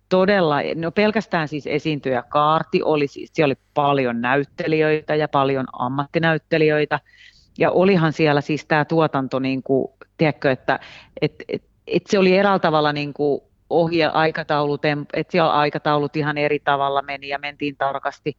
todella, 0.08 0.56
no 0.74 0.90
pelkästään 0.90 1.48
siis 1.48 1.66
esiintyjä 1.66 2.22
kaarti 2.28 2.82
oli 2.82 3.06
siis, 3.06 3.30
siellä 3.32 3.52
oli 3.52 3.58
paljon 3.74 4.20
näyttelijöitä 4.20 5.14
ja 5.14 5.28
paljon 5.28 5.66
ammattinäyttelijöitä. 5.72 7.00
Ja 7.58 7.70
olihan 7.70 8.12
siellä 8.12 8.40
siis 8.40 8.66
tämä 8.66 8.84
tuotanto, 8.84 9.38
niin 9.38 9.62
kuin, 9.62 9.88
tiedätkö, 10.16 10.50
että 10.50 10.80
et, 11.22 11.34
et, 11.48 11.62
et 11.86 12.02
se 12.06 12.18
oli 12.18 12.36
eräällä 12.36 12.58
tavalla 12.58 12.92
niin 12.92 13.14
kuin 13.14 13.40
ohje, 13.70 14.06
aikataulut, 14.06 14.84
että 14.84 15.32
siellä 15.32 15.52
aikataulut 15.52 16.16
ihan 16.16 16.38
eri 16.38 16.58
tavalla 16.58 17.02
meni 17.02 17.28
ja 17.28 17.38
mentiin 17.38 17.76
tarkasti 17.76 18.36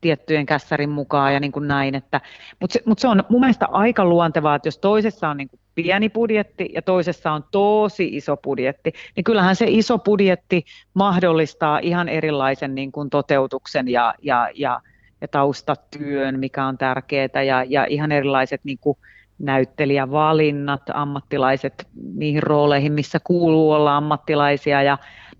tiettyjen 0.00 0.46
kässärin 0.46 0.90
mukaan 0.90 1.34
ja 1.34 1.40
niin 1.40 1.52
kuin 1.52 1.68
näin. 1.68 1.94
Että, 1.94 2.20
mutta, 2.60 2.72
se, 2.72 2.82
mutta 2.86 3.02
se 3.02 3.08
on 3.08 3.24
mun 3.28 3.40
mielestä 3.40 3.66
aika 3.66 4.04
luontevaa, 4.04 4.54
että 4.54 4.68
jos 4.68 4.78
toisessa 4.78 5.28
on 5.28 5.36
niin 5.36 5.48
kuin 5.48 5.60
pieni 5.74 6.10
budjetti 6.10 6.70
ja 6.74 6.82
toisessa 6.82 7.32
on 7.32 7.44
tosi 7.50 8.16
iso 8.16 8.36
budjetti, 8.36 8.92
niin 9.16 9.24
kyllähän 9.24 9.56
se 9.56 9.64
iso 9.68 9.98
budjetti 9.98 10.64
mahdollistaa 10.94 11.78
ihan 11.78 12.08
erilaisen 12.08 12.74
niin 12.74 12.92
kuin 12.92 13.10
toteutuksen 13.10 13.88
ja, 13.88 14.14
ja, 14.22 14.48
ja, 14.54 14.80
ja 15.20 15.28
taustatyön, 15.28 16.38
mikä 16.38 16.66
on 16.66 16.78
tärkeää 16.78 17.42
ja, 17.46 17.64
ja 17.68 17.86
ihan 17.88 18.12
erilaiset 18.12 18.60
niin 18.64 18.78
kuin, 18.78 18.98
näyttelijävalinnat, 19.38 20.82
ammattilaiset 20.94 21.88
niihin 22.14 22.42
rooleihin, 22.42 22.92
missä 22.92 23.20
kuuluu 23.24 23.72
olla 23.72 23.96
ammattilaisia 23.96 24.82
ja, 24.82 24.98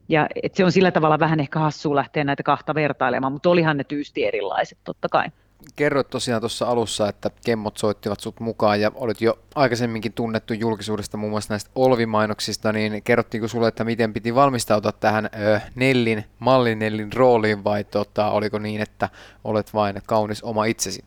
ja 0.09 0.26
et 0.42 0.55
se 0.55 0.64
on 0.64 0.72
sillä 0.72 0.90
tavalla 0.90 1.18
vähän 1.18 1.40
ehkä 1.40 1.59
hassua 1.59 1.95
lähteä 1.95 2.24
näitä 2.24 2.42
kahta 2.42 2.74
vertailemaan, 2.74 3.32
mutta 3.32 3.51
olihan 3.51 3.76
ne 3.76 3.84
tyysti 3.84 4.24
erilaiset 4.24 4.78
totta 4.84 5.09
kai. 5.09 5.28
Kerroit 5.76 6.11
tosiaan 6.11 6.42
tuossa 6.42 6.66
alussa, 6.66 7.09
että 7.09 7.30
kemmot 7.45 7.76
soittivat 7.76 8.20
sut 8.20 8.40
mukaan 8.40 8.80
ja 8.80 8.92
olit 8.95 9.20
jo 9.20 9.38
aikaisemminkin 9.55 10.12
tunnettu 10.12 10.55
julkisuudesta 10.55 11.16
muun 11.16 11.30
muassa 11.30 11.53
näistä 11.53 11.70
Olvi-mainoksista, 11.74 12.72
niin 12.72 13.03
kerrottiinko 13.03 13.49
sulle, 13.49 13.68
että 13.68 13.84
miten 13.84 14.12
piti 14.12 14.34
valmistautua 14.34 14.92
tähän 14.92 15.28
ö, 15.40 15.61
Nellin, 15.74 16.24
mallin 16.38 16.78
Nellin 16.78 17.12
rooliin 17.12 17.64
vai 17.64 17.84
tota, 17.84 18.30
oliko 18.30 18.59
niin, 18.59 18.80
että 18.80 19.09
olet 19.45 19.74
vain 19.74 20.03
kaunis 20.07 20.42
oma 20.42 20.64
itsesi? 20.64 21.05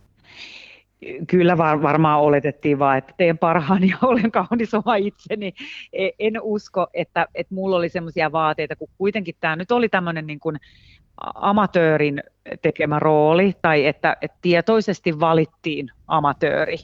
Kyllä 1.28 1.58
var, 1.58 1.82
varmaan 1.82 2.22
oletettiin 2.22 2.80
vaan, 2.80 2.98
että 2.98 3.14
teen 3.18 3.38
parhaani 3.38 3.90
ja 3.90 3.98
olen 4.10 4.32
kaunis 4.32 4.74
oma 4.74 4.96
itseni. 4.96 5.54
E, 5.94 6.10
en 6.20 6.34
usko, 6.42 6.88
että, 6.94 7.28
että 7.36 7.56
mulla 7.56 7.78
oli 7.78 7.90
semmoisia 7.90 8.32
vaateita, 8.32 8.76
kun 8.76 8.90
kuitenkin 8.98 9.36
tämä 9.40 9.56
nyt 9.56 9.72
oli 9.72 9.90
tämmöinen 9.90 10.28
niin 10.28 10.40
kuin 10.40 10.58
amatöörin 11.36 12.24
tekemä 12.62 13.00
rooli, 13.00 13.54
tai 13.62 13.86
että, 13.86 14.18
että 14.22 14.38
tietoisesti 14.42 15.20
valittiin 15.20 15.92
amatööri 16.08 16.78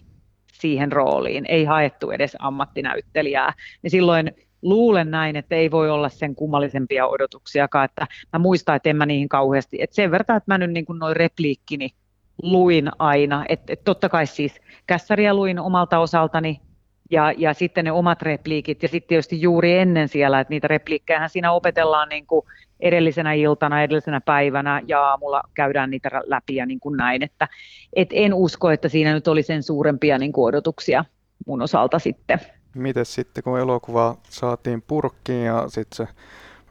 siihen 0.54 0.92
rooliin, 0.92 1.46
ei 1.48 1.66
haettu 1.66 2.12
edes 2.12 2.38
ammattinäyttelijää, 2.40 3.54
niin 3.82 3.92
silloin 3.92 4.32
luulen 4.62 5.12
näin, 5.12 5.36
että 5.36 5.56
ei 5.56 5.72
voi 5.72 5.90
olla 5.90 6.10
sen 6.10 6.36
kummallisempia 6.36 7.08
odotuksiakaan, 7.08 7.86
että 7.86 8.08
mä 8.34 8.40
muistan, 8.40 8.76
että 8.76 8.90
en 8.90 8.96
mä 8.96 9.06
niihin 9.06 9.30
kauheasti, 9.30 9.78
että 9.82 9.96
sen 9.96 10.12
verran, 10.12 10.38
että 10.38 10.54
mä 10.54 10.58
nyt 10.58 10.72
niin 10.72 10.86
kuin 10.86 11.00
noin 11.00 11.16
repliikkini 11.16 11.90
luin 12.44 12.90
aina, 13.00 13.46
että, 13.50 13.74
että 13.74 13.84
totta 13.84 14.10
kai 14.10 14.28
siis 14.28 14.62
kässäriä 14.88 15.34
luin 15.34 15.60
omalta 15.60 16.00
osaltani, 16.00 16.62
ja, 17.12 17.32
ja 17.38 17.54
sitten 17.54 17.86
ne 17.86 17.92
omat 17.92 18.22
repliikit, 18.22 18.84
ja 18.84 18.90
sitten 18.90 19.08
tietysti 19.08 19.42
juuri 19.42 19.78
ennen 19.78 20.08
siellä, 20.08 20.40
että 20.40 20.52
niitä 20.52 20.68
repliikkejä 20.68 21.28
siinä 21.28 21.52
opetellaan 21.52 22.10
niin 22.10 22.28
kuin 22.28 22.46
edellisenä 22.80 23.34
iltana, 23.34 23.84
edellisenä 23.84 24.22
päivänä, 24.22 24.82
ja 24.88 25.02
aamulla 25.02 25.44
käydään 25.54 25.90
niitä 25.90 26.10
läpi 26.26 26.56
ja 26.56 26.66
niin 26.66 26.80
kuin 26.80 26.98
näin, 26.98 27.24
että 27.24 27.48
et 27.94 28.10
en 28.12 28.34
usko, 28.34 28.72
että 28.72 28.90
siinä 28.90 29.14
nyt 29.14 29.28
oli 29.28 29.44
sen 29.44 29.64
suurempia 29.64 30.18
niin 30.18 30.32
kuin 30.32 30.46
odotuksia 30.46 31.06
mun 31.46 31.62
osalta 31.62 32.00
sitten. 32.00 32.40
Miten 32.76 33.06
sitten, 33.06 33.44
kun 33.44 33.60
elokuva 33.60 34.18
saatiin 34.30 34.82
purkkiin 34.82 35.46
ja 35.46 35.64
sitten 35.68 36.08
se 36.08 36.14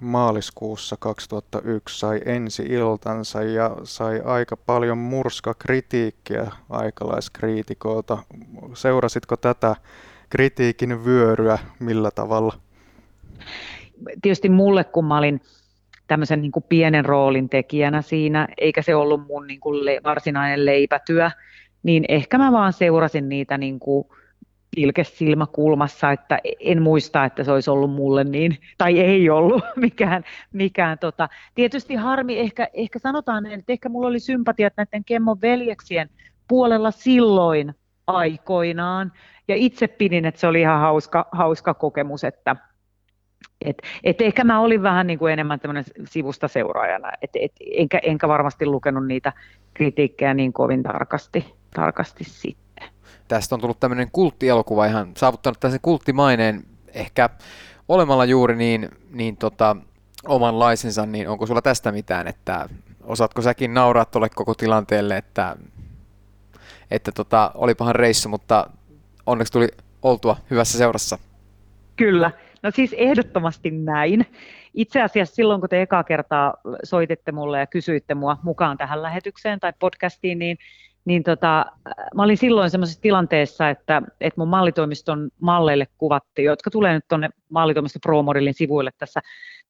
maaliskuussa 0.02 0.96
2001 0.96 1.98
sai 1.98 2.20
ensi 2.24 2.62
iltansa 2.62 3.42
ja 3.42 3.76
sai 3.84 4.20
aika 4.24 4.56
paljon 4.56 4.98
murskakritiikkiä 4.98 6.50
aikalaiskriitikoilta. 6.70 8.18
Seurasitko 8.74 9.36
tätä 9.36 9.76
kritiikin 10.30 11.04
vyöryä 11.04 11.58
millä 11.78 12.10
tavalla? 12.10 12.52
Tietysti 14.22 14.48
mulle, 14.48 14.84
kun 14.84 15.04
mä 15.04 15.18
olin 15.18 15.40
tämmöisen 16.06 16.42
niin 16.42 16.52
kuin 16.52 16.64
pienen 16.68 17.04
roolin 17.04 17.48
tekijänä 17.48 18.02
siinä, 18.02 18.48
eikä 18.58 18.82
se 18.82 18.94
ollut 18.94 19.26
mun 19.26 19.46
niin 19.46 19.60
kuin 19.60 19.84
le- 19.84 20.00
varsinainen 20.04 20.66
leipätyö, 20.66 21.30
niin 21.82 22.04
ehkä 22.08 22.38
mä 22.38 22.52
vaan 22.52 22.72
seurasin 22.72 23.28
niitä 23.28 23.58
niin 23.58 23.80
kuin 23.80 24.06
silmäkulmassa, 25.02 26.12
että 26.12 26.38
en 26.60 26.82
muista, 26.82 27.24
että 27.24 27.44
se 27.44 27.52
olisi 27.52 27.70
ollut 27.70 27.92
mulle 27.92 28.24
niin, 28.24 28.58
tai 28.78 29.00
ei 29.00 29.30
ollut 29.30 29.64
mikään, 29.76 30.24
mikään 30.52 30.98
tota. 30.98 31.28
tietysti 31.54 31.94
harmi, 31.94 32.38
ehkä, 32.38 32.68
ehkä 32.72 32.98
sanotaan, 32.98 33.46
että 33.46 33.72
ehkä 33.72 33.88
mulla 33.88 34.08
oli 34.08 34.20
sympatiat 34.20 34.72
näiden 34.76 35.04
Kemmon 35.04 35.40
veljeksien 35.40 36.10
puolella 36.48 36.90
silloin 36.90 37.74
aikoinaan, 38.06 39.12
ja 39.48 39.54
itse 39.56 39.88
pidin, 39.88 40.24
että 40.24 40.40
se 40.40 40.46
oli 40.46 40.60
ihan 40.60 40.80
hauska, 40.80 41.28
hauska 41.32 41.74
kokemus, 41.74 42.24
että 42.24 42.56
et, 43.64 43.82
et 44.04 44.20
ehkä 44.20 44.44
mä 44.44 44.60
olin 44.60 44.82
vähän 44.82 45.06
niin 45.06 45.18
kuin 45.18 45.32
enemmän 45.32 45.60
tämmöinen 45.60 45.84
sivusta 46.04 46.48
seuraajana, 46.48 47.12
et, 47.22 47.30
et, 47.34 47.52
enkä, 47.76 47.98
enkä 48.02 48.28
varmasti 48.28 48.66
lukenut 48.66 49.06
niitä 49.06 49.32
kritiikkejä 49.74 50.34
niin 50.34 50.52
kovin 50.52 50.82
tarkasti, 50.82 51.54
tarkasti 51.74 52.24
sitten. 52.24 52.61
Tästä 53.32 53.54
on 53.54 53.60
tullut 53.60 53.80
tämmöinen 53.80 54.08
kulttielokuva, 54.12 54.86
ihan 54.86 55.12
saavuttanut 55.16 55.60
tämmöisen 55.60 55.80
kulttimaineen, 55.82 56.64
ehkä 56.94 57.30
olemalla 57.88 58.24
juuri 58.24 58.56
niin, 58.56 58.88
niin 59.10 59.36
tota, 59.36 59.76
omanlaisensa, 60.26 61.06
niin 61.06 61.28
onko 61.28 61.46
sulla 61.46 61.62
tästä 61.62 61.92
mitään, 61.92 62.28
että 62.28 62.68
osaatko 63.02 63.42
säkin 63.42 63.74
nauraa 63.74 64.04
tuolle 64.04 64.28
koko 64.28 64.54
tilanteelle, 64.54 65.16
että, 65.16 65.56
että 66.90 67.12
tota, 67.12 67.50
olipahan 67.54 67.94
reissu, 67.94 68.28
mutta 68.28 68.70
onneksi 69.26 69.52
tuli 69.52 69.68
oltua 70.02 70.36
hyvässä 70.50 70.78
seurassa. 70.78 71.18
Kyllä, 71.96 72.30
no 72.62 72.70
siis 72.70 72.94
ehdottomasti 72.98 73.70
näin. 73.70 74.26
Itse 74.74 75.02
asiassa 75.02 75.34
silloin, 75.34 75.60
kun 75.60 75.68
te 75.68 75.82
ekaa 75.82 76.04
kertaa 76.04 76.54
soititte 76.84 77.32
mulle 77.32 77.58
ja 77.58 77.66
kysyitte 77.66 78.14
mua 78.14 78.38
mukaan 78.42 78.78
tähän 78.78 79.02
lähetykseen 79.02 79.60
tai 79.60 79.72
podcastiin, 79.78 80.38
niin, 80.38 80.58
niin 81.04 81.22
tota, 81.22 81.66
mä 82.14 82.22
olin 82.22 82.36
silloin 82.36 82.70
semmoisessa 82.70 83.02
tilanteessa, 83.02 83.68
että, 83.70 84.02
että 84.20 84.40
mun 84.40 84.48
mallitoimiston 84.48 85.30
malleille 85.40 85.86
kuvattiin, 85.98 86.46
jotka 86.46 86.70
tulee 86.70 86.94
nyt 86.94 87.04
tuonne 87.08 87.30
mallitoimisto 87.48 87.98
Promorillin 88.02 88.54
sivuille 88.54 88.90
tässä 88.98 89.20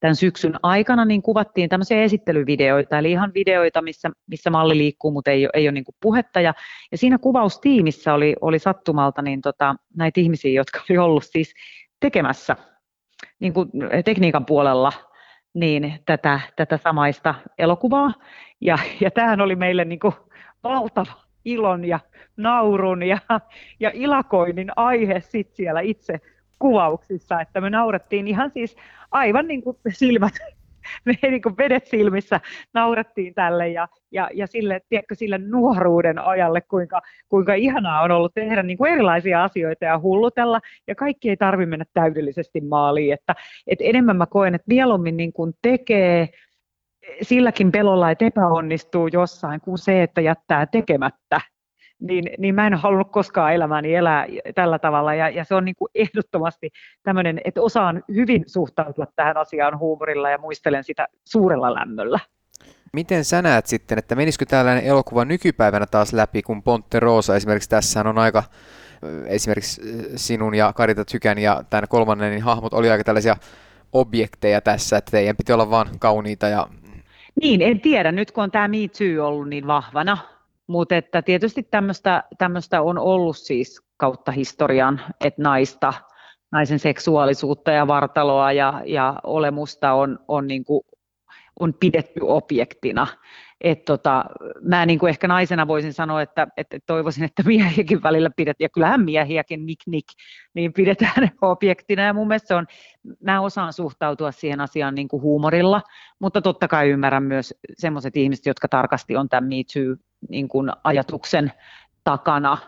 tämän 0.00 0.16
syksyn 0.16 0.54
aikana, 0.62 1.04
niin 1.04 1.22
kuvattiin 1.22 1.68
tämmöisiä 1.68 2.02
esittelyvideoita, 2.02 2.98
eli 2.98 3.10
ihan 3.10 3.34
videoita, 3.34 3.82
missä, 3.82 4.10
missä 4.26 4.50
malli 4.50 4.78
liikkuu, 4.78 5.10
mutta 5.10 5.30
ei 5.30 5.48
ei 5.54 5.66
ole 5.68 5.72
niin 5.72 5.84
puhetta. 6.00 6.40
Ja, 6.40 6.54
ja 6.92 6.98
siinä 6.98 7.18
kuvaustiimissä 7.18 8.14
oli, 8.14 8.36
oli 8.40 8.58
sattumalta 8.58 9.22
niin 9.22 9.40
tota, 9.40 9.74
näitä 9.96 10.20
ihmisiä, 10.20 10.52
jotka 10.52 10.80
oli 10.90 10.98
ollut 10.98 11.24
siis 11.24 11.54
tekemässä 12.00 12.56
niin 13.40 13.52
kuin 13.52 13.70
tekniikan 14.04 14.46
puolella 14.46 14.92
niin 15.54 16.00
tätä, 16.06 16.40
tätä 16.56 16.76
samaista 16.76 17.34
elokuvaa. 17.58 18.12
Ja, 18.60 18.78
ja 19.00 19.10
tämähän 19.10 19.40
oli 19.40 19.56
meille 19.56 19.84
niin 19.84 20.00
kuin 20.00 20.14
valtava 20.64 21.22
ilon 21.44 21.84
ja 21.84 22.00
naurun 22.36 23.02
ja, 23.02 23.18
ja 23.80 23.90
ilakoinnin 23.94 24.70
aihe 24.76 25.20
sit 25.20 25.54
siellä 25.54 25.80
itse 25.80 26.20
kuvauksissa, 26.58 27.40
että 27.40 27.60
me 27.60 27.70
naurettiin 27.70 28.28
ihan 28.28 28.50
siis 28.50 28.76
aivan 29.10 29.48
niin 29.48 29.62
kuin 29.62 29.76
silmät, 29.92 30.32
me 31.04 31.18
niin 31.22 31.42
kuin 31.42 31.56
vedet 31.56 31.86
silmissä 31.86 32.40
naurettiin 32.74 33.34
tälle 33.34 33.68
ja, 33.68 33.88
ja, 34.10 34.30
ja 34.34 34.46
sille, 34.46 34.80
tiedätkö, 34.88 35.14
sille 35.14 35.38
nuoruuden 35.38 36.18
ajalle, 36.18 36.60
kuinka, 36.60 37.00
kuinka 37.28 37.54
ihanaa 37.54 38.02
on 38.02 38.10
ollut 38.10 38.34
tehdä 38.34 38.62
niin 38.62 38.78
kuin 38.78 38.92
erilaisia 38.92 39.44
asioita 39.44 39.84
ja 39.84 39.98
hullutella, 39.98 40.60
ja 40.86 40.94
kaikki 40.94 41.30
ei 41.30 41.36
tarvitse 41.36 41.70
mennä 41.70 41.84
täydellisesti 41.94 42.60
maaliin, 42.60 43.12
että, 43.12 43.34
että 43.66 43.84
enemmän 43.84 44.16
mä 44.16 44.26
koen, 44.26 44.54
että 44.54 44.68
mieluummin 44.68 45.16
niin 45.16 45.32
kuin 45.32 45.52
tekee 45.62 46.28
silläkin 47.22 47.72
pelolla, 47.72 48.10
että 48.10 48.24
epäonnistuu 48.24 49.06
jossain, 49.06 49.60
kuin 49.60 49.78
se, 49.78 50.02
että 50.02 50.20
jättää 50.20 50.66
tekemättä 50.66 51.40
niin, 52.02 52.24
niin 52.38 52.54
mä 52.54 52.66
en 52.66 52.74
halunnut 52.74 53.12
koskaan 53.12 53.54
elämääni 53.54 53.94
elää 53.94 54.26
tällä 54.54 54.78
tavalla. 54.78 55.14
Ja, 55.14 55.28
ja 55.28 55.44
se 55.44 55.54
on 55.54 55.64
niin 55.64 55.74
kuin 55.78 55.90
ehdottomasti 55.94 56.70
tämmöinen, 57.02 57.40
että 57.44 57.62
osaan 57.62 58.02
hyvin 58.14 58.44
suhtautua 58.46 59.06
tähän 59.16 59.36
asiaan 59.36 59.78
huumorilla 59.78 60.30
ja 60.30 60.38
muistelen 60.38 60.84
sitä 60.84 61.08
suurella 61.24 61.74
lämmöllä. 61.74 62.18
Miten 62.92 63.24
sä 63.24 63.42
näet 63.42 63.66
sitten, 63.66 63.98
että 63.98 64.14
menisikö 64.14 64.46
tällainen 64.46 64.84
elokuva 64.84 65.24
nykypäivänä 65.24 65.86
taas 65.86 66.12
läpi, 66.12 66.42
kun 66.42 66.62
Ponte 66.62 67.00
Rosa 67.00 67.36
esimerkiksi 67.36 67.68
tässä 67.68 68.00
on 68.00 68.18
aika, 68.18 68.42
esimerkiksi 69.26 69.82
sinun 70.16 70.54
ja 70.54 70.72
Karita 70.72 71.04
Tykän 71.04 71.38
ja 71.38 71.64
tämän 71.70 71.88
kolmannen 71.88 72.30
niin 72.30 72.42
hahmot 72.42 72.74
oli 72.74 72.90
aika 72.90 73.04
tällaisia 73.04 73.36
objekteja 73.92 74.60
tässä, 74.60 74.96
että 74.96 75.10
teidän 75.10 75.36
piti 75.36 75.52
olla 75.52 75.70
vaan 75.70 75.88
kauniita 75.98 76.48
ja 76.48 76.66
niin, 77.40 77.62
en 77.62 77.80
tiedä. 77.80 78.12
Nyt 78.12 78.30
kun 78.30 78.44
on 78.44 78.50
tämä 78.50 78.68
Me 78.68 78.76
Too 78.76 79.26
ollut 79.28 79.48
niin 79.48 79.66
vahvana, 79.66 80.18
mutta 80.66 80.96
että 80.96 81.22
tietysti 81.22 81.68
tämmöistä 82.38 82.82
on 82.82 82.98
ollut 82.98 83.36
siis 83.36 83.82
kautta 83.96 84.32
historian, 84.32 85.00
että 85.20 85.42
naista, 85.42 85.92
naisen 86.52 86.78
seksuaalisuutta 86.78 87.70
ja 87.70 87.86
vartaloa 87.86 88.52
ja, 88.52 88.82
ja 88.86 89.20
olemusta 89.24 89.92
on, 89.92 90.18
on, 90.28 90.46
niin 90.46 90.64
kuin, 90.64 90.82
on 91.60 91.74
pidetty 91.74 92.20
objektina. 92.22 93.06
Et 93.62 93.84
tota, 93.84 94.24
mä 94.62 94.86
niin 94.86 94.98
kuin 94.98 95.10
ehkä 95.10 95.28
naisena 95.28 95.66
voisin 95.66 95.92
sanoa, 95.92 96.22
että, 96.22 96.46
että 96.56 96.78
toivoisin, 96.86 97.24
että 97.24 97.42
miehiäkin 97.46 98.02
välillä 98.02 98.30
pidetään, 98.36 98.64
ja 98.64 98.68
kyllähän 98.68 99.04
miehiäkin 99.04 99.66
nik 99.66 99.78
nik, 99.86 100.04
niin 100.54 100.72
pidetään 100.72 101.30
objektina. 101.42 102.02
Ja 102.02 102.14
mun 102.14 102.28
mielestä 102.28 102.48
se 102.48 102.54
on, 102.54 102.66
mä 103.20 103.40
osaan 103.40 103.72
suhtautua 103.72 104.32
siihen 104.32 104.60
asiaan 104.60 104.94
niin 104.94 105.08
kuin 105.08 105.22
huumorilla, 105.22 105.82
mutta 106.18 106.42
totta 106.42 106.68
kai 106.68 106.88
ymmärrän 106.88 107.22
myös 107.22 107.54
sellaiset 107.78 108.16
ihmiset, 108.16 108.46
jotka 108.46 108.68
tarkasti 108.68 109.16
on 109.16 109.28
tämän 109.28 109.44
Me 109.44 109.56
Too 109.74 109.96
niin 110.28 110.48
kuin 110.48 110.70
ajatuksen 110.84 111.52
takana, 112.04 112.58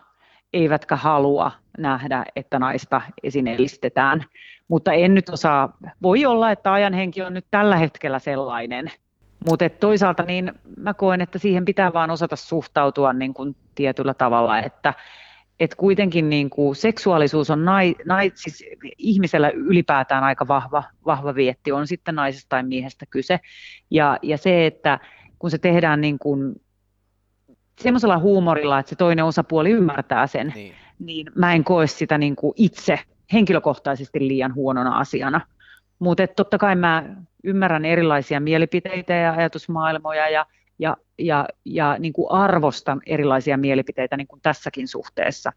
eivätkä 0.53 0.97
halua 0.97 1.51
nähdä, 1.79 2.25
että 2.37 2.59
naista 2.59 3.01
esineellistetään. 3.23 4.25
Mutta 4.69 4.93
en 4.93 5.15
nyt 5.15 5.29
osaa, 5.29 5.77
voi 6.03 6.27
olla, 6.27 6.51
että 6.51 6.73
ajanhenki 6.73 7.23
on 7.23 7.35
nyt 7.35 7.47
tällä 7.51 7.77
hetkellä 7.77 8.19
sellainen, 8.19 8.91
mutta 9.49 9.69
toisaalta 9.69 10.23
niin 10.23 10.53
mä 10.77 10.95
koen, 10.95 11.21
että 11.21 11.39
siihen 11.39 11.65
pitää 11.65 11.93
vaan 11.93 12.11
osata 12.11 12.37
suhtautua 12.37 13.13
niin 13.13 13.35
kuin 13.35 13.57
tietyllä 13.75 14.15
tavalla, 14.15 14.59
että 14.59 14.95
et 15.61 15.75
kuitenkin 15.75 16.29
niin 16.29 16.51
kuin 16.51 16.77
seksuaalisuus 16.77 17.51
on 17.51 17.65
nai, 17.65 17.95
nai, 18.05 18.33
siis 18.35 18.65
ihmisellä 18.99 19.51
ylipäätään 19.51 20.25
aika 20.25 20.49
vahva, 20.49 20.83
vahva 21.07 21.35
vietti, 21.35 21.73
on 21.73 21.87
sitten 21.87 22.15
naisesta 22.15 22.49
tai 22.49 22.63
miehestä 22.63 23.07
kyse. 23.11 23.41
Ja, 23.91 24.19
ja 24.23 24.39
se, 24.39 24.67
että 24.67 24.99
kun 25.39 25.51
se 25.51 25.59
tehdään 25.59 26.01
niin 26.01 26.19
kuin 26.19 26.55
semmoisella 27.81 28.19
huumorilla, 28.19 28.79
että 28.79 28.91
se 28.91 28.97
toinen 28.97 29.25
osapuoli 29.25 29.71
ymmärtää 29.71 30.27
sen, 30.27 30.53
niin, 30.55 30.75
niin 30.99 31.27
mä 31.35 31.55
en 31.55 31.65
koe 31.65 31.87
sitä 31.87 32.19
niin 32.19 32.37
kuin 32.37 32.53
itse 32.57 32.99
henkilökohtaisesti 33.33 34.29
liian 34.29 34.55
huonona 34.55 34.99
asiana. 34.99 35.41
Mutta 35.99 36.27
totta 36.27 36.59
kai 36.59 36.77
mä 36.77 37.05
ymmärrän 37.45 37.85
erilaisia 37.85 38.41
mielipiteitä 38.41 39.13
ja 39.13 39.33
ajatusmaailmoja 39.33 40.29
ja 40.29 40.47
ja, 40.79 40.97
ja, 41.19 41.49
ja 41.65 41.97
niin 41.99 42.13
kuin 42.13 42.31
arvostan 42.31 43.01
erilaisia 43.07 43.57
mielipiteitä 43.57 44.17
niin 44.17 44.27
kuin 44.27 44.41
tässäkin 44.41 44.89
suhteessa. 44.89 45.53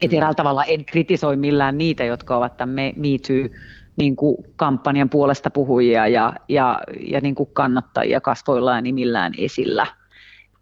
Et 0.00 0.12
eräällä 0.12 0.34
tavalla 0.34 0.64
en 0.64 0.84
kritisoi 0.84 1.36
millään 1.36 1.78
niitä, 1.78 2.04
jotka 2.04 2.36
ovat 2.36 2.56
tämän 2.56 2.74
Me, 2.74 2.92
Me 2.96 3.08
Too 3.26 3.58
niin 3.96 4.16
kuin 4.16 4.36
kampanjan 4.56 5.10
puolesta 5.10 5.50
puhujia 5.50 6.08
ja, 6.08 6.32
ja, 6.48 6.80
ja 7.00 7.20
niin 7.20 7.34
kuin 7.34 7.50
kannattajia 7.52 8.20
kasvoillaan 8.20 8.78
ja 8.78 8.82
nimillään 8.82 9.32
esillä. 9.38 9.86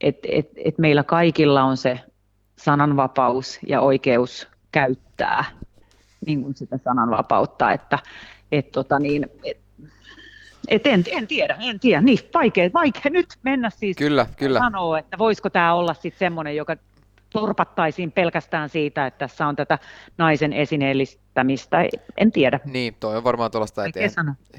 Et, 0.01 0.19
et, 0.29 0.51
et 0.57 0.79
meillä 0.79 1.03
kaikilla 1.03 1.63
on 1.63 1.77
se 1.77 2.01
sananvapaus 2.59 3.59
ja 3.67 3.81
oikeus 3.81 4.49
käyttää 4.73 5.45
niin 6.27 6.43
kuin 6.43 6.57
sitä 6.57 6.79
sananvapautta, 6.85 7.73
että 7.73 7.99
et, 8.53 8.73
tota 8.73 8.99
niin, 8.99 9.27
et, 9.45 9.59
et 10.69 10.87
en, 10.87 11.05
en, 11.07 11.27
tiedä, 11.27 11.57
en 11.61 11.81
tiedä, 11.81 12.03
niin 12.03 12.19
vaikea, 12.35 12.71
vaikea 12.75 13.11
nyt 13.11 13.27
mennä 13.43 13.71
siis 13.71 13.97
kyllä, 13.97 14.27
kyllä. 14.37 14.59
sanoa, 14.59 14.99
että 14.99 15.19
voisiko 15.19 15.51
tämä 15.51 15.75
olla 15.75 15.95
sitten 15.95 16.19
semmoinen, 16.19 16.57
joka 16.57 16.77
torpattaisiin 17.33 18.13
pelkästään 18.13 18.69
siitä, 18.69 19.07
että 19.07 19.19
tässä 19.19 19.47
on 19.47 19.57
tätä 19.57 19.79
naisen 20.19 20.53
esineellistämistä. 20.53 21.77
En 22.17 22.33
tiedä. 22.33 22.61
Niin, 22.65 22.97
toi 23.01 23.17
on 23.17 23.25
varmaan 23.25 23.51
tuollaista 23.51 23.87
eteen. 23.87 24.11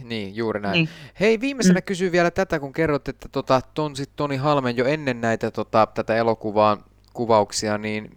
Niin, 0.04 0.36
juuri 0.36 0.60
näin. 0.60 0.74
Niin. 0.74 0.90
Hei, 1.20 1.40
viimeisenä 1.40 1.80
mm. 1.80 1.84
kysyn 1.84 2.12
vielä 2.12 2.32
tätä, 2.32 2.60
kun 2.60 2.74
kerrot, 2.74 3.08
että 3.08 3.30
tota, 3.32 3.62
ton 3.74 3.96
sit 3.96 4.10
Toni 4.16 4.36
Halmen 4.38 4.78
jo 4.78 4.86
ennen 4.86 5.22
näitä 5.22 5.52
tota, 5.52 5.88
tätä 5.94 6.16
elokuvaa 6.16 6.78
kuvauksia, 7.14 7.78
niin 7.78 8.12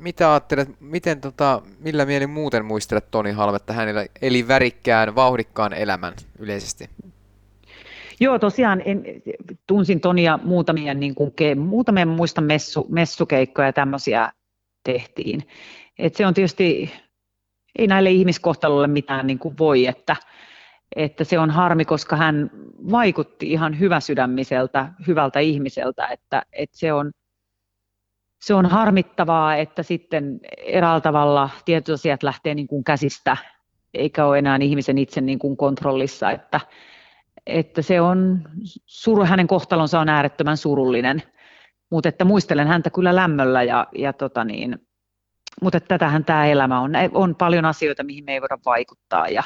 mitä 0.00 0.30
ajattelet, 0.30 0.68
miten, 0.80 1.20
tota, 1.20 1.62
millä 1.78 2.04
mielin 2.06 2.30
muuten 2.30 2.64
muistelet 2.64 3.10
Toni 3.10 3.32
Halmetta 3.32 3.72
hänellä 3.72 4.06
eli 4.22 4.48
värikkään, 4.48 5.14
vauhdikkaan 5.14 5.72
elämän 5.72 6.14
yleisesti? 6.38 6.90
Joo, 8.20 8.38
tosiaan 8.38 8.82
en, 8.84 9.04
tunsin 9.66 10.00
Tonia 10.00 10.38
muutamia, 10.42 10.94
niin 10.94 11.14
kuin, 11.14 11.32
muutamia 11.56 12.06
muista 12.06 12.40
messu, 12.40 12.86
messukeikkoja 12.88 13.68
ja 13.68 13.72
tämmöisiä 13.72 14.32
tehtiin. 14.84 15.48
Et 15.98 16.14
se 16.14 16.26
on 16.26 16.34
tietysti, 16.34 16.92
ei 17.78 17.86
näille 17.86 18.10
ihmiskohtalolle 18.10 18.86
mitään 18.86 19.26
niin 19.26 19.38
kuin 19.38 19.58
voi, 19.58 19.86
että, 19.86 20.16
että 20.96 21.24
se 21.24 21.38
on 21.38 21.50
harmi, 21.50 21.84
koska 21.84 22.16
hän 22.16 22.50
vaikutti 22.90 23.52
ihan 23.52 23.78
hyväsydämiseltä, 23.78 24.88
hyvältä 25.06 25.40
ihmiseltä, 25.40 26.06
että, 26.06 26.42
että 26.52 26.78
se, 26.78 26.92
on, 26.92 27.10
se 28.40 28.54
on 28.54 28.66
harmittavaa, 28.66 29.56
että 29.56 29.82
sitten 29.82 30.40
eräällä 30.56 31.00
tavalla 31.00 31.50
tietyt 31.64 31.94
asiat 31.94 32.22
lähtee 32.22 32.54
niin 32.54 32.66
kuin 32.66 32.84
käsistä, 32.84 33.36
eikä 33.94 34.26
ole 34.26 34.38
enää 34.38 34.58
ihmisen 34.62 34.98
itse 34.98 35.20
niin 35.20 35.38
kuin 35.38 35.56
kontrollissa, 35.56 36.30
että, 36.30 36.60
että 37.46 37.82
se 37.82 38.00
on, 38.00 38.42
suru, 38.86 39.24
hänen 39.24 39.46
kohtalonsa 39.46 40.00
on 40.00 40.08
äärettömän 40.08 40.56
surullinen, 40.56 41.22
mutta 41.90 42.08
että 42.08 42.24
muistelen 42.24 42.66
häntä 42.66 42.90
kyllä 42.90 43.16
lämmöllä 43.16 43.62
ja, 43.62 43.86
ja 43.94 44.12
tota 44.12 44.44
niin, 44.44 44.78
mutta 45.62 45.80
tätähän 45.80 46.24
tämä 46.24 46.46
elämä 46.46 46.80
on. 46.80 46.92
On 47.12 47.34
paljon 47.34 47.64
asioita, 47.64 48.04
mihin 48.04 48.24
me 48.24 48.32
ei 48.32 48.40
voida 48.40 48.58
vaikuttaa 48.64 49.28
ja, 49.28 49.42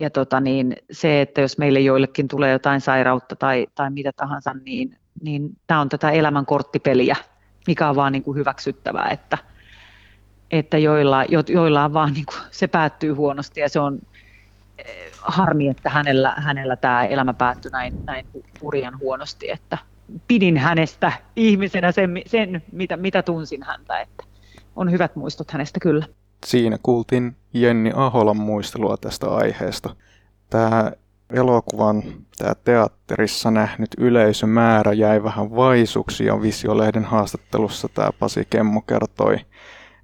ja 0.00 0.10
tota 0.10 0.40
niin, 0.40 0.76
se, 0.92 1.20
että 1.20 1.40
jos 1.40 1.58
meille 1.58 1.80
joillekin 1.80 2.28
tulee 2.28 2.52
jotain 2.52 2.80
sairautta 2.80 3.36
tai, 3.36 3.66
tai 3.74 3.90
mitä 3.90 4.12
tahansa, 4.16 4.54
niin, 4.64 4.98
niin 5.22 5.50
tämä 5.66 5.80
on 5.80 5.88
tätä 5.88 6.10
elämän 6.10 6.46
korttipeliä, 6.46 7.16
mikä 7.66 7.88
on 7.88 7.96
vaan 7.96 8.12
niin 8.12 8.22
kuin 8.22 8.38
hyväksyttävää, 8.38 9.08
että, 9.08 9.38
että 10.50 10.78
joilla, 10.78 11.24
jo, 11.24 11.42
joilla 11.48 11.84
on 11.84 11.92
vaan 11.92 12.12
niin 12.12 12.26
kuin, 12.26 12.38
se 12.50 12.66
päättyy 12.66 13.12
huonosti 13.12 13.60
ja 13.60 13.68
se 13.68 13.80
on, 13.80 13.98
harmi, 15.22 15.68
että 15.68 15.90
hänellä, 15.90 16.34
hänellä 16.36 16.76
tämä 16.76 17.04
elämä 17.04 17.34
päättyi 17.34 17.70
näin, 17.70 18.04
näin 18.04 18.26
hurjan 18.62 18.98
huonosti, 18.98 19.50
että 19.50 19.78
pidin 20.28 20.56
hänestä 20.56 21.12
ihmisenä 21.36 21.92
sen, 21.92 22.22
sen 22.26 22.62
mitä, 22.72 22.96
mitä 22.96 23.22
tunsin 23.22 23.62
häntä, 23.62 24.00
että 24.00 24.24
on 24.76 24.90
hyvät 24.90 25.16
muistot 25.16 25.50
hänestä 25.50 25.80
kyllä. 25.80 26.06
Siinä 26.46 26.78
kuultiin 26.82 27.36
Jenni 27.52 27.92
Aholan 27.94 28.36
muistelua 28.36 28.96
tästä 28.96 29.26
aiheesta. 29.26 29.96
Tämä 30.50 30.92
elokuvan, 31.30 32.02
tämä 32.38 32.54
teatterissa 32.64 33.50
nähnyt 33.50 33.90
yleisömäärä 33.98 34.92
jäi 34.92 35.22
vähän 35.22 35.56
vaisuksi 35.56 36.24
ja 36.24 36.42
Visiolehden 36.42 37.04
haastattelussa 37.04 37.88
tämä 37.88 38.10
Pasi 38.18 38.46
Kemmo 38.50 38.80
kertoi, 38.80 39.36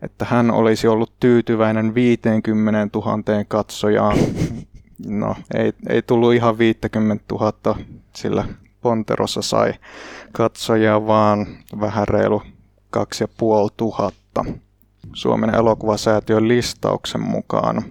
että 0.02 0.24
hän 0.24 0.50
olisi 0.50 0.88
ollut 0.88 1.12
tyytyväinen 1.20 1.94
50 1.94 2.98
000 2.98 3.22
katsojaan. 3.48 4.16
No, 5.06 5.34
ei, 5.54 5.72
ei 5.88 6.02
tullut 6.02 6.34
ihan 6.34 6.58
50 6.58 7.24
000, 7.32 7.78
sillä 8.16 8.44
Ponterossa 8.80 9.42
sai 9.42 9.74
katsojia 10.32 11.06
vaan 11.06 11.46
vähän 11.80 12.08
reilu 12.08 12.42
2500. 12.90 14.44
Suomen 15.12 15.54
elokuvasäätiön 15.54 16.48
listauksen 16.48 17.20
mukaan 17.20 17.82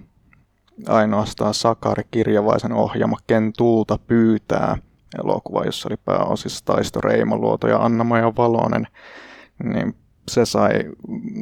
ainoastaan 0.88 1.54
Sakari 1.54 2.02
Kirjavaisen 2.10 2.72
ohjaama 2.72 3.16
Ken 3.26 3.52
Tuulta 3.56 3.98
pyytää 4.06 4.78
elokuva, 5.24 5.64
jossa 5.64 5.88
oli 5.88 5.96
pääosissa 6.04 6.64
Taisto 6.64 7.00
Reimoluoto 7.00 7.68
ja 7.68 7.78
Anna-Maja 7.78 8.32
Valonen, 8.36 8.86
niin 9.64 9.96
se 10.30 10.44
sai 10.44 10.70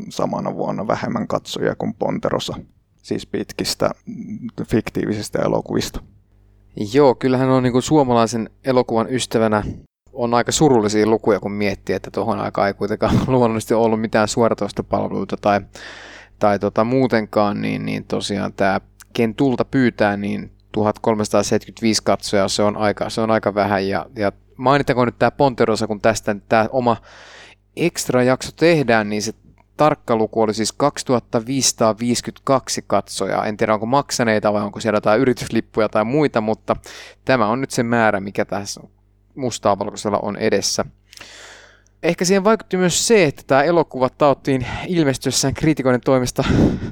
samana 0.09 0.55
vuonna 0.55 0.87
vähemmän 0.87 1.26
katsojia 1.26 1.74
kuin 1.74 1.95
Ponterosa, 1.95 2.55
siis 3.03 3.26
pitkistä 3.26 3.91
fiktiivisistä 4.68 5.39
elokuvista. 5.39 6.01
Joo, 6.95 7.14
kyllähän 7.14 7.49
on 7.51 7.62
niin 7.62 7.72
kuin 7.72 7.83
suomalaisen 7.83 8.51
elokuvan 8.64 9.07
ystävänä 9.11 9.62
on 10.12 10.35
aika 10.35 10.53
surullisia 10.53 11.07
lukuja, 11.07 11.41
kun 11.41 11.53
miettii, 11.53 11.95
että 11.95 12.11
tuohon 12.11 12.39
aikaan 12.39 12.68
ei 12.68 12.74
kuitenkaan 12.74 13.20
luonnollisesti 13.26 13.74
ollut 13.74 14.01
mitään 14.01 14.28
suoratoistopalveluita 14.28 15.37
tai, 15.41 15.61
tai 16.39 16.59
tota, 16.59 16.85
muutenkaan, 16.85 17.62
niin, 17.62 17.87
niin 17.87 18.05
tosiaan 18.05 18.53
tämä 18.53 18.81
Ken 19.21 19.35
Tulta 19.35 19.64
pyytää, 19.64 20.16
niin 20.16 20.53
1375 20.73 22.03
katsojaa, 22.05 22.49
se 22.49 22.62
on 22.62 22.77
aika, 22.77 23.11
se 23.11 23.21
on 23.21 23.31
aika 23.31 23.55
vähän. 23.55 23.89
Ja, 23.89 24.07
ja 24.16 24.33
mainitakoon 24.57 25.09
nyt 25.09 25.18
tämä 25.18 25.31
Ponterosa, 25.31 25.87
kun 25.87 26.01
tästä 26.01 26.37
tämä 26.49 26.66
oma 26.71 26.97
extra 27.77 28.23
jakso 28.23 28.53
tehdään, 28.57 29.09
niin 29.09 29.23
se 29.23 29.33
tarkka 29.77 30.16
luku 30.16 30.43
oli 30.43 30.55
siis 30.55 30.73
2552 30.73 32.85
katsojaa. 32.87 33.47
En 33.47 33.57
tiedä, 33.57 33.75
onko 33.75 33.87
maksaneita 33.87 34.53
vai 34.53 34.62
onko 34.62 34.81
siellä 34.81 34.97
jotain 34.97 35.21
yrityslippuja 35.21 35.89
tai 35.89 36.05
muita, 36.05 36.41
mutta 36.41 36.77
tämä 37.25 37.47
on 37.47 37.61
nyt 37.61 37.71
se 37.71 37.83
määrä, 37.83 38.21
mikä 38.21 38.45
tässä 38.45 38.81
mustaa 39.35 39.79
valkoisella 39.79 40.18
on 40.23 40.37
edessä. 40.37 40.85
Ehkä 42.03 42.24
siihen 42.24 42.44
vaikutti 42.44 42.76
myös 42.76 43.07
se, 43.07 43.24
että 43.24 43.42
tämä 43.46 43.62
elokuva 43.62 44.09
tauttiin 44.09 44.66
ilmestyessään 44.86 45.55
kriitikoiden 45.55 46.01
toimesta 46.01 46.44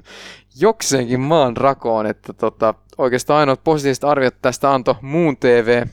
jokseenkin 0.60 1.20
maan 1.20 1.56
rakoon, 1.56 2.06
että 2.06 2.32
tota, 2.32 2.74
oikeastaan 2.98 3.40
ainoat 3.40 3.64
positiiviset 3.64 4.04
arviot 4.04 4.34
tästä 4.42 4.74
antoi 4.74 4.94
Muun 5.02 5.36
TV, 5.36 5.86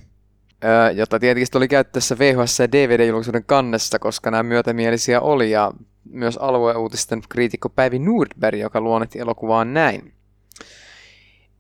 jota 0.96 1.20
tietenkin 1.20 1.58
oli 1.58 1.68
käyttäessä 1.68 2.16
VHS- 2.16 2.64
ja 2.64 2.72
DVD-julkisuuden 2.72 3.44
kannessa, 3.46 4.00
koska 4.00 4.32
nämä 4.32 4.44
myötämielisiä 4.44 5.22
oli, 5.22 5.52
ja 5.52 5.72
myös 6.10 6.38
alueuutisten 6.38 7.22
kriitikko 7.30 7.70
Päivi 7.70 8.00
Nordberg, 8.00 8.60
joka 8.60 8.82
luonnehti 8.82 9.20
elokuvaan 9.20 9.74
näin. 9.74 10.15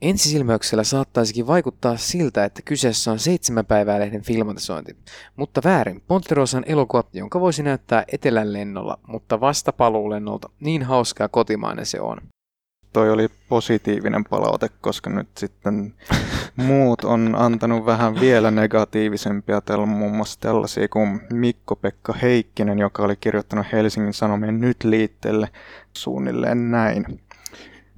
Ensisilmäyksellä 0.02 0.84
saattaisikin 0.84 1.48
vaikuttaa 1.48 1.98
siltä, 1.98 2.46
että 2.46 2.62
kyseessä 2.62 3.12
on 3.12 3.20
seitsemän 3.20 3.66
päivää 3.66 4.00
lehden 4.00 4.22
filmatisointi, 4.22 4.96
mutta 5.36 5.62
väärin. 5.64 6.02
Ponterosan 6.08 6.64
elokuva, 6.68 7.04
jonka 7.14 7.40
voisi 7.40 7.64
näyttää 7.64 8.04
etelän 8.12 8.54
lennolla, 8.54 9.00
mutta 9.08 9.40
vasta 9.40 9.74
paluulennolta. 9.74 10.50
Niin 10.60 10.84
hauskaa 10.84 11.28
kotimainen 11.28 11.86
se 11.86 12.02
on 12.02 12.18
toi 12.96 13.12
oli 13.12 13.28
positiivinen 13.50 14.24
palaute, 14.24 14.70
koska 14.82 15.10
nyt 15.10 15.28
sitten 15.38 15.94
muut 16.56 17.04
on 17.04 17.36
antanut 17.38 17.86
vähän 17.86 18.20
vielä 18.20 18.52
negatiivisempia, 18.52 19.62
täällä 19.62 19.86
muun 19.86 20.16
muassa 20.16 20.40
tällaisia 20.40 20.88
kuin 20.88 21.22
Mikko-Pekka 21.34 22.14
Heikkinen, 22.14 22.80
joka 22.80 23.04
oli 23.04 23.16
kirjoittanut 23.16 23.66
Helsingin 23.72 24.14
Sanomien 24.14 24.62
nyt 24.62 24.84
liitteelle 24.84 25.50
suunnilleen 25.98 26.72
näin. 26.72 27.06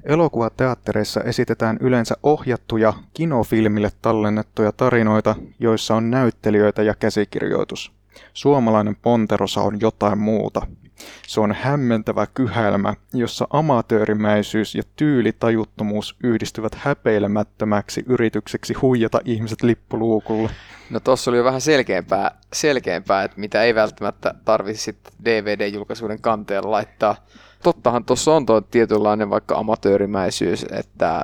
Elokuvateattereissa 0.08 1.22
esitetään 1.22 1.78
yleensä 1.82 2.16
ohjattuja 2.24 2.93
kinofilmille 3.14 3.91
tallennettuja 4.01 4.72
tarinoita, 4.72 5.36
joissa 5.60 5.95
on 5.95 6.12
näyttelijöitä 6.12 6.84
ja 6.84 6.95
käsikirjoitus. 6.95 7.91
Suomalainen 8.34 8.95
Ponterosa 8.95 9.62
on 9.62 9.82
jotain 9.82 10.18
muuta, 10.20 10.62
se 11.28 11.41
on 11.41 11.51
hämmentävä 11.51 12.28
kyhälmä, 12.34 12.93
jossa 13.14 13.47
amatöörimäisyys 13.49 14.76
ja 14.76 14.84
tyylitajuttomuus 14.95 16.16
yhdistyvät 16.24 16.76
häpeilemättömäksi 16.76 18.03
yritykseksi 18.05 18.74
huijata 18.74 19.20
ihmiset 19.26 19.64
lippuluukulle. 19.64 20.49
No 20.89 20.99
tossa 20.99 21.32
oli 21.32 21.38
jo 21.38 21.43
vähän 21.43 21.62
selkeämpää, 21.62 22.32
selkeämpää 22.53 23.24
että 23.24 23.39
mitä 23.39 23.64
ei 23.64 23.76
välttämättä 23.76 24.34
tarvitsisi 24.45 24.97
DVD-julkaisuuden 25.26 26.22
kanteen 26.22 26.72
laittaa. 26.72 27.16
Tottahan 27.64 28.05
tuossa 28.05 28.36
on 28.36 28.45
tuo 28.45 28.62
tietynlainen 28.62 29.30
vaikka 29.30 29.55
amatöörimäisyys, 29.55 30.66
että 30.72 31.24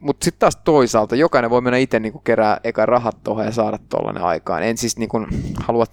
mutta 0.00 0.24
sitten 0.24 0.40
taas 0.40 0.56
toisaalta, 0.56 1.16
jokainen 1.16 1.50
voi 1.50 1.60
mennä 1.60 1.78
itse 1.78 2.00
niinku 2.00 2.18
kerää 2.18 2.60
eka 2.64 2.86
rahat 2.86 3.16
tuohon 3.24 3.44
ja 3.44 3.52
saada 3.52 3.78
tuollainen 3.88 4.22
aikaan. 4.22 4.62
En 4.62 4.76
siis 4.76 4.98
niinku 4.98 5.26
halua 5.56 5.84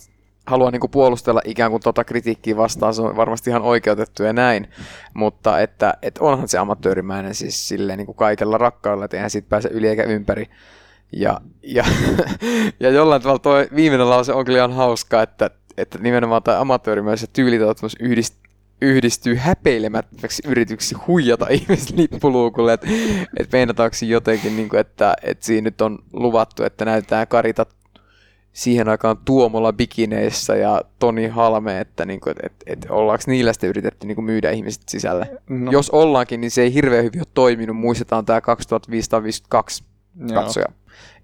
halua 0.48 0.72
niin 0.72 0.80
kuin 0.80 0.92
puolustella 0.92 1.42
ikään 1.46 1.72
kuin 1.72 1.84
tota 1.84 2.04
kritiikkiä 2.04 2.58
vastaan, 2.58 2.94
se 2.94 3.02
on 3.02 3.16
varmasti 3.16 3.50
ihan 3.50 3.62
oikeutettu 3.62 4.24
ja 4.24 4.34
näin, 4.34 4.70
mutta 5.14 5.60
että, 5.60 5.94
että 6.02 6.24
onhan 6.24 6.48
se 6.48 6.58
amatöörimäinen 6.58 7.36
siis 7.36 7.68
silleen 7.68 7.98
niin 7.98 8.06
kuin 8.06 8.16
kaikella 8.16 8.58
rakkaudella, 8.58 9.06
että 9.06 9.18
eihän 9.18 9.30
siitä 9.30 9.50
pääse 9.50 9.70
yli 9.72 9.88
eikä 9.88 10.04
ympäri. 10.04 10.50
Ja, 11.12 11.42
ja, 11.64 11.86
ja 12.80 12.90
jollain 12.90 13.22
tavalla 13.22 13.40
tuo 13.40 13.54
viimeinen 13.76 14.10
lause 14.10 14.34
on 14.34 14.46
kyllä 14.46 14.58
ihan 14.58 14.74
hauska, 14.74 15.22
että, 15.22 15.50
että 15.78 15.98
nimenomaan 15.98 16.44
tämä 16.44 16.60
amatöörimäisen 16.60 17.30
tyylitautumus 17.34 17.96
yhdist, 18.00 18.36
yhdistyy 18.82 19.36
häpeilemättömäksi 19.36 20.44
yrityksi 20.48 20.96
huijata 21.08 21.48
ihmiset 21.60 21.98
lippuluukulle, 21.98 22.74
että 22.74 22.88
et 23.40 23.52
meinataanko 23.52 23.96
jotenkin, 24.08 24.56
niin 24.56 24.70
kuin, 24.70 24.80
että, 24.80 25.14
että 25.24 25.46
siinä 25.46 25.66
nyt 25.66 25.82
on 25.82 26.00
luvattu, 26.14 26.64
että 26.64 26.86
näytetään 26.86 27.28
karita 27.28 27.66
siihen 28.54 28.90
aikaan 28.90 29.18
Tuomolla 29.26 29.74
bikineissä 29.74 30.56
ja 30.56 30.82
Toni 31.00 31.28
Halme, 31.28 31.80
että 31.80 32.06
niinku, 32.06 32.30
et, 32.30 32.38
et, 32.44 32.54
et 32.66 32.86
ollaanko 32.90 33.24
niillä 33.28 33.54
sitten 33.54 33.70
yritetty 33.70 34.08
niinku 34.08 34.22
myydä 34.22 34.52
ihmiset 34.52 34.84
sisälle. 34.90 35.42
No. 35.50 35.72
Jos 35.72 35.90
ollaankin, 35.90 36.42
niin 36.42 36.52
se 36.52 36.62
ei 36.62 36.74
hirveän 36.74 37.04
hyvin 37.04 37.20
ole 37.20 37.28
toiminut. 37.34 37.78
Muistetaan 37.78 38.26
tämä 38.26 38.42
2552 38.42 39.84
katsoja. 40.34 40.66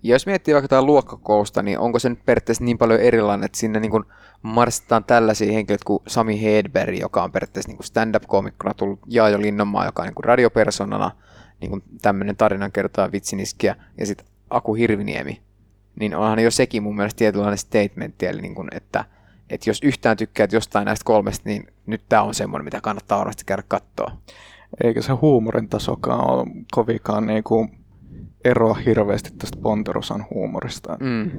Ja 0.08 0.16
jos 0.16 0.26
miettii 0.26 0.54
vaikka 0.54 0.68
tämä 0.68 0.82
luokkakousta, 0.82 1.64
niin 1.64 1.80
onko 1.80 2.00
se 2.00 2.10
nyt 2.10 2.26
periaatteessa 2.26 2.64
niin 2.64 2.78
paljon 2.78 3.00
erilainen, 3.00 3.46
että 3.46 3.58
sinne 3.58 3.80
niin 3.80 3.92
marssitaan 4.42 5.04
tällaisia 5.04 5.54
henkilöitä 5.54 5.86
kuin 5.86 6.04
Sami 6.08 6.42
Hedberg, 6.42 7.00
joka 7.00 7.24
on 7.24 7.32
periaatteessa 7.32 7.72
niin 7.72 7.84
stand-up-komikkona 7.84 8.74
tullut 8.74 9.00
Jaajo 9.08 9.42
Linnanmaa, 9.42 9.86
joka 9.86 10.02
on 10.02 10.08
niin 10.08 10.24
radiopersonana 10.24 11.12
niin 11.62 11.84
tämmöinen 12.02 12.36
tarinankertoja 12.36 13.12
vitsiniskiä, 13.12 13.76
ja 13.98 14.06
sitten 14.06 14.28
Aku 14.50 14.74
Hirviniemi, 14.74 15.42
niin 16.00 16.16
onhan 16.16 16.40
jo 16.40 16.52
sekin 16.52 16.84
mun 16.84 16.96
mielestä 16.96 17.18
tietynlainen 17.18 17.58
statementti, 17.58 18.26
eli 18.26 18.42
niin 18.42 18.56
kuin, 18.56 18.68
että, 18.72 19.06
että 19.50 19.70
jos 19.70 19.80
yhtään 19.84 20.18
tykkäät 20.18 20.54
jostain 20.54 20.86
näistä 20.86 21.06
kolmesta, 21.06 21.50
niin 21.50 21.68
nyt 21.86 22.02
tämä 22.10 22.22
on 22.22 22.34
semmoinen, 22.34 22.66
mitä 22.66 22.82
kannattaa 22.82 23.20
varmasti 23.20 23.44
käydä 23.46 23.64
katsoa. 23.68 24.12
Eikä 24.84 25.02
se 25.02 25.14
huumorin 25.14 25.70
tasokaan 25.70 26.30
ole 26.30 26.46
kovikaan 26.72 27.28
niin 27.28 27.44
kuin 27.44 27.78
eroa 28.48 28.74
hirveästi 28.74 29.32
tästä 29.38 29.58
Ponterosan 29.62 30.26
huumorista. 30.30 30.98
Mm. 31.00 31.32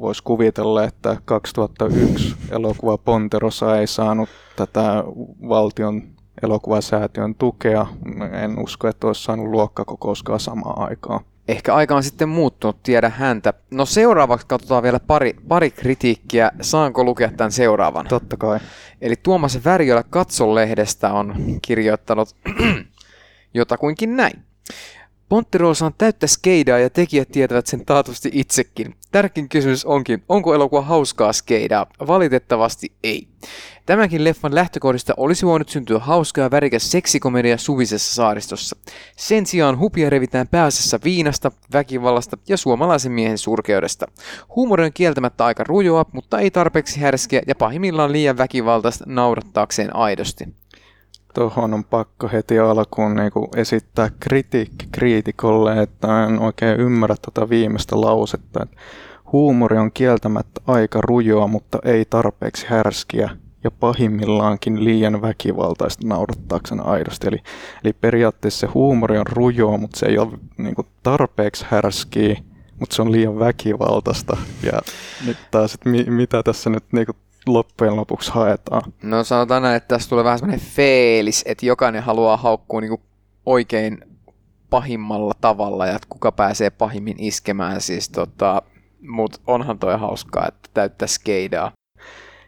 Voisi 0.00 0.22
kuvitella, 0.22 0.84
että 0.84 1.16
2001 1.24 2.36
elokuva 2.50 2.98
Ponterosa 2.98 3.78
ei 3.78 3.86
saanut 3.86 4.28
tätä 4.56 5.04
valtion 5.48 6.02
elokuvasäätiön 6.42 7.34
tukea. 7.34 7.86
En 8.32 8.58
usko, 8.58 8.88
että 8.88 9.06
olisi 9.06 9.22
saanut 9.22 9.46
luokkakokouskaan 9.46 10.40
samaan 10.40 10.88
aikaan 10.88 11.20
ehkä 11.50 11.74
aika 11.74 11.96
on 11.96 12.02
sitten 12.02 12.28
muuttunut, 12.28 12.82
tiedä 12.82 13.08
häntä. 13.08 13.52
No 13.70 13.86
seuraavaksi 13.86 14.46
katsotaan 14.46 14.82
vielä 14.82 15.00
pari, 15.00 15.36
pari 15.48 15.70
kritiikkiä. 15.70 16.50
Saanko 16.60 17.04
lukea 17.04 17.30
tämän 17.36 17.52
seuraavan? 17.52 18.06
Totta 18.06 18.36
kai. 18.36 18.58
Eli 19.00 19.14
Tuomas 19.22 19.64
Värjölä 19.64 20.04
Katson-lehdestä 20.10 21.12
on 21.12 21.34
kirjoittanut 21.62 22.28
jotakuinkin 23.54 24.16
näin. 24.16 24.42
Ponttiroosa 25.30 25.86
on 25.86 25.94
täyttä 25.98 26.26
skeidaa 26.26 26.78
ja 26.78 26.90
tekijät 26.90 27.28
tietävät 27.32 27.66
sen 27.66 27.86
taatusti 27.86 28.30
itsekin. 28.32 28.94
Tärkein 29.12 29.48
kysymys 29.48 29.84
onkin, 29.84 30.22
onko 30.28 30.54
elokuva 30.54 30.82
hauskaa 30.82 31.32
skeidaa? 31.32 31.86
Valitettavasti 32.06 32.92
ei. 33.02 33.28
Tämänkin 33.86 34.24
leffan 34.24 34.54
lähtökohdista 34.54 35.14
olisi 35.16 35.46
voinut 35.46 35.68
syntyä 35.68 35.98
hauskaa 35.98 36.44
ja 36.44 36.50
värikäs 36.50 36.90
seksikomedia 36.90 37.58
suvisessa 37.58 38.14
saaristossa. 38.14 38.76
Sen 39.16 39.46
sijaan 39.46 39.78
hupia 39.78 40.10
revitään 40.10 40.48
pääsessä 40.48 40.98
viinasta, 41.04 41.52
väkivallasta 41.72 42.38
ja 42.48 42.56
suomalaisen 42.56 43.12
miehen 43.12 43.38
surkeudesta. 43.38 44.06
Huumori 44.56 44.84
on 44.84 44.92
kieltämättä 44.92 45.44
aika 45.44 45.64
rujoa, 45.64 46.04
mutta 46.12 46.38
ei 46.38 46.50
tarpeeksi 46.50 47.00
härskiä 47.00 47.42
ja 47.46 47.54
pahimmillaan 47.54 48.12
liian 48.12 48.38
väkivaltaista 48.38 49.04
naurattaakseen 49.08 49.96
aidosti. 49.96 50.59
Tuohon 51.34 51.74
on 51.74 51.84
pakko 51.84 52.28
heti 52.32 52.58
alkuun 52.58 53.14
niin 53.14 53.32
kuin 53.32 53.48
esittää 53.56 54.10
kritiikki 54.20 54.88
kriitikolle, 54.92 55.82
että 55.82 56.24
en 56.24 56.40
oikein 56.40 56.80
ymmärrä 56.80 57.16
tuota 57.22 57.48
viimeistä 57.50 58.00
lausetta. 58.00 58.66
Huumori 59.32 59.78
on 59.78 59.92
kieltämättä 59.92 60.60
aika 60.66 61.00
rujoa, 61.00 61.46
mutta 61.46 61.78
ei 61.84 62.04
tarpeeksi 62.04 62.66
härskiä 62.68 63.30
ja 63.64 63.70
pahimmillaankin 63.70 64.84
liian 64.84 65.22
väkivaltaista 65.22 66.06
naurattaakseen 66.06 66.86
aidosti. 66.86 67.28
Eli, 67.28 67.38
eli 67.84 67.92
periaatteessa 67.92 68.60
se 68.60 68.72
huumori 68.72 69.18
on 69.18 69.26
rujoa, 69.26 69.78
mutta 69.78 69.98
se 69.98 70.06
ei 70.06 70.18
ole 70.18 70.38
niin 70.58 70.74
kuin, 70.74 70.86
tarpeeksi 71.02 71.66
härskiä, 71.68 72.36
mutta 72.78 72.96
se 72.96 73.02
on 73.02 73.12
liian 73.12 73.38
väkivaltaista. 73.38 74.36
Ja 74.62 74.80
nyt 75.26 75.36
taas, 75.50 75.74
että 75.74 75.88
mi, 75.88 76.04
mitä 76.04 76.42
tässä 76.42 76.70
nyt 76.70 76.84
niin 76.92 77.06
kuin, 77.06 77.16
loppujen 77.52 77.96
lopuksi 77.96 78.30
haetaan? 78.30 78.92
No 79.02 79.24
sanotaan 79.24 79.62
näin, 79.62 79.76
että 79.76 79.88
tässä 79.94 80.08
tulee 80.08 80.24
vähän 80.24 80.38
semmoinen 80.38 80.66
feelis, 80.66 81.42
että 81.46 81.66
jokainen 81.66 82.02
haluaa 82.02 82.36
haukkua 82.36 82.80
niin 82.80 83.02
oikein 83.46 83.98
pahimmalla 84.70 85.34
tavalla 85.40 85.86
ja 85.86 85.96
että 85.96 86.06
kuka 86.10 86.32
pääsee 86.32 86.70
pahimmin 86.70 87.16
iskemään. 87.18 87.80
Siis 87.80 88.08
tota, 88.08 88.62
mutta 89.08 89.40
onhan 89.46 89.78
toi 89.78 89.98
hauskaa, 89.98 90.48
että 90.48 90.70
täyttää 90.74 91.08
skeidaa. 91.08 91.72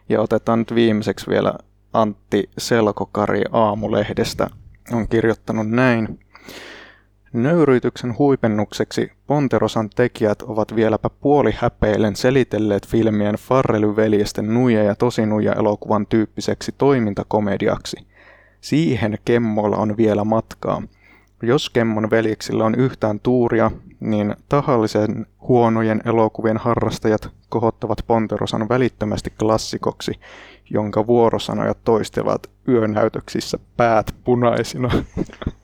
Ja 0.09 0.21
otetaan 0.21 0.59
nyt 0.59 0.75
viimeiseksi 0.75 1.27
vielä 1.27 1.53
Antti 1.93 2.49
Selkokari 2.57 3.41
Aamulehdestä. 3.51 4.47
On 4.91 5.07
kirjoittanut 5.07 5.69
näin. 5.69 6.19
Nöyrytyksen 7.33 8.17
huipennukseksi 8.17 9.11
Ponterosan 9.27 9.89
tekijät 9.89 10.41
ovat 10.41 10.75
vieläpä 10.75 11.09
puoli 11.09 11.53
häpeilen 11.57 12.15
selitelleet 12.15 12.87
filmien 12.87 13.35
Farrely-veljesten 13.35 14.53
nuja 14.53 14.83
ja 14.83 14.95
tosinuja 14.95 15.53
elokuvan 15.53 16.07
tyyppiseksi 16.07 16.71
toimintakomediaksi. 16.77 17.97
Siihen 18.61 19.17
Kemmolla 19.25 19.77
on 19.77 19.97
vielä 19.97 20.23
matkaa. 20.23 20.81
Jos 21.41 21.69
Kemmon 21.69 22.09
veljeksillä 22.09 22.65
on 22.65 22.75
yhtään 22.75 23.19
tuuria, 23.19 23.71
niin 23.99 24.35
tahallisen 24.49 25.25
huonojen 25.47 26.01
elokuvien 26.05 26.57
harrastajat 26.57 27.29
kohottavat 27.49 27.97
Ponterosan 28.07 28.69
välittömästi 28.69 29.33
klassikoksi, 29.39 30.11
jonka 30.69 31.07
vuorosanojat 31.07 31.77
toistevat 31.83 32.49
yönäytöksissä 32.67 33.59
päät 33.77 34.15
punaisina. 34.23 34.89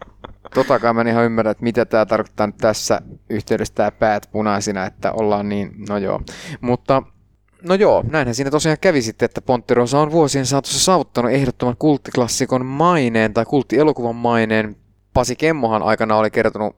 Totakaan 0.53 0.95
mä 0.95 1.01
en 1.01 1.07
ihan 1.07 1.25
ymmärrä, 1.25 1.51
että 1.51 1.63
mitä 1.63 1.85
tämä 1.85 2.05
tarkoittaa 2.05 2.47
nyt 2.47 2.57
tässä 2.57 3.01
yhteydessä 3.29 3.73
tämä 3.75 3.91
päät 3.91 4.29
punaisina, 4.31 4.85
että 4.85 5.11
ollaan 5.11 5.49
niin, 5.49 5.71
no 5.89 5.97
joo. 5.97 6.21
Mutta 6.61 7.03
No 7.63 7.75
joo, 7.75 8.03
näinhän 8.11 8.35
siinä 8.35 8.51
tosiaan 8.51 8.77
kävi 8.81 9.01
sitten, 9.01 9.25
että 9.25 9.41
Ponterosa 9.41 9.99
on 9.99 10.11
vuosien 10.11 10.45
saatossa 10.45 10.79
saavuttanut 10.79 11.31
ehdottoman 11.31 11.75
kulttiklassikon 11.79 12.65
maineen 12.65 13.33
tai 13.33 13.45
kulttielokuvan 13.45 14.15
maineen. 14.15 14.75
Pasi 15.13 15.35
Kemmohan 15.35 15.83
aikana 15.83 16.17
oli 16.17 16.31
kertonut 16.31 16.75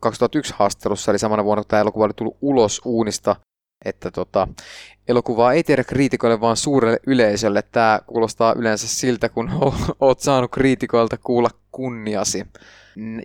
2001 0.00 0.54
haastattelussa, 0.56 1.12
eli 1.12 1.18
samana 1.18 1.44
vuonna 1.44 1.62
kun 1.62 1.68
tämä 1.68 1.80
elokuva 1.80 2.04
oli 2.04 2.12
tullut 2.16 2.38
ulos 2.40 2.80
uunista, 2.84 3.36
että 3.84 4.10
tota, 4.10 4.48
elokuvaa 5.08 5.52
ei 5.52 5.64
tiedä 5.64 5.84
kriitikoille, 5.84 6.40
vaan 6.40 6.56
suurelle 6.56 6.98
yleisölle. 7.06 7.62
Tämä 7.62 8.00
kuulostaa 8.06 8.54
yleensä 8.56 8.88
siltä, 8.88 9.28
kun 9.28 9.50
oot 10.00 10.20
saanut 10.20 10.50
kriitikoilta 10.50 11.16
kuulla 11.18 11.50
kunniasi. 11.72 12.46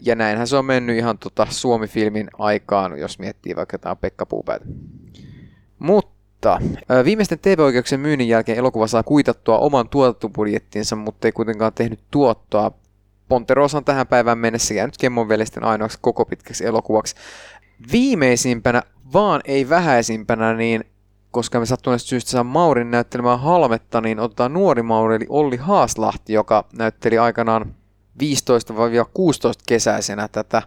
Ja 0.02 0.16
näinhän 0.16 0.48
se 0.48 0.58
on 0.58 0.66
mennyt 0.66 0.98
ihan 0.98 1.18
tota 1.18 1.48
Suomi-filmin 1.50 2.28
aikaan, 2.38 3.00
jos 3.00 3.20
miettii 3.20 3.56
vaikka 3.56 3.80
tämä 3.80 3.96
Pekka 3.96 4.26
Puupäät. 4.26 4.62
Mutta 5.80 6.60
viimeisten 7.06 7.40
TV-oikeuksien 7.40 8.02
myynnin 8.02 8.28
jälkeen 8.28 8.58
elokuva 8.58 8.88
saa 8.88 9.04
kuitattua 9.04 9.58
oman 9.58 9.90
tuotantobudjettinsa, 9.90 10.96
mutta 10.96 11.28
ei 11.28 11.32
kuitenkaan 11.32 11.74
tehnyt 11.74 12.00
tuottoa. 12.12 12.72
Ponterosa 13.28 13.78
on 13.78 13.86
tähän 13.86 14.08
päivään 14.08 14.38
mennessä 14.38 14.74
jäänyt 14.74 14.98
Kemmon 14.98 15.30
veljesten 15.30 15.64
ainoaksi 15.64 15.98
koko 16.02 16.26
pitkäksi 16.26 16.66
elokuvaksi. 16.66 17.16
Viimeisimpänä, 17.92 18.84
vaan 19.14 19.42
ei 19.46 19.70
vähäisimpänä, 19.70 20.54
niin 20.54 20.84
koska 21.32 21.60
me 21.60 21.66
sattuneesta 21.66 22.08
syystä 22.10 22.32
saa 22.32 22.44
Maurin 22.44 22.92
näyttelemään 22.92 23.40
Halmetta, 23.40 24.02
niin 24.02 24.20
otetaan 24.20 24.54
nuori 24.54 24.82
Mauri, 24.82 25.16
eli 25.16 25.26
Olli 25.30 25.58
Haaslahti, 25.58 26.34
joka 26.34 26.66
näytteli 26.74 27.18
aikanaan 27.18 27.76
15-16 28.20 28.24
kesäisenä 29.68 30.28
tätä 30.28 30.62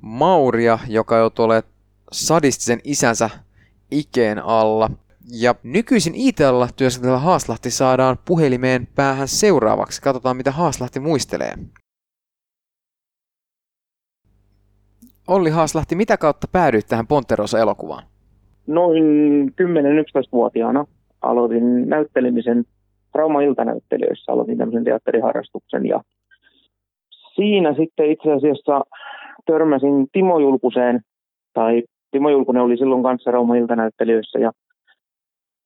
Mauria, 0.00 0.78
joka 0.88 1.16
jo 1.16 1.30
tulee 1.30 1.62
sadistisen 2.12 2.80
isänsä 2.84 3.30
ikeen 3.90 4.38
alla. 4.38 4.90
Ja 5.40 5.54
nykyisin 5.62 6.14
Italla 6.14 6.68
työskentelevä 6.76 7.18
Haaslahti 7.18 7.70
saadaan 7.70 8.18
puhelimeen 8.24 8.88
päähän 8.94 9.28
seuraavaksi. 9.28 10.02
Katsotaan, 10.02 10.36
mitä 10.36 10.50
Haaslahti 10.50 11.00
muistelee. 11.00 11.54
Olli 15.28 15.50
Haaslahti, 15.50 15.94
mitä 15.94 16.16
kautta 16.16 16.48
päädyit 16.52 16.86
tähän 16.86 17.06
Ponterosa-elokuvaan? 17.06 18.04
Noin 18.66 19.04
10-11-vuotiaana 19.48 20.86
aloitin 21.20 21.88
näyttelemisen 21.88 22.64
trauma-iltanäyttelijöissä. 23.12 24.32
Aloitin 24.32 24.58
tämmöisen 24.58 24.84
teatteriharrastuksen 24.84 25.86
ja 25.86 26.00
siinä 27.34 27.74
sitten 27.74 28.10
itse 28.10 28.32
asiassa 28.32 28.80
törmäsin 29.46 30.06
Timo 30.12 30.38
Julkuseen, 30.38 31.00
tai 31.52 31.82
Timo 32.10 32.30
Julkunen 32.30 32.62
oli 32.62 32.76
silloin 32.76 33.02
kanssa 33.02 33.30
Rauma 33.30 33.56
iltanäyttelijöissä 33.56 34.38
ja 34.38 34.52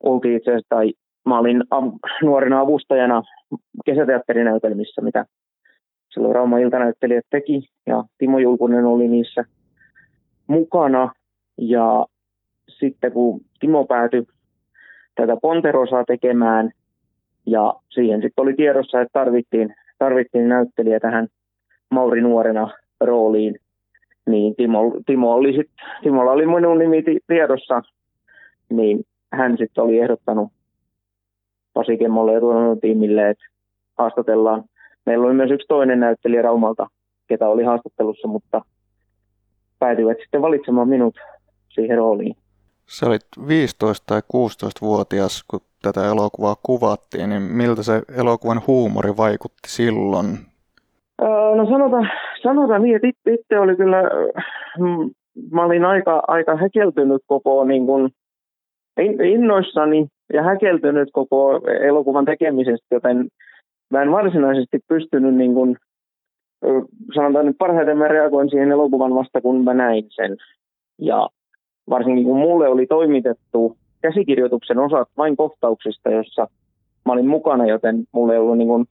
oltiin 0.02 0.36
itse 0.36 0.50
asiassa, 0.50 0.66
tai 0.68 0.92
mä 1.26 1.38
olin 1.38 1.64
nuorena 2.22 2.60
avustajana 2.60 3.22
kesäteatterinäytelmissä, 3.84 5.02
mitä 5.02 5.24
silloin 6.14 6.34
Rauma 6.34 6.58
iltanäyttelijät 6.58 7.24
teki. 7.30 7.68
Ja 7.86 8.04
Timo 8.18 8.38
Julkunen 8.38 8.84
oli 8.84 9.08
niissä 9.08 9.44
mukana. 10.46 11.12
Ja 11.58 12.06
sitten 12.78 13.12
kun 13.12 13.40
Timo 13.60 13.84
päätyi 13.84 14.26
tätä 15.14 15.36
Ponterosaa 15.42 16.04
tekemään 16.04 16.70
ja 17.46 17.74
siihen 17.90 18.22
sitten 18.22 18.42
oli 18.42 18.54
tiedossa, 18.54 19.00
että 19.00 19.12
tarvittiin, 19.12 19.74
tarvittiin 19.98 20.48
näyttelijä 20.48 21.00
tähän 21.00 21.28
Mauri 21.90 22.20
nuorena 22.20 22.70
rooliin, 23.00 23.56
niin 24.26 24.54
Timo, 24.56 24.80
Timo 25.06 25.32
oli 25.32 25.52
sit, 25.52 25.70
Timolla 26.02 26.32
oli 26.32 26.46
minun 26.46 26.78
nimi 26.78 27.02
tiedossa, 27.26 27.82
niin 28.70 29.04
hän 29.32 29.56
sitten 29.58 29.84
oli 29.84 29.98
ehdottanut 29.98 30.52
Pasi 31.74 31.96
Kemmolle 31.96 32.32
ja 32.32 32.40
tiimille, 32.80 33.30
että 33.30 33.44
haastatellaan. 33.98 34.64
Meillä 35.06 35.26
oli 35.26 35.34
myös 35.34 35.50
yksi 35.50 35.66
toinen 35.68 36.00
näyttelijä 36.00 36.42
Raumalta, 36.42 36.86
ketä 37.28 37.48
oli 37.48 37.64
haastattelussa, 37.64 38.28
mutta 38.28 38.62
päätyivät 39.78 40.18
sitten 40.20 40.42
valitsemaan 40.42 40.88
minut 40.88 41.14
siihen 41.68 41.98
rooliin. 41.98 42.36
Sä 42.86 43.06
olit 43.06 43.26
15 43.48 44.04
tai 44.06 44.20
16-vuotias, 44.20 45.44
kun 45.50 45.60
tätä 45.82 46.08
elokuvaa 46.08 46.56
kuvattiin, 46.62 47.30
niin 47.30 47.42
miltä 47.42 47.82
se 47.82 48.02
elokuvan 48.16 48.62
huumori 48.66 49.16
vaikutti 49.16 49.68
silloin? 49.68 50.38
No 51.56 51.66
sanotaan, 51.70 52.10
sanotaan 52.42 52.82
niin, 52.82 52.96
että 52.96 53.30
itse 53.30 53.58
oli 53.58 53.76
kyllä, 53.76 54.02
mm, 54.78 55.10
mä 55.52 55.64
olin 55.64 55.84
aika, 55.84 56.22
aika 56.26 56.56
häkeltynyt 56.56 57.22
koko 57.26 57.64
niin 57.64 57.86
kuin, 57.86 58.10
innoissani 59.24 60.06
ja 60.32 60.42
häkeltynyt 60.42 61.08
koko 61.12 61.60
elokuvan 61.80 62.24
tekemisestä, 62.24 62.86
joten 62.90 63.28
mä 63.90 64.02
en 64.02 64.12
varsinaisesti 64.12 64.78
pystynyt 64.88 65.34
niin 65.34 65.54
kuin, 65.54 65.76
sanotaan 67.14 67.46
nyt 67.46 67.58
parhaiten 67.58 67.98
mä 67.98 68.08
reagoin 68.08 68.50
siihen 68.50 68.70
elokuvan 68.70 69.14
vasta 69.14 69.40
kun 69.40 69.64
mä 69.64 69.74
näin 69.74 70.04
sen. 70.08 70.36
Ja 70.98 71.28
varsinkin 71.90 72.24
kun 72.24 72.38
mulle 72.38 72.68
oli 72.68 72.86
toimitettu 72.86 73.76
käsikirjoituksen 74.02 74.78
osat 74.78 75.08
vain 75.16 75.36
kohtauksista, 75.36 76.10
jossa 76.10 76.46
mä 77.06 77.12
olin 77.12 77.26
mukana, 77.28 77.66
joten 77.66 78.04
mulle 78.12 78.32
ei 78.32 78.38
ollut, 78.38 78.58
niin 78.58 78.68
kuin, 78.68 78.86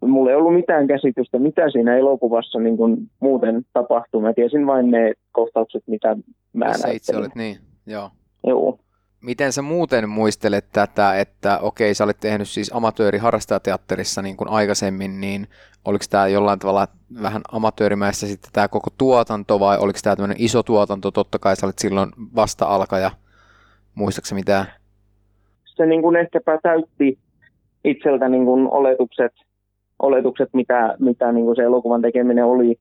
mulle 0.00 0.30
ei 0.30 0.36
ollut 0.36 0.54
mitään 0.54 0.86
käsitystä, 0.86 1.38
mitä 1.38 1.70
siinä 1.70 1.96
elokuvassa 1.96 2.58
niin 2.58 2.76
kuin 2.76 2.96
muuten 3.20 3.62
tapahtui. 3.72 4.22
Mä 4.22 4.32
tiesin 4.32 4.66
vain 4.66 4.90
ne 4.90 5.12
kohtaukset, 5.32 5.82
mitä 5.86 6.16
mä 6.52 6.72
Sä 6.72 6.88
itse 6.88 7.16
olet, 7.16 7.34
niin, 7.34 7.56
joo. 7.86 8.10
Joo. 8.46 8.78
Miten 9.22 9.52
sä 9.52 9.62
muuten 9.62 10.08
muistelet 10.08 10.64
tätä, 10.72 11.18
että 11.20 11.58
okei, 11.58 11.94
sä 11.94 12.04
olet 12.04 12.20
tehnyt 12.20 12.48
siis 12.48 12.72
amatööri-harrastajateatterissa 12.74 14.22
niin 14.22 14.36
kuin 14.36 14.48
aikaisemmin, 14.48 15.20
niin 15.20 15.46
oliko 15.84 16.04
tämä 16.10 16.28
jollain 16.28 16.58
tavalla 16.58 16.88
vähän 17.22 17.42
amatöörimäistä 17.52 18.26
sitten 18.26 18.50
tämä 18.52 18.68
koko 18.68 18.90
tuotanto 18.98 19.60
vai 19.60 19.78
oliko 19.78 19.98
tämä 20.02 20.16
tämmöinen 20.16 20.40
iso 20.40 20.62
tuotanto, 20.62 21.10
totta 21.10 21.38
kai 21.38 21.56
sä 21.56 21.66
olet 21.66 21.78
silloin 21.78 22.10
vasta-alkaja, 22.36 23.10
muistaaksä 23.94 24.34
mitään? 24.34 24.66
Se 25.64 25.86
niin 25.86 26.02
kuin 26.02 26.16
ehkäpä 26.16 26.58
täytti 26.62 27.18
itseltä 27.84 28.28
niin 28.28 28.44
kuin 28.44 28.68
oletukset, 28.70 29.32
oletukset, 29.98 30.48
mitä, 30.52 30.96
mitä 30.98 31.32
niin 31.32 31.44
kuin 31.44 31.56
se 31.56 31.62
elokuvan 31.62 32.02
tekeminen 32.02 32.44
oli. 32.44 32.76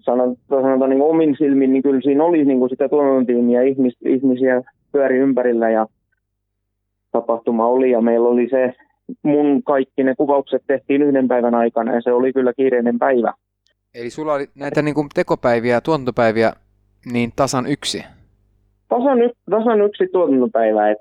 Sanotaan, 0.00 0.36
sanotaan 0.48 0.90
niin 0.90 1.02
omin 1.02 1.36
silmin, 1.38 1.72
niin 1.72 1.82
kyllä 1.82 2.00
siinä 2.00 2.24
oli 2.24 2.44
niin 2.44 2.58
kuin 2.58 2.70
sitä 2.70 2.88
tuotantotiimiä, 2.88 3.62
ihmis, 3.62 3.96
ihmisiä 4.04 4.62
pyöri 4.92 5.18
ympärillä 5.18 5.70
ja 5.70 5.86
tapahtuma 7.12 7.66
oli 7.66 7.90
ja 7.90 8.00
meillä 8.00 8.28
oli 8.28 8.48
se, 8.50 8.74
mun 9.22 9.62
kaikki 9.62 10.02
ne 10.02 10.14
kuvaukset 10.14 10.62
tehtiin 10.66 11.02
yhden 11.02 11.28
päivän 11.28 11.54
aikana 11.54 11.94
ja 11.94 12.00
se 12.00 12.12
oli 12.12 12.32
kyllä 12.32 12.52
kiireinen 12.52 12.98
päivä. 12.98 13.34
Eli 13.94 14.10
sulla 14.10 14.34
oli 14.34 14.46
näitä 14.54 14.82
niin 14.82 14.94
kuin 14.94 15.08
tekopäiviä 15.14 15.74
ja 15.74 15.80
tuotantopäiviä 15.80 16.52
niin 17.12 17.32
tasan 17.36 17.66
yksi? 17.66 18.04
Tasan, 18.88 19.22
y- 19.22 19.30
tasan 19.50 19.80
yksi 19.80 20.08
tuotantopäivä. 20.12 20.90
Et 20.90 20.98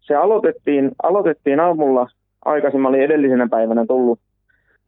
se 0.00 0.14
aloitettiin, 0.14 0.90
aloitettiin 1.02 1.60
aamulla 1.60 2.08
aikaisin. 2.44 2.80
Mä 2.80 2.88
olin 2.88 3.02
edellisenä 3.02 3.48
päivänä 3.50 3.86
tullut 3.86 4.20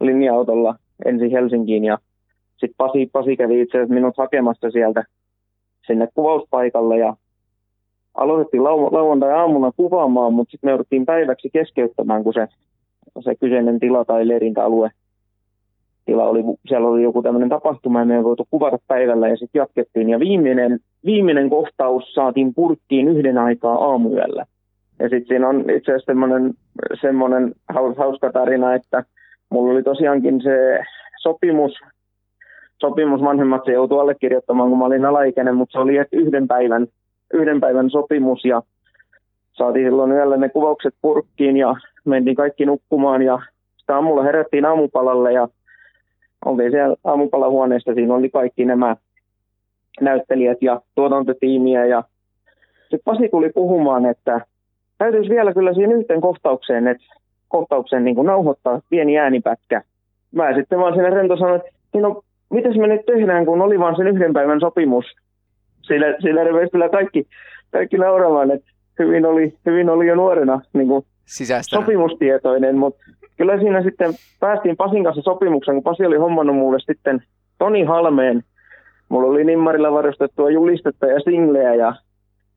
linja-autolla 0.01 0.75
ensin 1.05 1.31
Helsinkiin 1.31 1.85
ja 1.85 1.99
sitten 2.51 2.75
Pasi, 2.77 3.11
Pasi 3.13 3.37
kävi 3.37 3.61
itse 3.61 3.79
asiassa 3.79 3.95
minut 3.95 4.15
hakemassa 4.19 4.71
sieltä 4.71 5.05
sinne 5.87 6.09
kuvauspaikalle 6.15 6.99
ja 6.99 7.17
aloitettiin 8.15 8.63
lau- 8.63 8.93
lauantai-aamuna 8.93 9.73
kuvaamaan, 9.77 10.33
mutta 10.33 10.51
sitten 10.51 10.69
me 10.69 10.71
jouduttiin 10.71 11.07
päiväksi 11.07 11.51
keskeyttämään, 11.53 12.25
kun 12.25 12.35
se, 12.35 12.47
se 13.21 13.35
kyseinen 13.35 13.81
tila 13.81 14.05
tai 14.05 14.29
leirintäalue 14.29 14.91
tila 16.09 16.29
oli, 16.29 16.45
siellä 16.69 16.89
oli 16.89 17.03
joku 17.03 17.23
tämmöinen 17.23 17.49
tapahtuma 17.49 17.99
ja 17.99 18.05
me 18.05 18.17
ei 18.17 18.25
voitu 18.25 18.47
kuvata 18.51 18.79
päivällä 18.87 19.29
ja 19.29 19.37
sitten 19.37 19.59
jatkettiin. 19.59 20.11
Ja 20.11 20.19
viimeinen, 20.21 20.79
viimeinen 21.05 21.51
kohtaus 21.51 22.15
saatiin 22.15 22.55
purkkiin 22.55 23.09
yhden 23.09 23.39
aikaa 23.39 23.75
aamuyöllä. 23.75 24.45
Ja 24.99 25.09
sitten 25.09 25.27
siinä 25.29 25.49
on 25.49 25.61
itse 25.61 25.93
asiassa 25.93 26.13
semmoinen, 26.13 26.55
semmoinen 27.01 27.53
hauska 27.97 28.33
tarina, 28.33 28.75
että 28.75 29.05
mulla 29.51 29.73
oli 29.73 29.83
tosiaankin 29.83 30.43
se 30.43 30.79
sopimus, 31.23 31.73
sopimus 32.81 33.21
vanhemmat 33.21 33.63
se 33.65 33.73
joutui 33.73 34.01
allekirjoittamaan, 34.01 34.69
kun 34.69 34.79
mä 34.79 34.85
olin 34.85 35.05
alaikäinen, 35.05 35.55
mutta 35.55 35.73
se 35.73 35.79
oli 35.79 35.93
yhden 36.13 36.49
päivän 36.49 36.87
yhden 37.35 37.61
päivän 37.61 37.91
sopimus 37.91 38.45
ja 38.45 38.63
saatiin 39.53 39.87
silloin 39.87 40.13
yöllä 40.13 40.37
ne 40.37 40.49
kuvaukset 40.49 40.95
purkkiin 41.03 41.57
ja 41.57 41.75
mentiin 42.05 42.37
kaikki 42.37 42.67
nukkumaan 42.67 43.23
ja 43.23 43.39
sitä 43.77 43.95
aamulla 43.95 44.23
herättiin 44.23 44.65
aamupalalle 44.65 45.33
ja 45.33 45.49
oltiin 46.45 46.71
siellä 46.71 46.97
aamupalahuoneessa, 47.05 47.95
siinä 47.95 48.15
oli 48.15 48.31
kaikki 48.31 48.65
nämä 48.65 48.97
näyttelijät 50.01 50.59
ja 50.63 50.81
tuotantotiimiä 50.95 51.87
ja 51.87 52.05
sitten 52.81 53.01
Pasi 53.05 53.29
tuli 53.29 53.51
puhumaan, 53.55 54.07
että 54.07 54.41
täytyisi 54.99 55.31
vielä 55.31 55.55
kyllä 55.55 55.75
siihen 55.75 55.93
yhteen 55.93 56.21
kohtaukseen, 56.21 56.89
että 56.89 57.05
kohtauksen 57.49 58.05
niin 58.05 58.17
nauhoittaa 58.17 58.81
pieni 58.91 59.19
äänipätkä. 59.19 59.83
Mä 60.33 60.55
sitten 60.55 60.79
vaan 60.79 60.95
sinne 60.95 61.11
rento 61.11 61.37
sanoin, 61.37 61.61
että 61.61 61.99
no, 62.01 62.23
mitäs 62.51 62.77
me 62.77 62.87
nyt 62.87 63.07
tehdään, 63.07 63.47
kun 63.47 63.63
oli 63.63 63.79
vaan 63.79 63.97
sen 63.97 64.09
yhden 64.09 64.33
päivän 64.33 64.61
sopimus 64.61 65.05
sillä, 65.89 66.07
sillä 66.21 66.69
kyllä 66.73 66.89
kaikki, 66.89 67.27
kaikki 67.71 67.99
nauramaan, 67.99 68.51
että 68.51 68.71
hyvin 68.99 69.27
oli, 69.27 69.55
hyvin 69.67 69.91
oli 69.91 70.07
jo 70.07 70.15
nuorena 70.15 70.61
niin 70.73 70.89
kuin 70.89 71.05
sopimustietoinen, 71.61 72.79
mutta 72.79 73.05
kyllä 73.37 73.59
siinä 73.59 73.83
sitten 73.83 74.13
päästiin 74.41 74.77
Pasin 74.77 75.05
kanssa 75.05 75.23
sopimuksen, 75.23 75.75
kun 75.75 75.83
Pasi 75.83 76.07
oli 76.07 76.17
hommannut 76.17 76.57
mulle 76.57 76.79
sitten 76.81 77.23
Toni 77.59 77.83
Halmeen. 77.83 78.45
Mulla 79.09 79.29
oli 79.29 79.45
Nimmarilla 79.45 79.93
varustettua 79.93 80.51
julistetta 80.51 81.07
ja 81.07 81.21
singleä 81.21 81.75
ja 81.75 81.95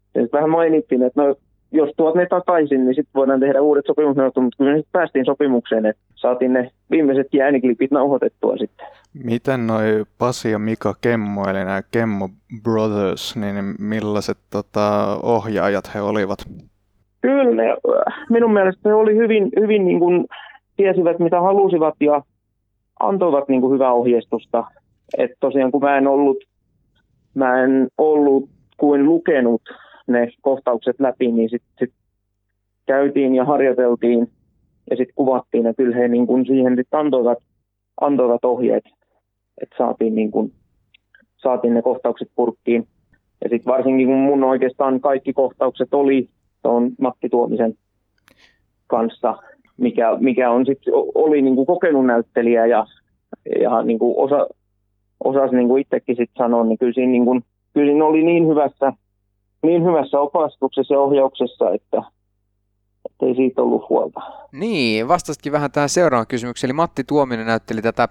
sitten 0.04 0.30
vähän 0.34 0.50
mainittiin, 0.50 1.04
että 1.04 1.22
no, 1.22 1.36
jos 1.72 1.89
tuot 1.97 2.15
ne 2.15 2.26
takaisin, 2.26 2.86
niin 2.86 2.95
sitten 2.95 3.13
voidaan 3.15 3.39
tehdä 3.39 3.61
uudet 3.61 3.86
sopimusneuvottelut, 3.86 4.45
mutta 4.45 4.63
kyllä 4.63 4.78
sitten 4.78 4.91
päästiin 4.91 5.26
sopimukseen, 5.26 5.86
että 5.86 6.01
saatiin 6.15 6.53
ne 6.53 6.72
viimeiset 6.91 7.28
ääniklipit 7.43 7.91
nauhoitettua 7.91 8.57
sitten. 8.57 8.88
Miten 9.24 9.67
noi 9.67 10.03
Pasi 10.17 10.51
ja 10.51 10.59
Mika 10.59 10.93
Kemmo, 11.01 11.49
eli 11.49 11.65
nämä 11.65 11.82
Kemmo 11.91 12.30
Brothers, 12.63 13.36
niin 13.36 13.55
millaiset 13.80 14.38
tota, 14.51 15.17
ohjaajat 15.24 15.95
he 15.95 16.01
olivat? 16.01 16.39
Kyllä, 17.22 17.55
ne, 17.55 17.78
minun 18.30 18.53
mielestä 18.53 18.89
he 18.89 18.93
oli 18.93 19.15
hyvin, 19.15 19.49
hyvin 19.59 19.86
niin 19.86 19.99
kuin, 19.99 20.26
tiesivät 20.78 21.19
mitä 21.19 21.41
halusivat 21.41 21.95
ja 21.99 22.22
antoivat 22.99 23.49
niin 23.49 23.61
kuin, 23.61 23.74
hyvää 23.74 23.93
ohjeistusta. 23.93 24.63
Et 25.17 25.32
tosiaan 25.39 25.72
kun 25.72 25.82
mä 25.82 25.97
en 25.97 26.07
ollut, 26.07 26.38
mä 27.34 27.63
en 27.63 27.88
ollut 27.97 28.49
kuin 28.78 29.05
lukenut 29.05 29.61
ne 30.12 30.32
kohtaukset 30.41 30.99
läpi, 30.99 31.32
niin 31.32 31.49
sitten 31.49 31.72
sit 31.80 31.93
käytiin 32.86 33.36
ja 33.36 33.45
harjoiteltiin 33.45 34.32
ja 34.89 34.95
sitten 34.95 35.16
kuvattiin 35.16 35.66
ja 35.66 35.74
kyllä 35.74 35.95
he 35.95 36.07
niin 36.07 36.28
kuin 36.28 36.45
siihen 36.45 36.76
sit 36.76 36.88
antoivat, 36.93 37.38
antoivat 38.01 38.45
ohjeet 38.45 38.84
että 39.62 39.76
saatiin, 39.78 40.16
niin 40.16 40.32
kuin, 40.32 40.53
saatiin 41.38 41.74
ne 41.74 41.82
kohtaukset 41.82 42.32
purkkiin. 42.36 42.88
Ja 43.43 43.49
sitten 43.49 43.74
varsinkin 43.74 44.07
kun 44.07 44.18
mun 44.18 44.43
oikeastaan 44.43 44.99
kaikki 44.99 45.34
kohtaukset 45.34 45.93
oli 45.93 46.30
tuon 46.62 46.91
Matti 46.99 47.30
Tuomisen 47.30 47.74
kanssa, 48.88 49.38
mikä, 49.78 50.18
mikä 50.20 50.51
on 50.51 50.66
sit, 50.66 50.80
oli 51.16 51.41
niin 51.41 51.55
kuin 51.55 51.68
kokenut 51.68 52.05
näyttelijä 52.05 52.66
ja, 52.66 52.86
ja 53.62 53.82
niin 53.82 53.99
kuin 53.99 54.14
osa, 54.18 54.47
osasi 55.24 55.55
niin 55.55 55.68
kuin 55.68 55.82
itsekin 55.82 56.16
sit 56.16 56.32
sanoa, 56.38 56.64
niin 56.64 56.78
kyllä 56.78 56.93
siinä, 56.93 57.12
niin 57.12 57.26
kuin, 57.26 57.41
kyllä 57.74 57.91
siinä 57.91 58.05
oli 58.05 58.24
niin 58.24 58.47
hyvässä, 58.47 58.93
niin 59.64 59.84
hyvässä 59.84 60.20
opastuksessa 60.20 60.93
ja 60.93 60.99
ohjauksessa, 60.99 61.70
että, 61.70 62.03
että 63.12 63.26
ei 63.26 63.36
siitä 63.36 63.62
ollut 63.62 63.89
huolta. 63.89 64.20
Niin, 64.51 65.07
vastasitkin 65.07 65.51
vähän 65.51 65.72
tähän 65.72 65.89
seuraavaan 65.89 66.28
kysymykseen. 66.28 66.70
Eli 66.70 66.74
Matti 66.74 67.03
Tuominen 67.03 67.45
näytteli 67.47 67.82
tätä 67.82 68.07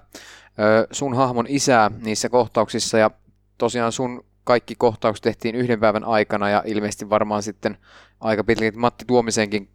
sun 0.90 1.14
hahmon 1.14 1.46
isää 1.48 1.90
niissä 2.04 2.28
kohtauksissa 2.28 2.98
ja 2.98 3.10
tosiaan 3.58 3.92
sun 3.92 4.24
kaikki 4.44 4.74
kohtaukset 4.78 5.22
tehtiin 5.22 5.54
yhden 5.54 5.80
päivän 5.80 6.04
aikana 6.04 6.50
ja 6.50 6.62
ilmeisesti 6.66 7.10
varmaan 7.10 7.42
sitten 7.42 7.76
aika 8.20 8.44
pitkälti 8.44 8.76
Matti 8.76 9.04
Tuomisenkin 9.04 9.68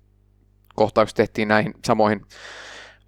kohtaukset 0.76 1.16
tehtiin 1.16 1.48
näihin 1.48 1.74
samoihin 1.86 2.22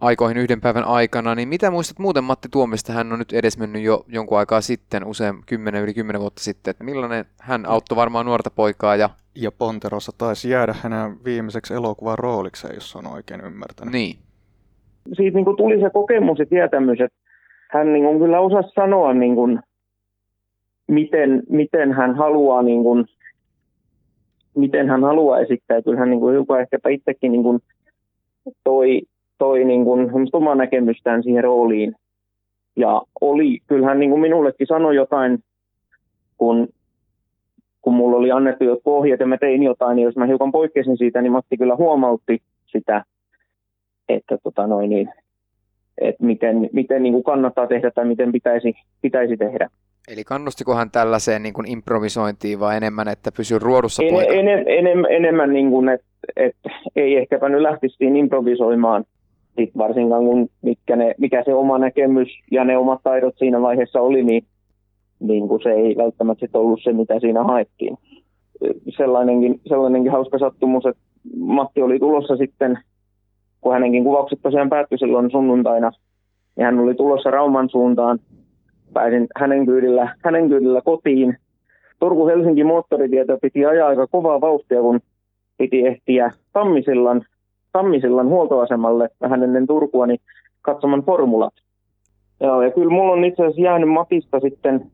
aikoihin 0.01 0.37
yhden 0.37 0.61
päivän 0.61 0.83
aikana, 0.83 1.35
niin 1.35 1.49
mitä 1.49 1.71
muistat 1.71 1.99
muuten 1.99 2.23
Matti 2.23 2.47
Tuomista? 2.51 2.93
Hän 2.93 3.13
on 3.13 3.19
nyt 3.19 3.33
edesmennyt 3.33 3.81
jo 3.81 4.05
jonkun 4.07 4.37
aikaa 4.37 4.61
sitten, 4.61 5.05
usein 5.05 5.35
10 5.45 5.83
yli 5.83 5.93
10 5.93 6.21
vuotta 6.21 6.43
sitten. 6.43 6.71
Että 6.71 6.83
millainen 6.83 7.25
hän 7.41 7.65
auttoi 7.65 7.95
varmaan 7.95 8.25
nuorta 8.25 8.51
poikaa 8.51 8.95
ja... 8.95 9.09
Ja 9.39 9.51
Ponterossa 9.51 10.11
taisi 10.17 10.49
jäädä 10.49 10.75
hänen 10.81 11.23
viimeiseksi 11.25 11.73
elokuvan 11.73 12.17
roolikseen, 12.17 12.75
jos 12.75 12.95
on 12.95 13.07
oikein 13.07 13.41
ymmärtänyt. 13.41 13.93
Niin. 13.93 14.17
Siitä 15.13 15.37
niin 15.37 15.45
kuin 15.45 15.57
tuli 15.57 15.79
se 15.79 15.89
kokemus 15.89 16.39
ja 16.39 16.45
tietämys, 16.45 17.01
että 17.01 17.17
hän 17.71 17.93
niin 17.93 18.05
kuin 18.05 18.19
kyllä 18.19 18.39
osasi 18.39 18.69
sanoa, 18.69 19.13
niin 19.13 19.35
kuin, 19.35 19.59
miten, 20.87 21.43
miten 21.49 21.93
hän 21.93 22.15
haluaa 22.15 22.61
niin 22.61 22.83
kuin, 22.83 23.05
miten 24.55 24.89
hän 24.89 25.03
haluaa 25.03 25.39
esittää. 25.39 25.81
Kyllä 25.81 25.99
hän 25.99 26.09
niin 26.09 26.19
kuin, 26.19 26.33
hiukan 26.33 26.61
ehkäpä 26.61 26.89
itsekin 26.89 27.31
niin 27.31 27.43
kuin, 27.43 27.59
toi, 28.63 29.01
toi 29.37 29.65
niin 29.65 29.83
kuin, 29.83 30.11
omaa 30.33 30.55
näkemystään 30.55 31.23
siihen 31.23 31.43
rooliin. 31.43 31.95
Ja 32.75 33.01
oli, 33.21 33.59
kyllähän 33.67 33.99
niin 33.99 34.09
kuin 34.09 34.21
minullekin 34.21 34.67
sanoi 34.67 34.95
jotain, 34.95 35.39
kun, 36.37 36.67
kun 37.81 37.93
mulla 37.93 38.17
oli 38.17 38.31
annettu 38.31 38.63
jo 38.63 38.77
ohjeet 38.85 39.19
ja 39.19 39.27
mä 39.27 39.37
tein 39.37 39.63
jotain, 39.63 39.95
niin 39.95 40.05
jos 40.05 40.15
mä 40.15 40.25
hiukan 40.25 40.51
poikkesin 40.51 40.97
siitä, 40.97 41.21
niin 41.21 41.31
Matti 41.31 41.57
kyllä 41.57 41.75
huomautti 41.75 42.41
sitä, 42.65 43.03
että 44.09 44.37
tota 44.43 44.67
noin, 44.67 44.89
niin, 44.89 45.09
että 46.01 46.23
miten, 46.23 46.69
miten 46.73 47.03
niin 47.03 47.13
kuin 47.13 47.23
kannattaa 47.23 47.67
tehdä 47.67 47.91
tai 47.91 48.05
miten 48.05 48.31
pitäisi, 48.31 48.73
pitäisi 49.01 49.37
tehdä. 49.37 49.69
Eli 50.07 50.23
kannustiko 50.23 50.75
hän 50.75 50.91
tällaiseen 50.91 51.43
niin 51.43 51.53
kuin 51.53 51.71
improvisointiin 51.71 52.59
vai 52.59 52.77
enemmän, 52.77 53.07
että 53.07 53.31
pysyy 53.37 53.59
ruodussa 53.59 54.03
en, 54.03 54.13
poika? 54.13 54.33
En, 54.33 54.47
en, 54.47 55.05
enemmän, 55.09 55.53
niin 55.53 55.69
kuin, 55.69 55.89
että, 55.89 56.07
että 56.35 56.69
ei 56.95 57.17
ehkäpä 57.17 57.49
nyt 57.49 57.61
lähtisi 57.61 57.95
improvisoimaan, 57.99 59.05
sit 59.57 59.77
varsinkaan 59.77 60.25
kun 60.25 60.47
mitkä 60.61 60.95
ne, 60.95 61.15
mikä 61.17 61.43
se 61.43 61.53
oma 61.53 61.77
näkemys 61.77 62.27
ja 62.51 62.63
ne 62.63 62.77
omat 62.77 62.99
taidot 63.03 63.37
siinä 63.37 63.61
vaiheessa 63.61 64.01
oli, 64.01 64.23
niin, 64.23 64.43
niin 65.19 65.47
kuin 65.47 65.63
se 65.63 65.69
ei 65.69 65.95
välttämättä 65.97 66.45
sit 66.45 66.55
ollut 66.55 66.79
se, 66.83 66.93
mitä 66.93 67.19
siinä 67.19 67.43
haettiin. 67.43 67.97
Sellainenkin, 68.97 69.61
sellainenkin 69.67 70.11
hauska 70.11 70.39
sattumus, 70.39 70.85
että 70.85 71.01
Matti 71.37 71.81
oli 71.81 71.99
tulossa 71.99 72.37
sitten, 72.37 72.79
kun 73.61 73.73
hänenkin 73.73 74.03
kuvaukset 74.03 74.39
tosiaan 74.41 74.69
päättyi 74.69 74.97
silloin 74.97 75.31
sunnuntaina, 75.31 75.91
ja 76.57 76.65
hän 76.65 76.79
oli 76.79 76.95
tulossa 76.95 77.31
Rauman 77.31 77.69
suuntaan. 77.69 78.19
Pääsin 78.93 79.27
hänen 79.35 79.65
kyydillä, 79.65 80.15
hänen 80.23 80.49
kyydillä 80.49 80.81
kotiin. 80.81 81.37
Turku-Helsinki 81.99 82.63
moottoritietä 82.63 83.37
piti 83.41 83.65
ajaa 83.65 83.87
aika 83.87 84.07
kovaa 84.07 84.41
vauhtia, 84.41 84.81
kun 84.81 84.99
piti 85.57 85.87
ehtiä 85.87 86.31
Tammisillan 86.53 87.25
Tammisillan 87.77 88.27
huoltoasemalle 88.27 89.09
vähän 89.21 89.43
ennen 89.43 89.67
Turkua 89.67 90.07
niin 90.07 90.19
katsomaan 90.61 91.03
formulat. 91.03 91.53
Joo, 92.39 92.61
ja 92.61 92.71
kyllä 92.71 92.89
mulla 92.89 93.13
on 93.13 93.25
itse 93.25 93.43
asiassa 93.43 93.61
jäänyt 93.61 93.89
Matista 93.89 94.39
sitten, 94.39 94.91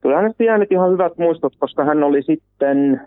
kyllä 0.00 0.16
hänestä 0.16 0.44
jäänyt 0.44 0.72
ihan 0.72 0.92
hyvät 0.92 1.18
muistot, 1.18 1.52
koska 1.58 1.84
hän 1.84 2.02
oli 2.02 2.22
sitten 2.22 3.00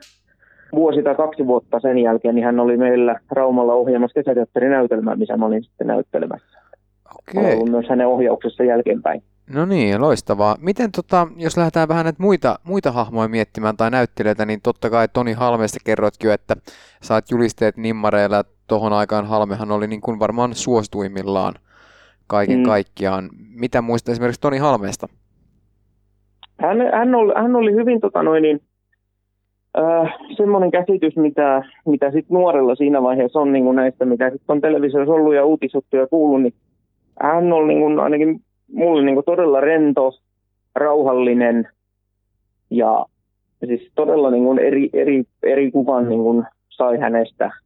vuosi 0.76 1.04
tai 1.04 1.16
kaksi 1.16 1.48
vuotta 1.48 1.80
sen 1.80 1.98
jälkeen, 1.98 2.36
niin 2.36 2.46
hän 2.46 2.60
oli 2.60 2.78
meillä 2.78 3.20
Raumalla 3.32 3.74
ohjaamassa 3.74 4.20
kesäteatterinäytelmää, 4.20 5.16
missä 5.16 5.38
mä 5.38 5.46
olin 5.46 5.64
sitten 5.64 5.88
näyttelemässä. 5.88 6.60
Okei. 7.16 7.44
Olen 7.44 7.58
ollut 7.58 7.70
myös 7.70 7.90
hänen 7.90 8.08
ohjauksessa 8.08 8.64
jälkeenpäin. 8.64 9.24
No 9.54 9.66
niin, 9.66 10.02
loistavaa. 10.02 10.56
Miten 10.60 10.92
tota, 10.92 11.28
jos 11.38 11.58
lähdetään 11.58 11.88
vähän 11.88 12.06
näitä 12.06 12.24
muita, 12.24 12.60
muita 12.64 12.92
hahmoja 12.92 13.28
miettimään 13.28 13.78
tai 13.78 13.92
näyttelijöitä, 13.92 14.46
niin 14.46 14.62
totta 14.62 14.90
kai 14.90 15.08
Toni 15.08 15.34
Halmeesta 15.34 15.80
kerroitkin 15.86 16.28
jo, 16.28 16.34
että 16.34 16.56
saat 17.02 17.32
julisteet 17.32 17.78
nimmareilla. 17.78 18.44
Tuohon 18.74 18.94
aikaan 18.94 19.26
Halmehan 19.26 19.72
oli 19.72 19.88
niin 19.88 20.02
kuin 20.02 20.20
varmaan 20.20 20.56
suosituimmillaan 20.56 21.54
kaiken 22.28 22.58
mm. 22.58 22.64
kaikkiaan. 22.64 23.30
Mitä 23.56 23.82
muistat 23.82 24.12
esimerkiksi 24.12 24.42
Toni 24.42 24.58
Halmeesta? 24.58 25.08
Hän, 26.62 26.78
hän, 26.94 27.16
oli, 27.16 27.34
hän 27.36 27.56
oli 27.56 27.74
hyvin 27.74 28.02
tota 28.02 28.24
noin, 28.24 28.42
niin, 28.44 28.62
äh, 29.78 30.14
semmoinen 30.38 30.72
käsitys, 30.72 31.16
mitä, 31.16 31.64
mitä 31.86 32.12
sit 32.12 32.30
nuorella 32.30 32.76
siinä 32.76 33.02
vaiheessa 33.02 33.40
on 33.40 33.54
niin 33.54 33.64
kuin 33.64 33.76
näistä, 33.76 34.06
mitä 34.06 34.30
sit 34.30 34.42
on 34.48 34.62
televisiossa 34.62 35.14
ollut 35.14 35.36
ja 35.36 35.46
uutisuttuja 35.46 36.08
kuullut, 36.08 36.42
niin 36.42 36.54
hän 37.22 37.54
oli 37.54 37.68
niin 37.68 37.82
kuin, 37.82 38.00
ainakin 38.00 38.42
mulle 38.72 39.06
niin 39.06 39.16
kuin 39.16 39.26
todella 39.26 39.62
rento, 39.62 40.12
rauhallinen 40.76 41.68
ja 42.70 43.06
siis 43.66 43.92
todella 43.96 44.32
niin 44.32 44.44
kuin 44.44 44.60
eri, 44.60 44.90
eri, 44.94 45.24
eri 45.44 45.72
kuvan 45.72 46.10
niin 46.10 46.22
kuin 46.24 46.46
sai 46.70 46.98
hänestä. 46.98 47.63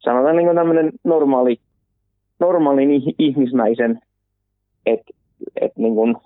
Sanotaan 0.00 0.36
niin 0.36 0.54
tämmöinen 0.54 0.92
normaali, 1.04 1.60
normaalin 2.40 2.90
ihmismäisen, 3.18 4.00
että 4.86 5.12
et 5.60 5.72
niin 5.76 6.16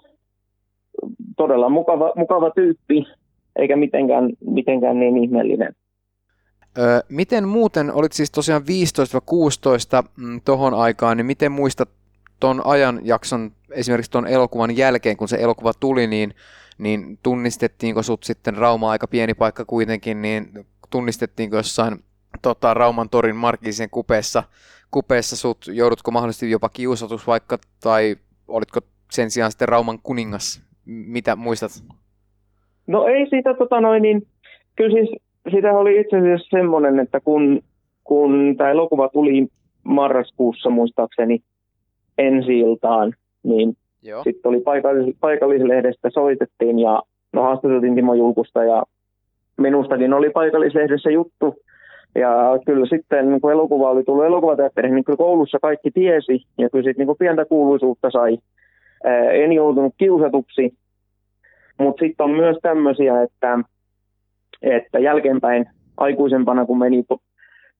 todella 1.36 1.68
mukava, 1.68 2.12
mukava 2.16 2.50
tyyppi, 2.50 3.06
eikä 3.56 3.76
mitenkään, 3.76 4.30
mitenkään 4.40 5.00
niin 5.00 5.18
ihmeellinen. 5.18 5.74
Öö, 6.78 7.00
miten 7.08 7.48
muuten, 7.48 7.92
olit 7.92 8.12
siis 8.12 8.30
tosiaan 8.30 8.62
15-16 8.62 8.64
mm, 10.16 10.40
tohon 10.44 10.74
aikaan, 10.74 11.16
niin 11.16 11.26
miten 11.26 11.52
muistat 11.52 11.88
ton 12.40 12.66
ajanjakson 12.66 13.50
esimerkiksi 13.70 14.10
tuon 14.10 14.26
elokuvan 14.26 14.76
jälkeen, 14.76 15.16
kun 15.16 15.28
se 15.28 15.36
elokuva 15.36 15.72
tuli, 15.80 16.06
niin, 16.06 16.34
niin 16.78 17.18
tunnistettiinko 17.22 18.02
sut 18.02 18.24
sitten 18.24 18.56
Rauma 18.56 18.90
aika 18.90 19.06
pieni 19.06 19.34
paikka 19.34 19.64
kuitenkin, 19.64 20.22
niin 20.22 20.66
tunnistettiinko 20.90 21.56
jossain 21.56 21.98
tota, 22.42 22.74
Rauman 22.74 23.08
torin 23.10 23.36
markkisen 23.36 23.90
kupeessa, 23.90 24.42
kupeessa 24.90 25.36
sut, 25.36 25.58
joudutko 25.72 26.10
mahdollisesti 26.10 26.50
jopa 26.50 26.68
kiusatus 26.68 27.26
vaikka, 27.26 27.58
tai 27.82 28.16
olitko 28.48 28.80
sen 29.10 29.30
sijaan 29.30 29.50
sitten 29.50 29.68
Rauman 29.68 29.98
kuningas? 30.02 30.62
Mitä 30.86 31.36
muistat? 31.36 31.70
No 32.86 33.06
ei 33.06 33.26
siitä, 33.30 33.54
tota 33.54 33.80
noin, 33.80 34.02
niin, 34.02 34.26
kyllä 34.76 34.90
siis 34.90 35.10
sitä 35.50 35.72
oli 35.72 36.00
itse 36.00 36.16
asiassa 36.16 36.58
semmoinen, 36.58 36.98
että 36.98 37.20
kun, 37.20 37.60
kun 38.04 38.54
tämä 38.56 38.70
elokuva 38.70 39.08
tuli 39.08 39.48
marraskuussa 39.82 40.70
muistaakseni 40.70 41.42
ensi 42.18 42.58
iltaan, 42.58 43.12
niin 43.42 43.76
sitten 44.24 44.48
oli 44.48 44.58
paikallis- 44.58 45.16
paikallislehdestä 45.20 46.10
soitettiin 46.10 46.78
ja 46.78 47.02
no 47.32 47.42
haastateltiin 47.42 47.94
Timo 47.94 48.14
Julkusta 48.14 48.64
ja 48.64 48.82
minustakin 49.56 50.12
oli 50.12 50.30
paikallislehdessä 50.30 51.10
juttu. 51.10 51.54
Ja 52.14 52.58
kyllä 52.66 52.86
sitten, 52.86 53.40
kun 53.40 53.52
elokuva 53.52 53.90
oli 53.90 54.04
tullut 54.04 54.24
elokuvateatteriin, 54.24 54.94
niin 54.94 55.04
kyllä 55.04 55.16
koulussa 55.16 55.58
kaikki 55.62 55.90
tiesi 55.90 56.46
ja 56.58 56.70
kyllä 56.70 56.84
sitten 56.84 57.06
niin 57.06 57.16
pientä 57.18 57.44
kuuluisuutta 57.44 58.10
sai. 58.10 58.38
en 59.42 59.52
joutunut 59.52 59.94
kiusatuksi, 59.98 60.74
mutta 61.78 62.00
sitten 62.00 62.24
on 62.24 62.30
myös 62.30 62.56
tämmöisiä, 62.62 63.22
että, 63.22 63.58
että 64.62 64.98
jälkeenpäin 64.98 65.66
aikuisempana, 65.96 66.66
kun 66.66 66.78
meni, 66.78 67.04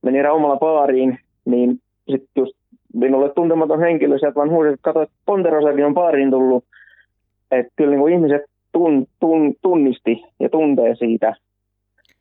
meni 0.03 0.23
Raumalla 0.23 0.57
baariin, 0.57 1.19
niin 1.45 1.79
sitten 2.11 2.31
just 2.37 2.53
minulle 2.95 3.33
tuntematon 3.35 3.81
henkilö 3.81 4.19
sieltä 4.19 4.35
vaan 4.35 4.51
huusi, 4.51 4.69
että 4.69 4.83
katso, 4.83 5.03
että 5.03 5.15
on 5.87 5.95
baariin 5.95 6.31
tullut. 6.31 6.65
Että 7.51 7.73
kyllä 7.77 7.97
niin 7.97 8.09
ihmiset 8.09 8.43
tun, 8.73 9.07
tun, 9.21 9.55
tunnisti 9.63 10.25
ja 10.41 10.49
tuntee 10.49 10.95
siitä. 10.95 11.35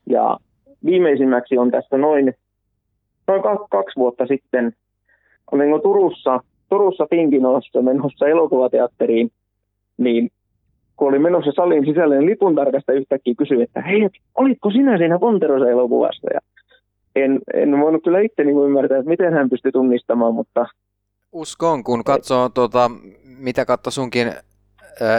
Ja 0.09 0.37
viimeisimmäksi 0.85 1.57
on 1.57 1.71
tässä 1.71 1.97
noin, 1.97 2.33
noin 3.27 3.41
kaksi 3.69 3.95
vuotta 3.95 4.27
sitten, 4.27 4.73
olin 5.51 5.81
Turussa, 5.81 6.39
Turussa 6.69 7.07
Pinkinossa 7.09 7.81
menossa 7.81 8.27
elokuvateatteriin, 8.27 9.31
niin 9.97 10.29
kun 10.97 11.07
olin 11.07 11.21
menossa 11.21 11.51
salin 11.55 11.85
sisälle, 11.85 12.17
niin 12.17 12.29
lipun 12.29 12.55
tarkasta 12.55 12.93
yhtäkkiä 12.93 13.33
kysyi, 13.37 13.61
että 13.61 13.81
hei, 13.81 14.09
olitko 14.35 14.71
sinä 14.71 14.97
siinä 14.97 15.19
Ponterosa-elokuvassa? 15.19 16.27
Ja 16.33 16.39
en, 17.15 17.39
en 17.53 17.79
voinut 17.79 18.03
kyllä 18.03 18.19
itse 18.19 18.43
niin 18.43 18.57
ymmärtää, 18.65 18.97
että 18.97 19.09
miten 19.09 19.33
hän 19.33 19.49
pystyi 19.49 19.71
tunnistamaan, 19.71 20.33
mutta... 20.33 20.65
Uskon, 21.31 21.83
kun 21.83 22.03
katsoo, 22.03 22.49
tuota, 22.49 22.91
mitä 23.23 23.65
katsoi 23.65 23.91
sunkin 23.91 24.27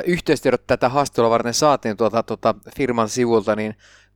yhteistyöt 0.06 0.66
tätä 0.66 0.88
haastattelua 0.88 1.30
varten 1.30 1.54
saatiin 1.54 1.96
tuota, 1.96 2.22
tuota 2.22 2.54
firman 2.76 3.08
sivulta, 3.08 3.56
niin 3.56 3.74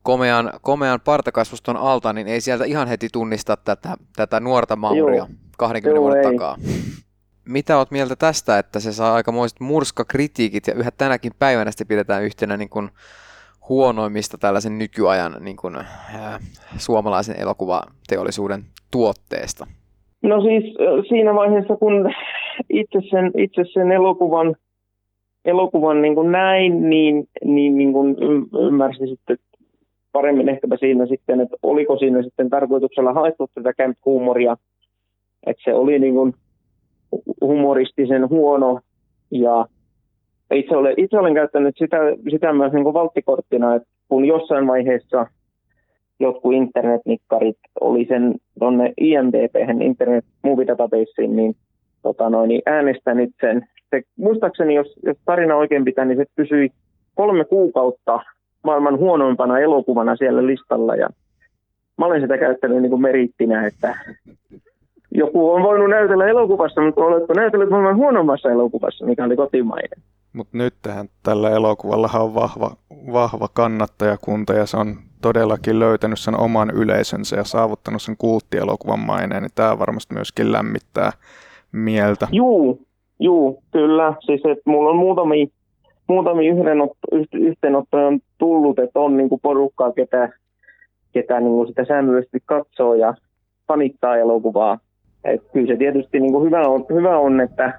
komean, 0.09 0.51
komean 0.63 1.01
partakasvuston 1.05 1.77
alta, 1.77 2.13
niin 2.13 2.29
ei 2.29 2.41
sieltä 2.41 2.65
ihan 2.65 2.89
heti 2.89 3.09
tunnista 3.13 3.57
tätä, 3.57 3.89
tätä 4.17 4.41
nuorta 4.41 4.77
Mauria 4.77 5.17
Joo. 5.17 5.27
20 5.59 5.97
Joo, 5.97 6.03
vuoden 6.03 6.25
ei. 6.25 6.33
takaa. 6.33 6.57
Mitä 7.49 7.79
oot 7.79 7.91
mieltä 7.91 8.17
tästä, 8.17 8.59
että 8.59 8.81
se 8.81 8.93
saa 8.93 9.15
aikamoiset 9.15 9.61
murskakritiikit 9.61 10.67
ja 10.67 10.75
yhä 10.75 10.91
tänäkin 10.99 11.33
päivänä 11.39 11.71
sitä 11.71 11.85
pidetään 11.89 12.25
yhtenä 12.25 12.57
niin 12.57 12.69
kuin, 12.69 12.89
huonoimmista 13.69 14.39
tällaisen 14.39 14.79
nykyajan 14.79 15.37
niin 15.41 15.57
kuin, 15.57 15.77
äh, 15.77 16.41
suomalaisen 16.77 17.41
elokuvateollisuuden 17.41 18.61
tuotteesta? 18.93 19.67
No 20.23 20.43
siis 20.43 20.65
siinä 21.09 21.35
vaiheessa, 21.35 21.77
kun 21.77 22.15
itse 22.71 22.99
sen, 23.11 23.31
itse 23.37 23.65
sen 23.73 23.93
elokuvan, 23.93 24.57
elokuvan 25.45 26.03
niin 26.03 26.15
kuin 26.15 26.33
näin, 26.33 26.91
niin, 26.91 27.29
niin, 27.45 27.79
niin 27.79 27.93
kuin 27.93 28.17
ymmärsin 28.69 29.09
sitten 29.09 29.39
paremmin 30.13 30.49
ehkäpä 30.49 30.77
siinä 30.77 31.07
sitten, 31.07 31.41
että 31.41 31.57
oliko 31.63 31.99
siinä 31.99 32.23
sitten 32.23 32.51
tarkoituksella 32.51 33.13
haettu 33.13 33.51
tätä 33.55 33.73
camp-huumoria 33.73 34.57
että 35.47 35.63
se 35.65 35.75
oli 35.75 35.99
niin 35.99 36.15
kuin 36.15 36.35
humoristisen 37.41 38.29
huono 38.29 38.81
ja 39.31 39.67
itse 40.55 40.77
olen, 40.77 40.95
itse 40.97 41.19
olen 41.19 41.35
käyttänyt 41.35 41.75
sitä, 41.79 41.97
sitä 42.31 42.53
myös 42.53 42.73
niin 42.73 42.85
kuin 42.85 42.95
valttikorttina, 42.95 43.75
että 43.75 43.89
kun 44.09 44.25
jossain 44.25 44.67
vaiheessa 44.67 45.27
jotkut 46.21 46.55
internetnikkarit 46.55 47.59
oli 47.81 48.07
sen 48.09 48.35
tuonne 48.59 48.93
IMDP, 49.01 49.55
Internet 49.83 50.25
Movie 50.43 50.67
Databaseen, 50.67 51.37
niin, 51.37 51.57
tota 52.03 52.31
noin, 52.31 52.49
niin 52.49 52.63
äänestänyt 52.67 53.31
sen. 53.41 53.69
Se, 53.91 54.03
muistaakseni, 54.17 54.75
jos, 54.75 54.95
jos 55.03 55.17
tarina 55.25 55.57
oikein 55.57 55.85
pitää, 55.85 56.05
niin 56.05 56.19
se 56.19 56.25
pysyi 56.37 56.71
kolme 57.15 57.45
kuukautta 57.45 58.21
maailman 58.65 58.99
huonoimpana 58.99 59.59
elokuvana 59.59 60.17
siellä 60.17 60.47
listalla. 60.47 60.97
Ja 60.97 61.09
mä 61.99 62.07
olen 62.07 62.21
sitä 62.21 62.39
käyttänyt 62.39 62.83
niin 62.83 62.91
kuin 62.91 63.03
merittinä, 63.03 63.67
että 63.67 63.95
joku 65.11 65.51
on 65.51 65.63
voinut 65.63 65.91
näytellä 65.91 66.27
elokuvassa, 66.27 66.81
mutta 66.81 67.01
oletko 67.01 67.35
näytellyt 67.35 67.71
maailman 67.71 67.97
huonommassa 67.97 68.51
elokuvassa, 68.51 69.07
mikä 69.07 69.25
oli 69.25 69.37
kotimainen. 69.37 70.03
Mutta 70.33 70.59
nyt 70.59 70.75
tähän 70.83 71.09
tällä 71.23 71.51
elokuvalla 71.51 72.11
on 72.15 72.35
vahva, 72.35 72.71
vahva 73.13 73.49
kannattajakunta 73.53 74.53
ja 74.53 74.67
se 74.67 74.77
on 74.77 74.97
todellakin 75.23 75.79
löytänyt 75.79 76.19
sen 76.19 76.41
oman 76.41 76.71
yleisönsä 76.71 77.37
ja 77.37 77.45
saavuttanut 77.45 78.03
sen 78.03 78.17
kulttielokuvan 78.19 79.01
maineen, 79.01 79.43
niin 79.43 79.51
tämä 79.55 79.79
varmasti 79.79 80.15
myöskin 80.15 80.53
lämmittää 80.53 81.13
mieltä. 81.73 82.29
Juu, 82.33 82.83
juu, 83.21 83.63
kyllä. 83.73 84.15
Siis 84.21 84.41
että 84.45 84.71
mulla 84.71 84.91
on 84.91 84.97
muutamia, 84.97 85.47
muutamia 86.09 86.55
yhteenottoja 87.35 88.07
on 88.07 88.21
tullut, 88.39 88.79
että 88.79 89.01
on 89.01 89.17
niinku 89.17 89.39
porukkaa, 89.39 89.93
ketä, 89.93 90.29
ketä 91.13 91.41
niinku 91.41 91.67
sitä 91.67 91.85
säännöllisesti 91.85 92.39
katsoo 92.47 92.95
ja 92.95 93.15
panittaa 93.67 94.17
elokuvaa. 94.17 94.79
Et 95.25 95.43
kyllä 95.53 95.67
se 95.67 95.77
tietysti 95.77 96.21
niinku 96.21 96.45
hyvä, 96.45 96.69
on, 96.69 96.87
hyvä 96.95 97.19
on, 97.19 97.41
että 97.41 97.79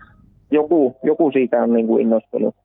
joku, 0.52 0.96
joku 1.04 1.32
siitä 1.32 1.64
on 1.64 1.74
niinku 1.74 1.98
innostunut. 1.98 2.56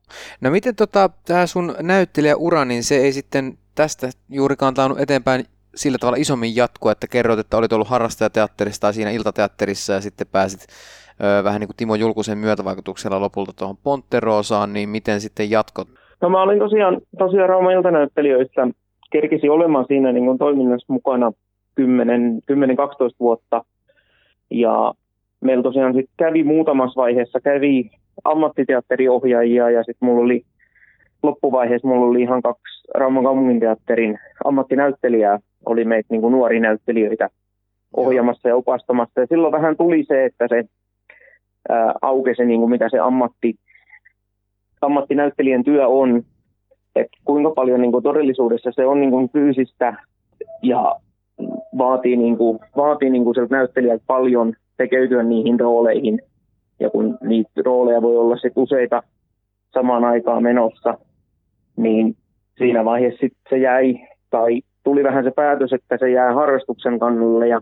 No 0.41 0.51
miten 0.51 0.75
tota, 0.75 1.09
tämä 1.27 1.45
sun 1.45 1.75
näyttelijäura, 1.81 2.65
niin 2.65 2.83
se 2.83 2.95
ei 2.95 3.11
sitten 3.11 3.57
tästä 3.75 4.09
juurikaan 4.29 4.73
tainnut 4.73 4.99
eteenpäin 4.99 5.45
sillä 5.75 5.97
tavalla 5.97 6.17
isommin 6.17 6.55
jatkua, 6.55 6.91
että 6.91 7.07
kerroit, 7.07 7.39
että 7.39 7.57
olit 7.57 7.73
ollut 7.73 7.87
harrastajateatterissa 7.87 8.81
tai 8.81 8.93
siinä 8.93 9.11
iltateatterissa 9.11 9.93
ja 9.93 10.01
sitten 10.01 10.27
pääsit 10.31 10.67
vähän 11.43 11.59
niin 11.59 11.67
kuin 11.67 11.77
Timo 11.77 11.95
Julkusen 11.95 12.37
myötävaikutuksella 12.37 13.19
lopulta 13.19 13.53
tuohon 13.55 13.77
Ponteroosaan, 13.83 14.73
niin 14.73 14.89
miten 14.89 15.21
sitten 15.21 15.51
jatkot? 15.51 15.87
No 16.21 16.29
mä 16.29 16.41
olin 16.41 16.59
tosiaan, 16.59 17.01
tosiaan 17.17 17.49
Rauma 17.49 17.71
iltanäyttelijöissä, 17.71 18.67
kerkisi 19.11 19.49
olemaan 19.49 19.85
siinä 19.87 20.11
niin 20.11 20.25
kuin 20.25 20.37
toiminnassa 20.37 20.93
mukana 20.93 21.31
10-12 21.81 21.85
vuotta 23.19 23.63
ja 24.51 24.93
meillä 25.41 25.63
tosiaan 25.63 25.93
sitten 25.93 26.13
kävi 26.17 26.43
muutamassa 26.43 27.01
vaiheessa, 27.01 27.39
kävi 27.39 27.89
ammattiteatteriohjaajia 28.23 29.69
ja 29.69 29.83
sitten 29.83 30.09
mulla 30.09 30.23
oli 30.23 30.41
loppuvaiheessa 31.23 31.87
mulla 31.87 32.05
oli 32.05 32.21
ihan 32.21 32.41
kaksi 32.41 32.87
Rauman 32.95 33.23
kaupunginteatterin 33.23 34.19
ammattinäyttelijää, 34.45 35.39
oli 35.65 35.85
meitä 35.85 36.07
niin 36.09 36.21
kuin 36.21 36.31
nuoria 36.31 36.61
näyttelijöitä 36.61 37.29
ohjaamassa 37.97 38.49
ja 38.49 38.55
opastamassa. 38.55 39.21
Ja 39.21 39.27
silloin 39.27 39.51
vähän 39.51 39.77
tuli 39.77 40.03
se, 40.03 40.25
että 40.25 40.47
se 40.49 40.63
ää, 41.69 41.93
aukesi, 42.01 42.45
niin 42.45 42.59
kuin 42.59 42.69
mitä 42.69 42.89
se 42.89 42.99
ammatti, 42.99 43.55
ammattinäyttelijän 44.81 45.63
työ 45.63 45.87
on, 45.87 46.23
että 46.95 47.17
kuinka 47.25 47.51
paljon 47.51 47.81
niin 47.81 47.91
kuin 47.91 48.03
todellisuudessa 48.03 48.71
se 48.71 48.85
on 48.85 48.99
niin 48.99 49.11
kuin 49.11 49.29
fyysistä 49.29 49.95
ja 50.61 50.95
vaatii, 51.77 52.17
niin 52.17 52.37
kuin, 52.37 52.59
vaatii 52.75 53.09
niin 53.09 53.23
kuin 53.23 53.35
näyttelijältä 53.49 54.03
paljon 54.07 54.53
tekeytyä 54.77 55.23
niihin 55.23 55.59
rooleihin. 55.59 56.21
Ja 56.79 56.89
kun 56.89 57.17
niitä 57.21 57.61
rooleja 57.65 58.01
voi 58.01 58.17
olla 58.17 58.37
sit 58.37 58.53
useita 58.55 59.03
samaan 59.73 60.03
aikaan 60.03 60.43
menossa, 60.43 60.97
niin 61.77 62.15
siinä 62.57 62.85
vaiheessa 62.85 63.19
sit 63.19 63.33
se 63.49 63.57
jäi, 63.57 63.95
tai 64.29 64.61
tuli 64.83 65.03
vähän 65.03 65.23
se 65.23 65.31
päätös, 65.31 65.73
että 65.73 65.97
se 65.97 66.11
jää 66.11 66.33
harrastuksen 66.33 66.99
kannalle, 66.99 67.47
ja 67.47 67.61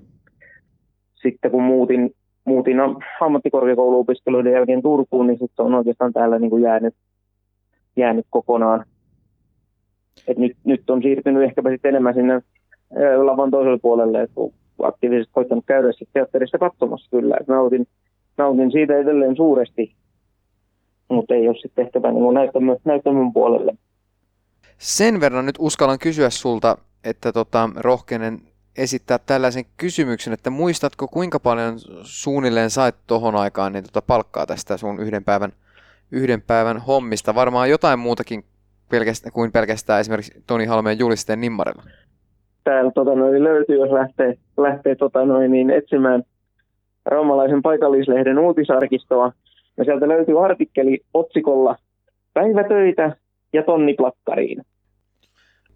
sitten 1.21 1.51
kun 1.51 1.63
muutin, 1.63 2.11
muutin 2.45 2.77
ammattikorkeakouluopiskeluiden 3.21 4.53
jälkeen 4.53 4.81
Turkuun, 4.81 5.27
niin 5.27 5.39
sitten 5.39 5.65
on 5.65 5.73
oikeastaan 5.73 6.13
täällä 6.13 6.39
niin 6.39 6.49
kuin 6.49 6.63
jäänyt, 6.63 6.95
jäänyt 7.95 8.25
kokonaan. 8.29 8.85
Et 10.27 10.37
nyt, 10.37 10.57
nyt 10.63 10.89
on 10.89 11.01
siirtynyt 11.01 11.43
ehkäpä 11.43 11.69
sitten 11.69 11.89
enemmän 11.89 12.13
sinne 12.13 12.41
lavan 13.23 13.51
toiselle 13.51 13.79
puolelle, 13.81 14.21
että 14.21 14.41
aktiivisesti 14.83 15.33
koittanut 15.33 15.65
käydä 15.67 15.91
sitten 15.91 16.13
teatterissa 16.13 16.57
katsomassa 16.57 17.09
kyllä. 17.11 17.37
Et 17.41 17.47
nautin, 17.47 17.87
nautin 18.37 18.71
siitä 18.71 18.97
edelleen 18.97 19.35
suuresti, 19.35 19.95
mutta 21.09 21.33
ei 21.33 21.47
ole 21.47 21.57
sitten 21.57 21.85
tehtävä 21.85 22.11
niin 22.11 22.33
näyttämön, 22.33 22.77
näyttämön 22.85 23.33
puolelle. 23.33 23.73
Sen 24.77 25.19
verran 25.21 25.45
nyt 25.45 25.55
uskallan 25.59 25.99
kysyä 25.99 26.29
sulta, 26.29 26.77
että 27.03 27.31
tota, 27.31 27.69
rohkenen 27.75 28.39
esittää 28.77 29.19
tällaisen 29.19 29.63
kysymyksen, 29.77 30.33
että 30.33 30.49
muistatko 30.49 31.07
kuinka 31.07 31.39
paljon 31.39 31.73
suunnilleen 32.03 32.69
sait 32.69 32.95
tohon 33.07 33.35
aikaan 33.35 33.73
niin 33.73 33.83
tota 33.83 34.01
palkkaa 34.01 34.45
tästä 34.45 34.77
sun 34.77 34.99
yhden 34.99 35.23
päivän, 35.23 35.53
yhden 36.11 36.41
päivän 36.41 36.77
hommista? 36.77 37.35
Varmaan 37.35 37.69
jotain 37.69 37.99
muutakin 37.99 38.43
pelkästään, 38.91 39.33
kuin 39.33 39.51
pelkästään 39.51 39.99
esimerkiksi 39.99 40.43
Toni 40.47 40.65
Halmeen 40.65 40.99
julisteen 40.99 41.41
nimmarilla. 41.41 41.83
Täällä 42.63 42.91
tota, 42.91 43.15
noin, 43.15 43.43
löytyy, 43.43 43.75
jos 43.75 43.91
lähtee, 43.91 44.37
lähtee 44.57 44.95
tota, 44.95 45.25
noin, 45.25 45.51
niin 45.51 45.69
etsimään 45.69 46.23
raumalaisen 47.05 47.61
paikallislehden 47.61 48.39
uutisarkistoa. 48.39 49.31
Ja 49.77 49.83
sieltä 49.83 50.07
löytyy 50.07 50.45
artikkeli 50.45 50.99
otsikolla 51.13 51.75
Päivätöitä 52.33 53.15
ja 53.53 53.63
tonni 53.63 53.93
plakkariin. 53.93 54.61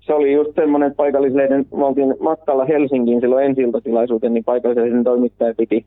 Se 0.07 0.13
oli 0.13 0.33
just 0.33 0.55
semmoinen 0.55 0.95
paikallislehden, 0.95 1.65
me 1.75 1.85
oltiin 1.85 2.15
matkalla 2.19 2.65
Helsinkiin 2.65 3.21
silloin 3.21 3.45
ensi 3.45 3.61
niin 4.29 4.43
paikallisen 4.43 5.03
toimittaja 5.03 5.53
piti 5.57 5.85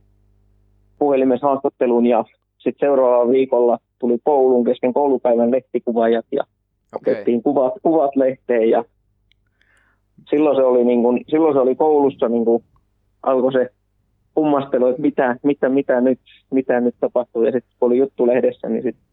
puhelimessa 0.98 1.46
haastattelun 1.46 2.06
ja 2.06 2.24
sitten 2.58 2.86
seuraavalla 2.88 3.32
viikolla 3.32 3.78
tuli 3.98 4.18
kouluun 4.24 4.64
kesken 4.64 4.92
koulupäivän 4.92 5.50
lehtikuvaajat 5.50 6.26
ja 6.32 6.42
okay. 6.94 7.12
otettiin 7.12 7.42
kuvat, 7.42 7.74
kuvat 7.82 8.16
lehteen 8.16 8.70
ja 8.70 8.84
silloin 10.30 10.56
se 10.56 10.62
oli, 10.62 10.84
niin 10.84 11.02
kuin, 11.02 11.24
silloin 11.28 11.54
se 11.54 11.60
oli 11.60 11.74
koulussa 11.74 12.28
niin 12.28 12.44
kuin, 12.44 12.64
alkoi 13.22 13.52
se 13.52 13.68
kummastelu, 14.34 14.86
että 14.86 15.02
mitä, 15.02 15.36
mitä, 15.42 15.68
mitä, 15.68 16.00
nyt, 16.00 16.20
mitä 16.50 16.80
nyt 16.80 16.94
tapahtuu. 17.00 17.42
Ja 17.42 17.52
sitten 17.52 17.72
kun 17.78 17.86
oli 17.86 17.98
juttu 17.98 18.26
lehdessä, 18.26 18.68
niin 18.68 18.82
sitten 18.82 19.04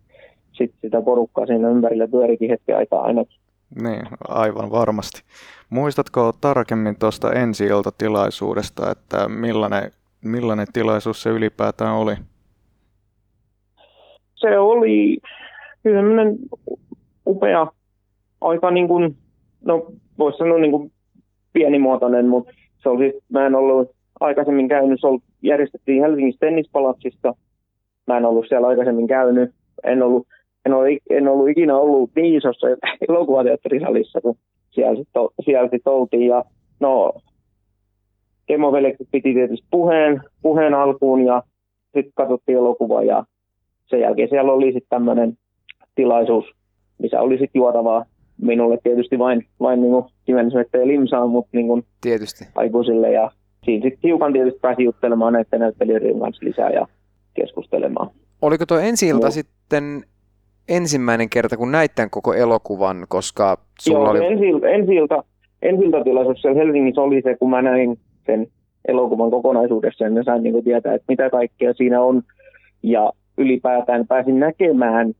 sit 0.51 0.73
sitä 0.81 1.01
porukkaa 1.01 1.45
siinä 1.45 1.69
ympärillä 1.69 2.07
pyörikin 2.07 2.49
hetken 2.49 2.77
aikaa 2.77 3.01
ainakin. 3.01 3.39
Niin, 3.82 4.07
aivan 4.28 4.72
varmasti. 4.72 5.22
Muistatko 5.70 6.34
tarkemmin 6.41 6.99
tuosta 6.99 7.34
ensi 7.34 7.68
tilaisuudesta, 7.97 8.91
että 8.91 9.30
millainen, 9.30 9.91
millainen 10.24 10.68
tilaisuus 10.74 11.24
se 11.24 11.30
ylipäätään 11.30 11.93
oli? 11.93 12.15
Se 14.36 14.59
oli 14.59 15.18
kyllä 15.84 16.01
upea, 17.27 17.68
aika 18.41 18.72
niin 18.72 18.88
kuin, 18.88 19.18
no 19.65 19.85
voisi 20.18 20.38
sanoa 20.38 20.57
niin 20.57 20.72
kuin 20.72 20.91
pienimuotoinen, 21.53 22.27
mutta 22.27 22.53
se 22.77 22.89
oli, 22.89 23.14
mä 23.30 23.45
en 23.45 23.56
ollut 23.56 23.91
aikaisemmin 24.19 24.68
käynyt, 24.68 25.02
se 25.02 25.07
järjestettiin 25.41 26.02
Helsingissä 26.02 26.39
tennispalatsista. 26.39 27.34
Mä 28.07 28.18
en 28.18 28.26
ollut 28.26 28.45
siellä 28.48 28.68
aikaisemmin 28.68 29.07
käynyt. 29.07 29.52
En 29.84 30.03
ollut, 30.03 30.27
en 30.68 30.73
ollut, 30.73 30.99
en 31.10 31.27
ollut 31.27 31.49
ikinä 31.49 31.77
ollut 31.77 32.11
niin 32.15 32.35
isossa 32.35 32.68
elokuvateatterisalissa, 33.10 34.22
kun 34.22 34.35
siellä 34.69 34.95
sitten 34.95 35.22
siellä 35.45 35.69
sit 35.69 35.88
oltiin. 35.88 36.27
Ja 36.27 36.44
no, 36.80 37.14
Kemovelekset 38.48 39.07
piti 39.11 39.34
tietysti 39.34 39.68
puheen, 39.72 40.22
puheen 40.41 40.73
alkuun 40.73 41.26
ja 41.26 41.44
sitten 41.84 42.14
katsottiin 42.15 42.57
elokuva 42.57 43.03
ja 43.03 43.23
sen 43.89 43.99
jälkeen 43.99 44.30
siellä 44.30 44.52
oli 44.52 44.65
sitten 44.65 44.89
tämmöinen 44.89 45.38
tilaisuus, 45.95 46.45
missä 46.99 47.22
oli 47.22 47.38
sitten 47.38 47.60
juotavaa 47.60 48.06
minulle 48.41 48.77
tietysti 48.84 49.19
vain, 49.19 49.45
vain 49.60 49.81
niin 49.81 50.03
kivennysvettä 50.26 50.88
limsaa, 50.88 51.27
mutta 51.27 51.49
niin 51.53 51.68
kuin 51.68 51.84
tietysti. 52.02 52.45
aikuisille 52.56 53.11
ja 53.11 53.31
siinä 53.65 53.84
sitten 53.84 53.99
hiukan 54.03 54.34
tietysti 54.34 54.60
pääsi 54.60 54.84
juttelemaan 54.84 55.34
näiden 55.34 55.60
näyttelijöiden 55.60 56.19
kanssa 56.19 56.45
lisää 56.45 56.69
ja 56.69 56.88
keskustelemaan. 57.34 58.10
Oliko 58.41 58.65
tuo 58.65 58.77
ensi 58.77 59.07
ilta 59.07 59.27
no. 59.27 59.31
sitten 59.31 60.03
ensimmäinen 60.69 61.30
kerta, 61.30 61.57
kun 61.57 61.72
näit 61.72 61.91
tämän 61.95 62.10
koko 62.10 62.34
elokuvan, 62.34 63.06
koska 63.10 63.57
sulla 63.81 63.99
Joo, 63.99 64.10
oli... 64.10 64.26
ensi, 64.26 64.45
ensi, 64.72 64.95
ilta, 64.95 65.23
ensi 65.61 65.85
iltatilaisuus 65.85 66.41
siellä 66.41 66.60
Helsingissä 66.60 67.02
oli 67.02 67.22
se, 67.22 67.35
kun 67.35 67.49
mä 67.49 67.61
näin 67.61 67.99
sen 68.26 68.48
elokuvan 68.88 69.31
kokonaisuudessa 69.31 70.06
ja 70.06 70.23
sain 70.23 70.44
niin 70.44 70.64
tietää, 70.64 70.94
että 70.94 71.06
mitä 71.07 71.30
kaikkea 71.30 71.73
siinä 71.73 72.02
on. 72.02 72.22
Ja 72.84 73.11
ylipäätään 73.38 74.07
pääsin 74.07 74.39
näkemään, 74.39 75.14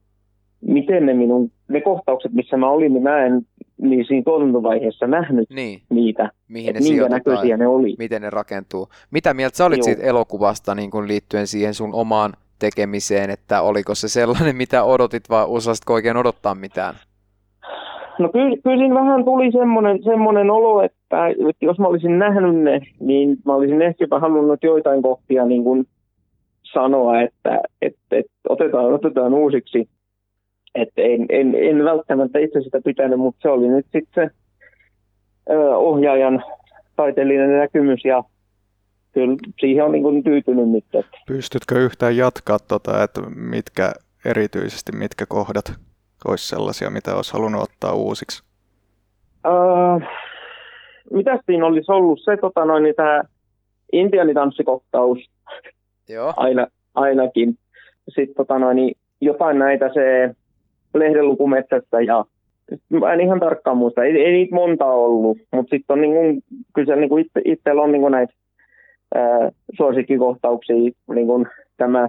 miten 0.62 1.06
ne 1.06 1.14
minun, 1.14 1.52
ne 1.68 1.82
kohtaukset, 1.82 2.34
missä 2.34 2.58
mä 2.58 2.70
olin, 2.70 2.94
niin 2.94 3.04
mä 3.04 3.26
en 3.26 3.42
niin 3.82 4.06
siinä 4.06 4.24
tuotantovaiheessa 4.24 5.08
nähnyt 5.08 5.50
Niin, 5.50 5.82
niitä, 5.90 6.32
mihin 6.48 6.74
ne 6.74 6.80
minkä 6.80 7.10
näköisiä 7.10 7.58
ne 7.58 7.68
oli. 7.68 7.96
miten 8.00 8.22
ne 8.22 8.30
rakentuu. 8.30 8.88
Mitä 9.12 9.34
mieltä 9.34 9.58
sä 9.58 9.66
olit 9.66 9.78
Joo. 9.78 9.84
siitä 9.84 10.04
elokuvasta 10.04 10.76
niin 10.76 10.92
kun 10.92 11.08
liittyen 11.08 11.48
siihen 11.48 11.74
sun 11.74 11.94
omaan 11.94 12.34
tekemiseen, 12.60 13.30
että 13.30 13.62
oliko 13.62 13.96
se 13.96 14.08
sellainen, 14.08 14.56
mitä 14.56 14.84
odotit 14.84 15.30
vai 15.30 15.46
osasitko 15.48 15.94
oikein 15.94 16.18
odottaa 16.18 16.56
mitään? 16.56 16.96
No 18.20 18.30
kyllä, 18.30 18.58
kyllä 18.64 18.78
siinä 18.78 18.96
vähän 18.96 19.26
tuli 19.26 19.52
semmoinen, 19.52 20.04
semmoinen 20.04 20.50
olo, 20.52 20.82
että, 20.82 21.28
että 21.28 21.66
jos 21.66 21.80
mä 21.80 21.88
olisin 21.88 22.20
nähnyt 22.20 22.56
ne, 22.56 22.82
niin 23.00 23.38
mä 23.46 23.54
olisin 23.54 23.82
ehkäpä 23.82 24.20
halunnut 24.20 24.64
joitain 24.64 25.02
kohtia 25.02 25.46
niin 25.46 25.64
kuin 25.64 25.88
sanoa, 26.74 27.22
että, 27.22 27.62
että, 27.82 28.00
että 28.12 28.34
otetaan, 28.50 28.94
otetaan 28.94 29.34
uusiksi. 29.34 29.90
Että 30.76 31.02
en, 31.02 31.26
en, 31.30 31.56
en 31.56 31.84
välttämättä 31.86 32.40
itse 32.40 32.62
sitä 32.62 32.82
pitänyt, 32.86 33.20
mutta 33.20 33.40
se 33.42 33.50
oli 33.50 33.68
nyt 33.68 33.86
sitten 33.92 34.30
se 34.30 34.32
ohjaajan 35.76 36.44
taiteellinen 36.96 37.58
näkymys 37.58 38.06
ja 38.06 38.24
kyllä 39.18 39.36
siihen 39.60 39.86
on 39.86 39.92
niin 39.92 40.04
kuin 40.04 40.24
tyytynyt 40.24 40.70
nyt. 40.70 40.86
Että 40.94 41.18
Pystytkö 41.28 41.76
yhtään 41.80 42.18
jatkaa 42.18 42.58
tota, 42.60 43.04
että 43.04 43.22
mitkä 43.36 43.92
erityisesti, 44.26 44.92
mitkä 44.92 45.26
kohdat 45.26 45.74
olisi 46.28 46.48
sellaisia, 46.48 46.90
mitä 46.90 47.16
olisi 47.16 47.34
halunnut 47.34 47.62
ottaa 47.62 47.94
uusiksi? 47.94 48.44
Öö, 49.46 50.08
mitä 51.12 51.40
siinä 51.46 51.66
olisi 51.66 51.92
ollut? 51.92 52.20
Se 52.24 52.38
tota 52.38 52.66
noin, 52.66 52.84
niin 52.84 52.96
tämä 52.96 53.24
intianitanssikohtaus 53.92 55.18
Joo. 56.10 56.34
aina, 56.38 56.68
ainakin. 56.96 57.58
Sitten 58.10 58.36
tota 58.36 58.60
noin, 58.60 58.76
niin 58.76 58.98
jotain 59.22 59.60
näitä 59.60 59.90
se 59.94 60.36
lehdenlukumetsästä 60.94 62.02
ja 62.02 62.26
mä 62.90 63.14
en 63.14 63.22
ihan 63.22 63.40
tarkkaan 63.40 63.78
muista, 63.78 64.04
ei, 64.04 64.22
ei 64.24 64.32
niitä 64.32 64.56
monta 64.56 64.86
ollut, 64.86 65.38
mutta 65.54 65.70
sitten 65.70 65.94
on 65.94 66.02
niin 66.02 66.14
kuin, 66.14 66.44
kyllä 66.76 66.94
se 66.94 67.00
niin 67.00 67.10
kuin 67.10 67.26
itse, 67.26 67.42
itsellä 67.46 67.82
on 67.82 67.92
niin 67.92 68.02
kuin 68.02 68.12
näitä 68.12 68.34
suosikkikohtauksia, 69.78 70.76
niin 70.76 71.28
kuin 71.28 71.48
tämä 71.78 72.08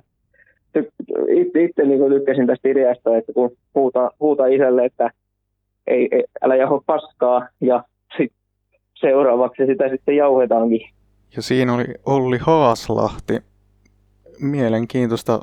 itse, 1.28 1.62
itse 1.64 1.82
niin 1.84 1.98
kuin 1.98 2.12
tykkäsin 2.12 2.46
tästä 2.46 2.68
ideasta, 2.68 3.16
että 3.16 3.32
kun 3.32 3.50
huutaa, 3.74 4.10
huutaa 4.20 4.46
isälle, 4.46 4.84
että 4.84 5.10
ei, 5.86 6.08
ei, 6.12 6.24
älä 6.42 6.56
jaho 6.56 6.82
paskaa 6.86 7.48
ja 7.60 7.84
sit 8.16 8.32
seuraavaksi 8.94 9.66
sitä 9.66 9.88
sitten 9.88 10.16
jauhetaankin. 10.16 10.80
Ja 11.36 11.42
siinä 11.42 11.74
oli 11.74 11.84
Olli 12.06 12.38
Haaslahti. 12.40 13.38
Mielenkiintoista 14.40 15.40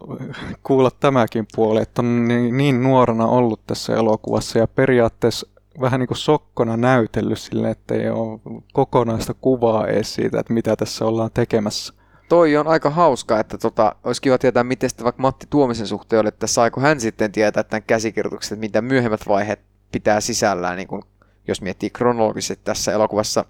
kuulla 0.64 0.90
tämäkin 0.99 1.45
puoli, 1.56 1.82
että 1.82 2.02
on 2.02 2.27
niin, 2.27 2.57
niin 2.57 2.84
nuorena 2.84 3.27
ollut 3.27 3.60
tässä 3.68 3.95
elokuvassa 3.95 4.60
ja 4.60 4.68
periaatteessa 4.68 5.55
vähän 5.82 6.00
niin 6.00 6.08
kuin 6.08 6.18
sokkona 6.18 6.78
näytellyt 6.78 7.40
sille, 7.40 7.70
että 7.70 7.96
ei 7.96 8.10
ole 8.10 8.40
kokonaista 8.74 9.34
kuvaa 9.34 9.88
edes 9.88 10.16
siitä, 10.16 10.40
että 10.40 10.54
mitä 10.54 10.76
tässä 10.76 11.06
ollaan 11.06 11.30
tekemässä. 11.34 11.94
Toi 12.30 12.58
on 12.58 12.68
aika 12.68 12.90
hauska, 12.90 13.40
että 13.40 13.58
tota, 13.58 13.96
olisi 14.04 14.22
kiva 14.22 14.38
tietää, 14.38 14.64
miten 14.64 14.90
sitten 14.90 15.04
vaikka 15.04 15.22
Matti 15.22 15.48
Tuomisen 15.50 15.88
suhteen 15.88 16.20
oli, 16.20 16.28
että 16.28 16.48
saiko 16.48 16.82
hän 16.82 17.00
sitten 17.00 17.32
tietää 17.32 17.64
tämän 17.64 17.84
käsikirjoituksen, 17.84 18.56
että 18.56 18.60
mitä 18.60 18.82
myöhemmät 18.82 19.28
vaiheet 19.28 19.60
pitää 19.92 20.22
sisällään, 20.22 20.78
niin 20.78 20.88
kun, 20.88 21.04
jos 21.48 21.62
miettii 21.62 21.90
kronologisesti 21.90 22.64
tässä 22.64 22.92
elokuvassa. 22.92 23.46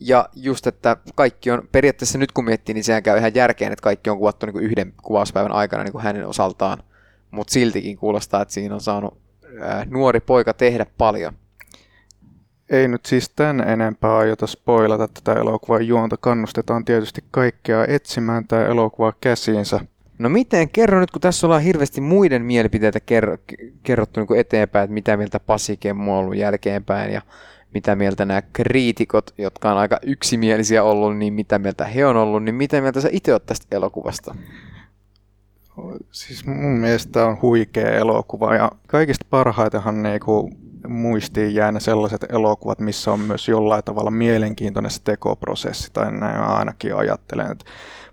Ja 0.00 0.28
just, 0.34 0.66
että 0.66 0.96
kaikki 1.14 1.50
on, 1.50 1.68
periaatteessa 1.72 2.18
nyt 2.18 2.32
kun 2.32 2.44
miettii, 2.44 2.74
niin 2.74 2.84
sehän 2.84 3.02
käy 3.02 3.18
ihan 3.18 3.34
järkeen, 3.34 3.72
että 3.72 3.82
kaikki 3.82 4.10
on 4.10 4.18
kuvattu 4.18 4.46
niin 4.46 4.52
kuin 4.52 4.64
yhden 4.64 4.92
kuvauspäivän 5.02 5.52
aikana 5.52 5.84
niin 5.84 5.92
kuin 5.92 6.04
hänen 6.04 6.26
osaltaan. 6.26 6.78
Mutta 7.30 7.52
siltikin 7.52 7.96
kuulostaa, 7.96 8.42
että 8.42 8.54
siinä 8.54 8.74
on 8.74 8.80
saanut 8.80 9.18
ää, 9.62 9.86
nuori 9.90 10.20
poika 10.20 10.54
tehdä 10.54 10.86
paljon. 10.98 11.32
Ei 12.70 12.88
nyt 12.88 13.06
siis 13.06 13.28
tän 13.28 13.60
enempää 13.60 14.16
aiota 14.16 14.46
spoilata 14.46 15.08
tätä 15.08 15.40
elokuvan 15.40 15.86
juonta. 15.86 16.16
Kannustetaan 16.16 16.84
tietysti 16.84 17.24
kaikkea 17.30 17.84
etsimään 17.88 18.44
tämä 18.48 18.66
elokuva 18.66 19.12
käsiinsä. 19.20 19.80
No 20.18 20.28
miten, 20.28 20.68
kerro 20.68 21.00
nyt, 21.00 21.10
kun 21.10 21.20
tässä 21.20 21.46
ollaan 21.46 21.62
hirveästi 21.62 22.00
muiden 22.00 22.44
mielipiteitä 22.44 23.00
kerro, 23.00 23.36
kerrottu 23.82 24.20
niin 24.20 24.40
eteenpäin, 24.40 24.84
että 24.84 24.94
mitä 24.94 25.16
mieltä 25.16 25.40
Pasi 25.40 25.76
Kemmu 25.76 26.12
on 26.12 26.18
ollut 26.18 26.36
jälkeenpäin 26.36 27.12
ja 27.12 27.22
mitä 27.74 27.96
mieltä 27.96 28.24
nämä 28.24 28.42
kriitikot, 28.52 29.34
jotka 29.38 29.72
on 29.72 29.78
aika 29.78 29.98
yksimielisiä 30.02 30.82
ollut, 30.82 31.16
niin 31.16 31.34
mitä 31.34 31.58
mieltä 31.58 31.84
he 31.84 32.06
on 32.06 32.16
ollut, 32.16 32.44
niin 32.44 32.54
mitä 32.54 32.80
mieltä 32.80 33.00
sä 33.00 33.08
itse 33.12 33.32
oot 33.32 33.46
tästä 33.46 33.76
elokuvasta? 33.76 34.34
Siis 36.10 36.46
mun 36.46 36.78
mielestä 36.78 37.26
on 37.26 37.38
huikea 37.42 37.90
elokuva 37.90 38.54
ja 38.54 38.70
kaikista 38.86 39.26
parhaitenhan 39.30 40.02
niinku 40.02 40.50
muistiin 40.88 41.54
jää 41.54 41.72
ne 41.72 41.80
sellaiset 41.80 42.26
elokuvat, 42.28 42.78
missä 42.78 43.12
on 43.12 43.20
myös 43.20 43.48
jollain 43.48 43.84
tavalla 43.84 44.10
mielenkiintoinen 44.10 44.90
se 44.90 45.00
tekoprosessi, 45.04 45.90
tai 45.92 46.12
näin 46.12 46.40
mä 46.40 46.46
ainakin 46.46 46.96
ajattelen, 46.96 47.52
että 47.52 47.64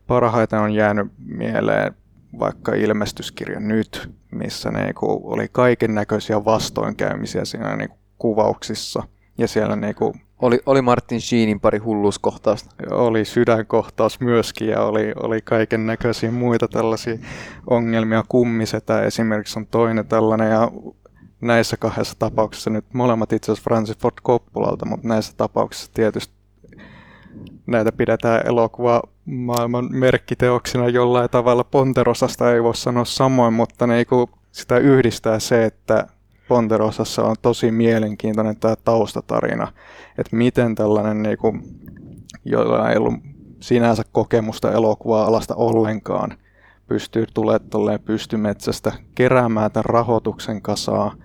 parhaiten 0.08 0.60
on 0.60 0.74
jäänyt 0.74 1.08
mieleen 1.26 1.96
vaikka 2.40 2.74
ilmestyskirja 2.74 3.60
nyt, 3.60 4.12
missä 4.32 4.72
niinku 4.72 5.22
oli 5.24 5.48
kaiken 5.52 5.96
näköisiä 5.96 6.46
vastoinkäymisiä 6.46 7.46
siinä 7.46 7.76
niinku 7.76 7.98
kuvauksissa, 8.18 9.04
ja 9.38 9.48
siellä 9.48 9.76
niinku 9.76 10.14
Oli, 10.42 10.60
oli 10.66 10.82
Martin 10.82 11.22
Sheenin 11.22 11.60
pari 11.60 11.78
hulluuskohtausta. 11.78 12.76
oli 12.92 13.26
sydänkohtaus 13.26 14.20
myöskin 14.20 14.68
ja 14.68 14.82
oli, 14.82 15.14
oli 15.16 15.42
kaiken 15.42 15.88
näköisiä 15.88 16.32
muita 16.32 16.68
tällaisia 16.68 17.18
ongelmia. 17.70 18.24
Kummisetä 18.30 19.02
esimerkiksi 19.02 19.60
on 19.60 19.68
toinen 19.68 20.08
tällainen 20.08 20.52
ja 20.52 20.72
näissä 21.42 21.78
kahdessa 21.78 22.16
tapauksessa 22.20 22.70
nyt 22.70 22.86
molemmat 22.94 23.34
itse 23.34 23.52
asiassa 23.52 23.64
Francis 23.64 23.98
Ford 23.98 24.16
Coppolalta, 24.24 24.86
mutta 24.86 25.08
näissä 25.08 25.34
tapauksissa 25.38 25.92
tietysti 25.94 26.34
näitä 27.68 27.92
pidetään 27.92 28.48
elokuva 28.48 29.02
maailman 29.26 29.88
merkkiteoksina 29.92 30.90
jollain 30.90 31.30
tavalla. 31.30 31.64
Ponterosasta 31.64 32.54
ei 32.54 32.64
voi 32.64 32.76
sanoa 32.76 33.06
samoin, 33.06 33.54
mutta 33.54 33.88
niinku 33.88 34.30
sitä 34.52 34.78
yhdistää 34.78 35.40
se, 35.40 35.66
että 35.66 36.08
Ponterosassa 36.48 37.24
on 37.24 37.36
tosi 37.42 37.72
mielenkiintoinen 37.72 38.58
tämä 38.58 38.76
taustatarina, 38.76 39.68
että 40.18 40.36
miten 40.36 40.76
tällainen, 40.76 41.24
niinku, 41.24 41.58
jolla 42.46 42.90
ei 42.90 42.98
ollut 42.98 43.14
sinänsä 43.60 44.04
kokemusta 44.12 44.72
elokuva-alasta 44.72 45.56
ollenkaan, 45.56 46.38
pystyy 46.88 47.26
tulemaan 47.70 48.00
pystymetsästä 48.06 48.92
keräämään 49.16 49.72
tämän 49.72 49.86
rahoituksen 49.86 50.62
kasaa 50.62 51.16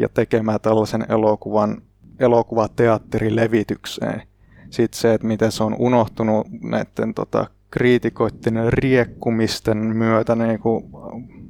ja 0.00 0.08
tekemään 0.08 0.60
tällaisen 0.60 1.06
elokuvan 1.08 1.82
elokuvateatterilevitykseen. 2.18 4.22
Sitten 4.70 5.00
se, 5.00 5.14
että 5.14 5.26
miten 5.26 5.52
se 5.52 5.64
on 5.64 5.76
unohtunut 5.78 6.46
näiden 6.62 7.14
tota, 7.14 7.46
kriitikoiden 7.70 8.72
riekkumisten 8.72 9.78
myötä 9.78 10.34
niin 10.34 10.60
kuin 10.60 10.84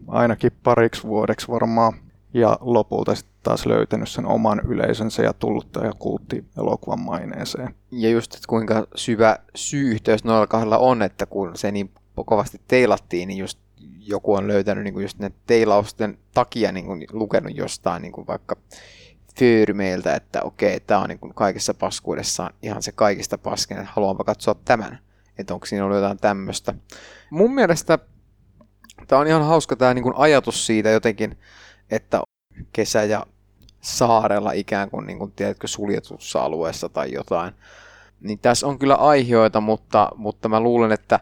ainakin 0.08 0.52
pariksi 0.62 1.02
vuodeksi 1.02 1.48
varmaan 1.48 1.92
ja 2.34 2.58
lopulta 2.60 3.14
sitten 3.14 3.34
taas 3.42 3.66
löytänyt 3.66 4.08
sen 4.08 4.26
oman 4.26 4.60
yleisönsä 4.68 5.22
ja 5.22 5.32
tullut 5.32 5.72
tähän 5.72 5.92
kultti 5.98 6.44
elokuvan 6.58 7.00
maineeseen. 7.00 7.74
Ja 7.90 8.10
just, 8.10 8.34
että 8.34 8.46
kuinka 8.48 8.86
syvä 8.94 9.36
syy-yhteys 9.54 10.24
noilla 10.24 10.46
kahdella 10.46 10.78
on, 10.78 11.02
että 11.02 11.26
kun 11.26 11.50
se 11.54 11.70
niin 11.70 11.90
kovasti 12.26 12.60
teilattiin, 12.68 13.28
niin 13.28 13.38
just 13.38 13.58
joku 14.06 14.34
on 14.34 14.48
löytänyt 14.48 14.84
niin 14.84 14.94
kuin 14.94 15.02
just 15.02 15.18
ne 15.18 15.32
teilausten 15.46 16.18
takia 16.34 16.72
niin 16.72 16.86
kuin 16.86 17.06
lukenut 17.12 17.56
jostain 17.56 18.02
niin 18.02 18.12
kuin 18.12 18.26
vaikka 18.26 18.56
fyyrymeiltä, 19.38 20.14
että 20.14 20.42
okei, 20.42 20.80
tämä 20.80 21.00
on 21.00 21.08
niin 21.08 21.18
kuin 21.18 21.34
kaikessa 21.34 21.74
paskuudessaan 21.74 22.54
ihan 22.62 22.82
se 22.82 22.92
kaikista 22.92 23.38
paskin, 23.38 23.76
että 23.76 23.92
haluanpa 23.92 24.24
katsoa 24.24 24.54
tämän, 24.64 24.98
että 25.38 25.54
onko 25.54 25.66
siinä 25.66 25.84
ollut 25.84 25.96
jotain 25.96 26.18
tämmöistä. 26.18 26.74
Mun 27.30 27.54
mielestä 27.54 27.98
tämä 29.06 29.20
on 29.20 29.26
ihan 29.26 29.46
hauska 29.46 29.76
tämä 29.76 29.94
niin 29.94 30.16
ajatus 30.16 30.66
siitä 30.66 30.90
jotenkin, 30.90 31.38
että 31.90 32.22
kesä 32.72 33.04
ja 33.04 33.26
saarella 33.80 34.52
ikään 34.52 34.90
kuin, 34.90 35.06
niin 35.06 35.18
kuin 35.18 35.32
tiedätkö, 35.32 35.66
suljetussa 35.66 36.42
alueessa 36.42 36.88
tai 36.88 37.12
jotain. 37.12 37.54
Niin 38.20 38.38
tässä 38.38 38.66
on 38.66 38.78
kyllä 38.78 38.94
aiheita, 38.94 39.60
mutta, 39.60 40.08
mutta 40.16 40.48
mä 40.48 40.60
luulen, 40.60 40.92
että 40.92 41.20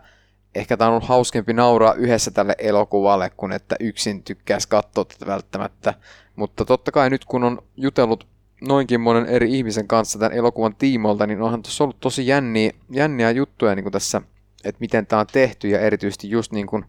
ehkä 0.59 0.76
tämä 0.76 0.89
on 0.89 0.94
ollut 0.94 1.09
hauskempi 1.09 1.52
nauraa 1.52 1.94
yhdessä 1.94 2.30
tälle 2.30 2.55
elokuvalle, 2.59 3.30
kun 3.36 3.52
että 3.52 3.76
yksin 3.80 4.22
tykkäisi 4.22 4.68
katsoa 4.68 5.05
tätä 5.05 5.26
välttämättä. 5.26 5.94
Mutta 6.36 6.64
totta 6.64 6.93
kai 6.93 7.10
nyt 7.10 7.24
kun 7.24 7.44
on 7.44 7.62
jutellut 7.76 8.26
noinkin 8.60 9.01
monen 9.01 9.26
eri 9.26 9.59
ihmisen 9.59 9.89
kanssa 9.89 10.18
tämän 10.18 10.32
elokuvan 10.32 10.74
tiimoilta, 10.74 11.26
niin 11.26 11.43
onhan 11.43 11.62
tuossa 11.62 11.85
ollut 11.85 12.01
tosi 12.01 12.26
jänniä, 12.26 12.70
jänniä 12.90 13.30
juttuja 13.30 13.74
niin 13.74 13.85
kuin 13.85 13.93
tässä, 13.93 14.22
että 14.64 14.80
miten 14.80 15.06
tämä 15.06 15.20
on 15.20 15.26
tehty 15.32 15.68
ja 15.68 15.80
erityisesti 15.80 16.30
just 16.30 16.52
niin 16.52 16.66
kuin 16.66 16.85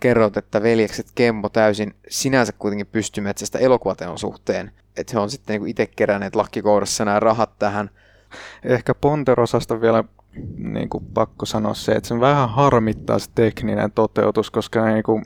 kerroit, 0.00 0.36
että 0.36 0.62
veljekset 0.62 1.06
Kemmo 1.14 1.48
täysin 1.48 1.94
sinänsä 2.08 2.52
kuitenkin 2.52 2.86
pystymetsästä 2.86 3.58
elokuvateon 3.58 4.18
suhteen. 4.18 4.72
Että 4.96 5.12
he 5.14 5.18
on 5.18 5.30
sitten 5.30 5.60
niin 5.60 5.70
itse 5.70 5.86
keränneet 5.86 6.36
lakkikourassa 6.36 7.04
nämä 7.04 7.20
rahat 7.20 7.58
tähän. 7.58 7.90
Ehkä 8.64 8.94
Ponterosasta 8.94 9.80
vielä 9.80 10.04
niin 10.56 10.88
kuin 10.88 11.04
pakko 11.14 11.46
sanoa 11.46 11.74
se, 11.74 11.92
että 11.92 12.08
se 12.08 12.20
vähän 12.20 12.48
harmittaa 12.48 13.18
se 13.18 13.30
tekninen 13.34 13.92
toteutus, 13.92 14.50
koska 14.50 14.84
niin 14.84 15.02
kuin, 15.02 15.24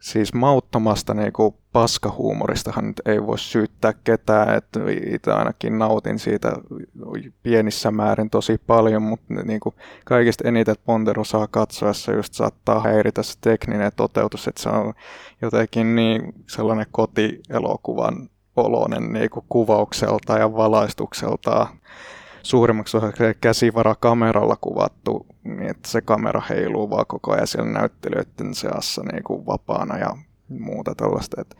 siis 0.00 0.34
mauttomasta 0.34 1.14
niinku 1.14 1.56
paskahuumoristahan 1.72 2.86
nyt 2.86 3.00
ei 3.06 3.26
voi 3.26 3.38
syyttää 3.38 3.92
ketään, 4.04 4.54
että 4.56 4.80
itse 5.14 5.32
ainakin 5.32 5.78
nautin 5.78 6.18
siitä 6.18 6.52
pienissä 7.42 7.90
määrin 7.90 8.30
tosi 8.30 8.60
paljon, 8.66 9.02
mutta 9.02 9.34
niinku 9.34 9.74
kaikista 10.04 10.48
eniten 10.48 10.76
Ponderosaa 10.84 11.46
katsoessa 11.46 12.12
just 12.12 12.34
saattaa 12.34 12.80
häiritä 12.80 13.22
se 13.22 13.34
tekninen 13.40 13.92
toteutus, 13.96 14.48
että 14.48 14.62
se 14.62 14.68
on 14.68 14.94
jotenkin 15.42 15.96
niin 15.96 16.34
sellainen 16.46 16.86
kotielokuvan 16.90 18.28
oloinen 18.56 19.12
niinku 19.12 19.44
kuvaukselta 19.48 20.38
ja 20.38 20.56
valaistukselta 20.56 21.66
suurimmaksi 22.42 22.96
osaksi 22.96 23.22
käsivara 23.40 23.94
kameralla 23.94 24.56
kuvattu, 24.60 25.26
niin 25.44 25.70
että 25.70 25.88
se 25.88 26.00
kamera 26.00 26.42
heiluu 26.50 26.90
vaan 26.90 27.06
koko 27.08 27.32
ajan 27.32 27.46
siellä 27.46 27.70
näyttelijöiden 27.70 28.54
seassa 28.54 29.02
niin 29.12 29.24
kuin 29.24 29.46
vapaana 29.46 29.98
ja 29.98 30.16
muuta 30.48 30.94
tällaista. 30.94 31.40
Että 31.40 31.56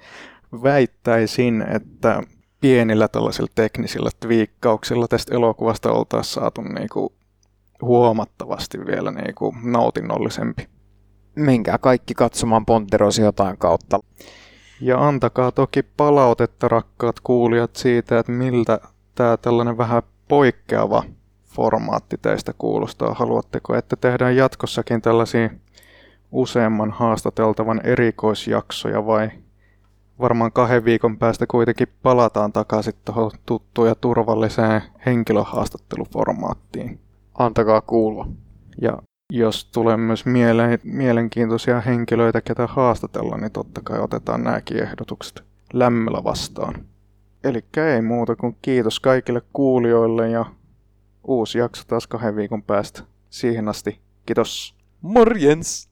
väittäisin, 0.63 1.63
että 1.63 2.23
pienillä 2.61 3.09
tällaisilla 3.09 3.51
teknisillä 3.55 4.11
twiikkauksilla 4.21 5.09
tästä 5.09 5.35
elokuvasta 5.35 5.93
oltaisiin 5.93 6.35
saatu 6.35 6.63
niin 6.63 6.89
kuin 6.93 7.13
huomattavasti 7.83 8.79
vielä 8.87 9.11
niin 9.11 9.35
kuin 9.35 9.57
nautinnollisempi. 9.63 10.69
Menkää 11.35 11.79
kaikki 11.79 12.15
katsomaan 12.15 12.67
Ponterosi 12.67 13.23
jotain 13.23 13.59
kautta. 13.59 14.01
Ja 14.81 15.09
antakaa 15.09 15.53
toki 15.53 15.83
palautetta, 15.83 16.69
rakkaat 16.69 17.21
kuulijat, 17.21 17.77
siitä, 17.77 18.19
että 18.19 18.33
miltä 18.33 18.81
tämä 19.15 19.37
tällainen 19.37 19.79
vähän 19.79 20.03
poikkeava 20.29 21.03
formaatti 21.45 22.17
teistä 22.23 22.53
kuulostaa? 22.59 23.15
Haluatteko, 23.15 23.75
että 23.75 23.97
tehdään 23.97 24.37
jatkossakin 24.37 25.03
tällaisia 25.03 25.51
useamman 26.33 26.91
haastateltavan 26.91 27.81
erikoisjaksoja 27.85 29.07
vai 29.07 29.31
varmaan 30.21 30.53
kahden 30.53 30.85
viikon 30.85 31.19
päästä 31.19 31.47
kuitenkin 31.47 31.89
palataan 32.03 32.53
takaisin 32.53 32.95
tuohon 33.05 33.31
tuttuun 33.47 33.89
ja 33.89 33.95
turvalliseen 33.95 34.83
henkilöhaastatteluformaattiin. 35.07 37.01
Antakaa 37.39 37.81
kuulua. 37.81 38.29
Ja 38.83 38.99
jos 39.33 39.65
tulee 39.65 39.97
myös 39.97 40.27
mieleen, 40.27 40.79
mielenkiintoisia 40.85 41.81
henkilöitä, 41.81 42.41
ketä 42.41 42.67
haastatella, 42.67 43.37
niin 43.37 43.53
totta 43.53 43.81
kai 43.85 44.01
otetaan 44.01 44.45
nämäkin 44.45 44.83
ehdotukset 44.83 45.43
lämmöllä 45.73 46.25
vastaan. 46.25 46.75
Eli 47.49 47.65
ei 47.95 48.03
muuta 48.03 48.37
kuin 48.37 48.57
kiitos 48.63 49.01
kaikille 49.01 49.43
kuulijoille 49.53 50.31
ja 50.31 50.45
uusi 51.25 51.59
jakso 51.59 51.83
taas 51.87 52.07
kahden 52.07 52.37
viikon 52.37 52.63
päästä. 52.63 53.03
Siihen 53.31 53.69
asti, 53.69 54.01
kiitos. 54.27 54.75
Morjens! 55.01 55.88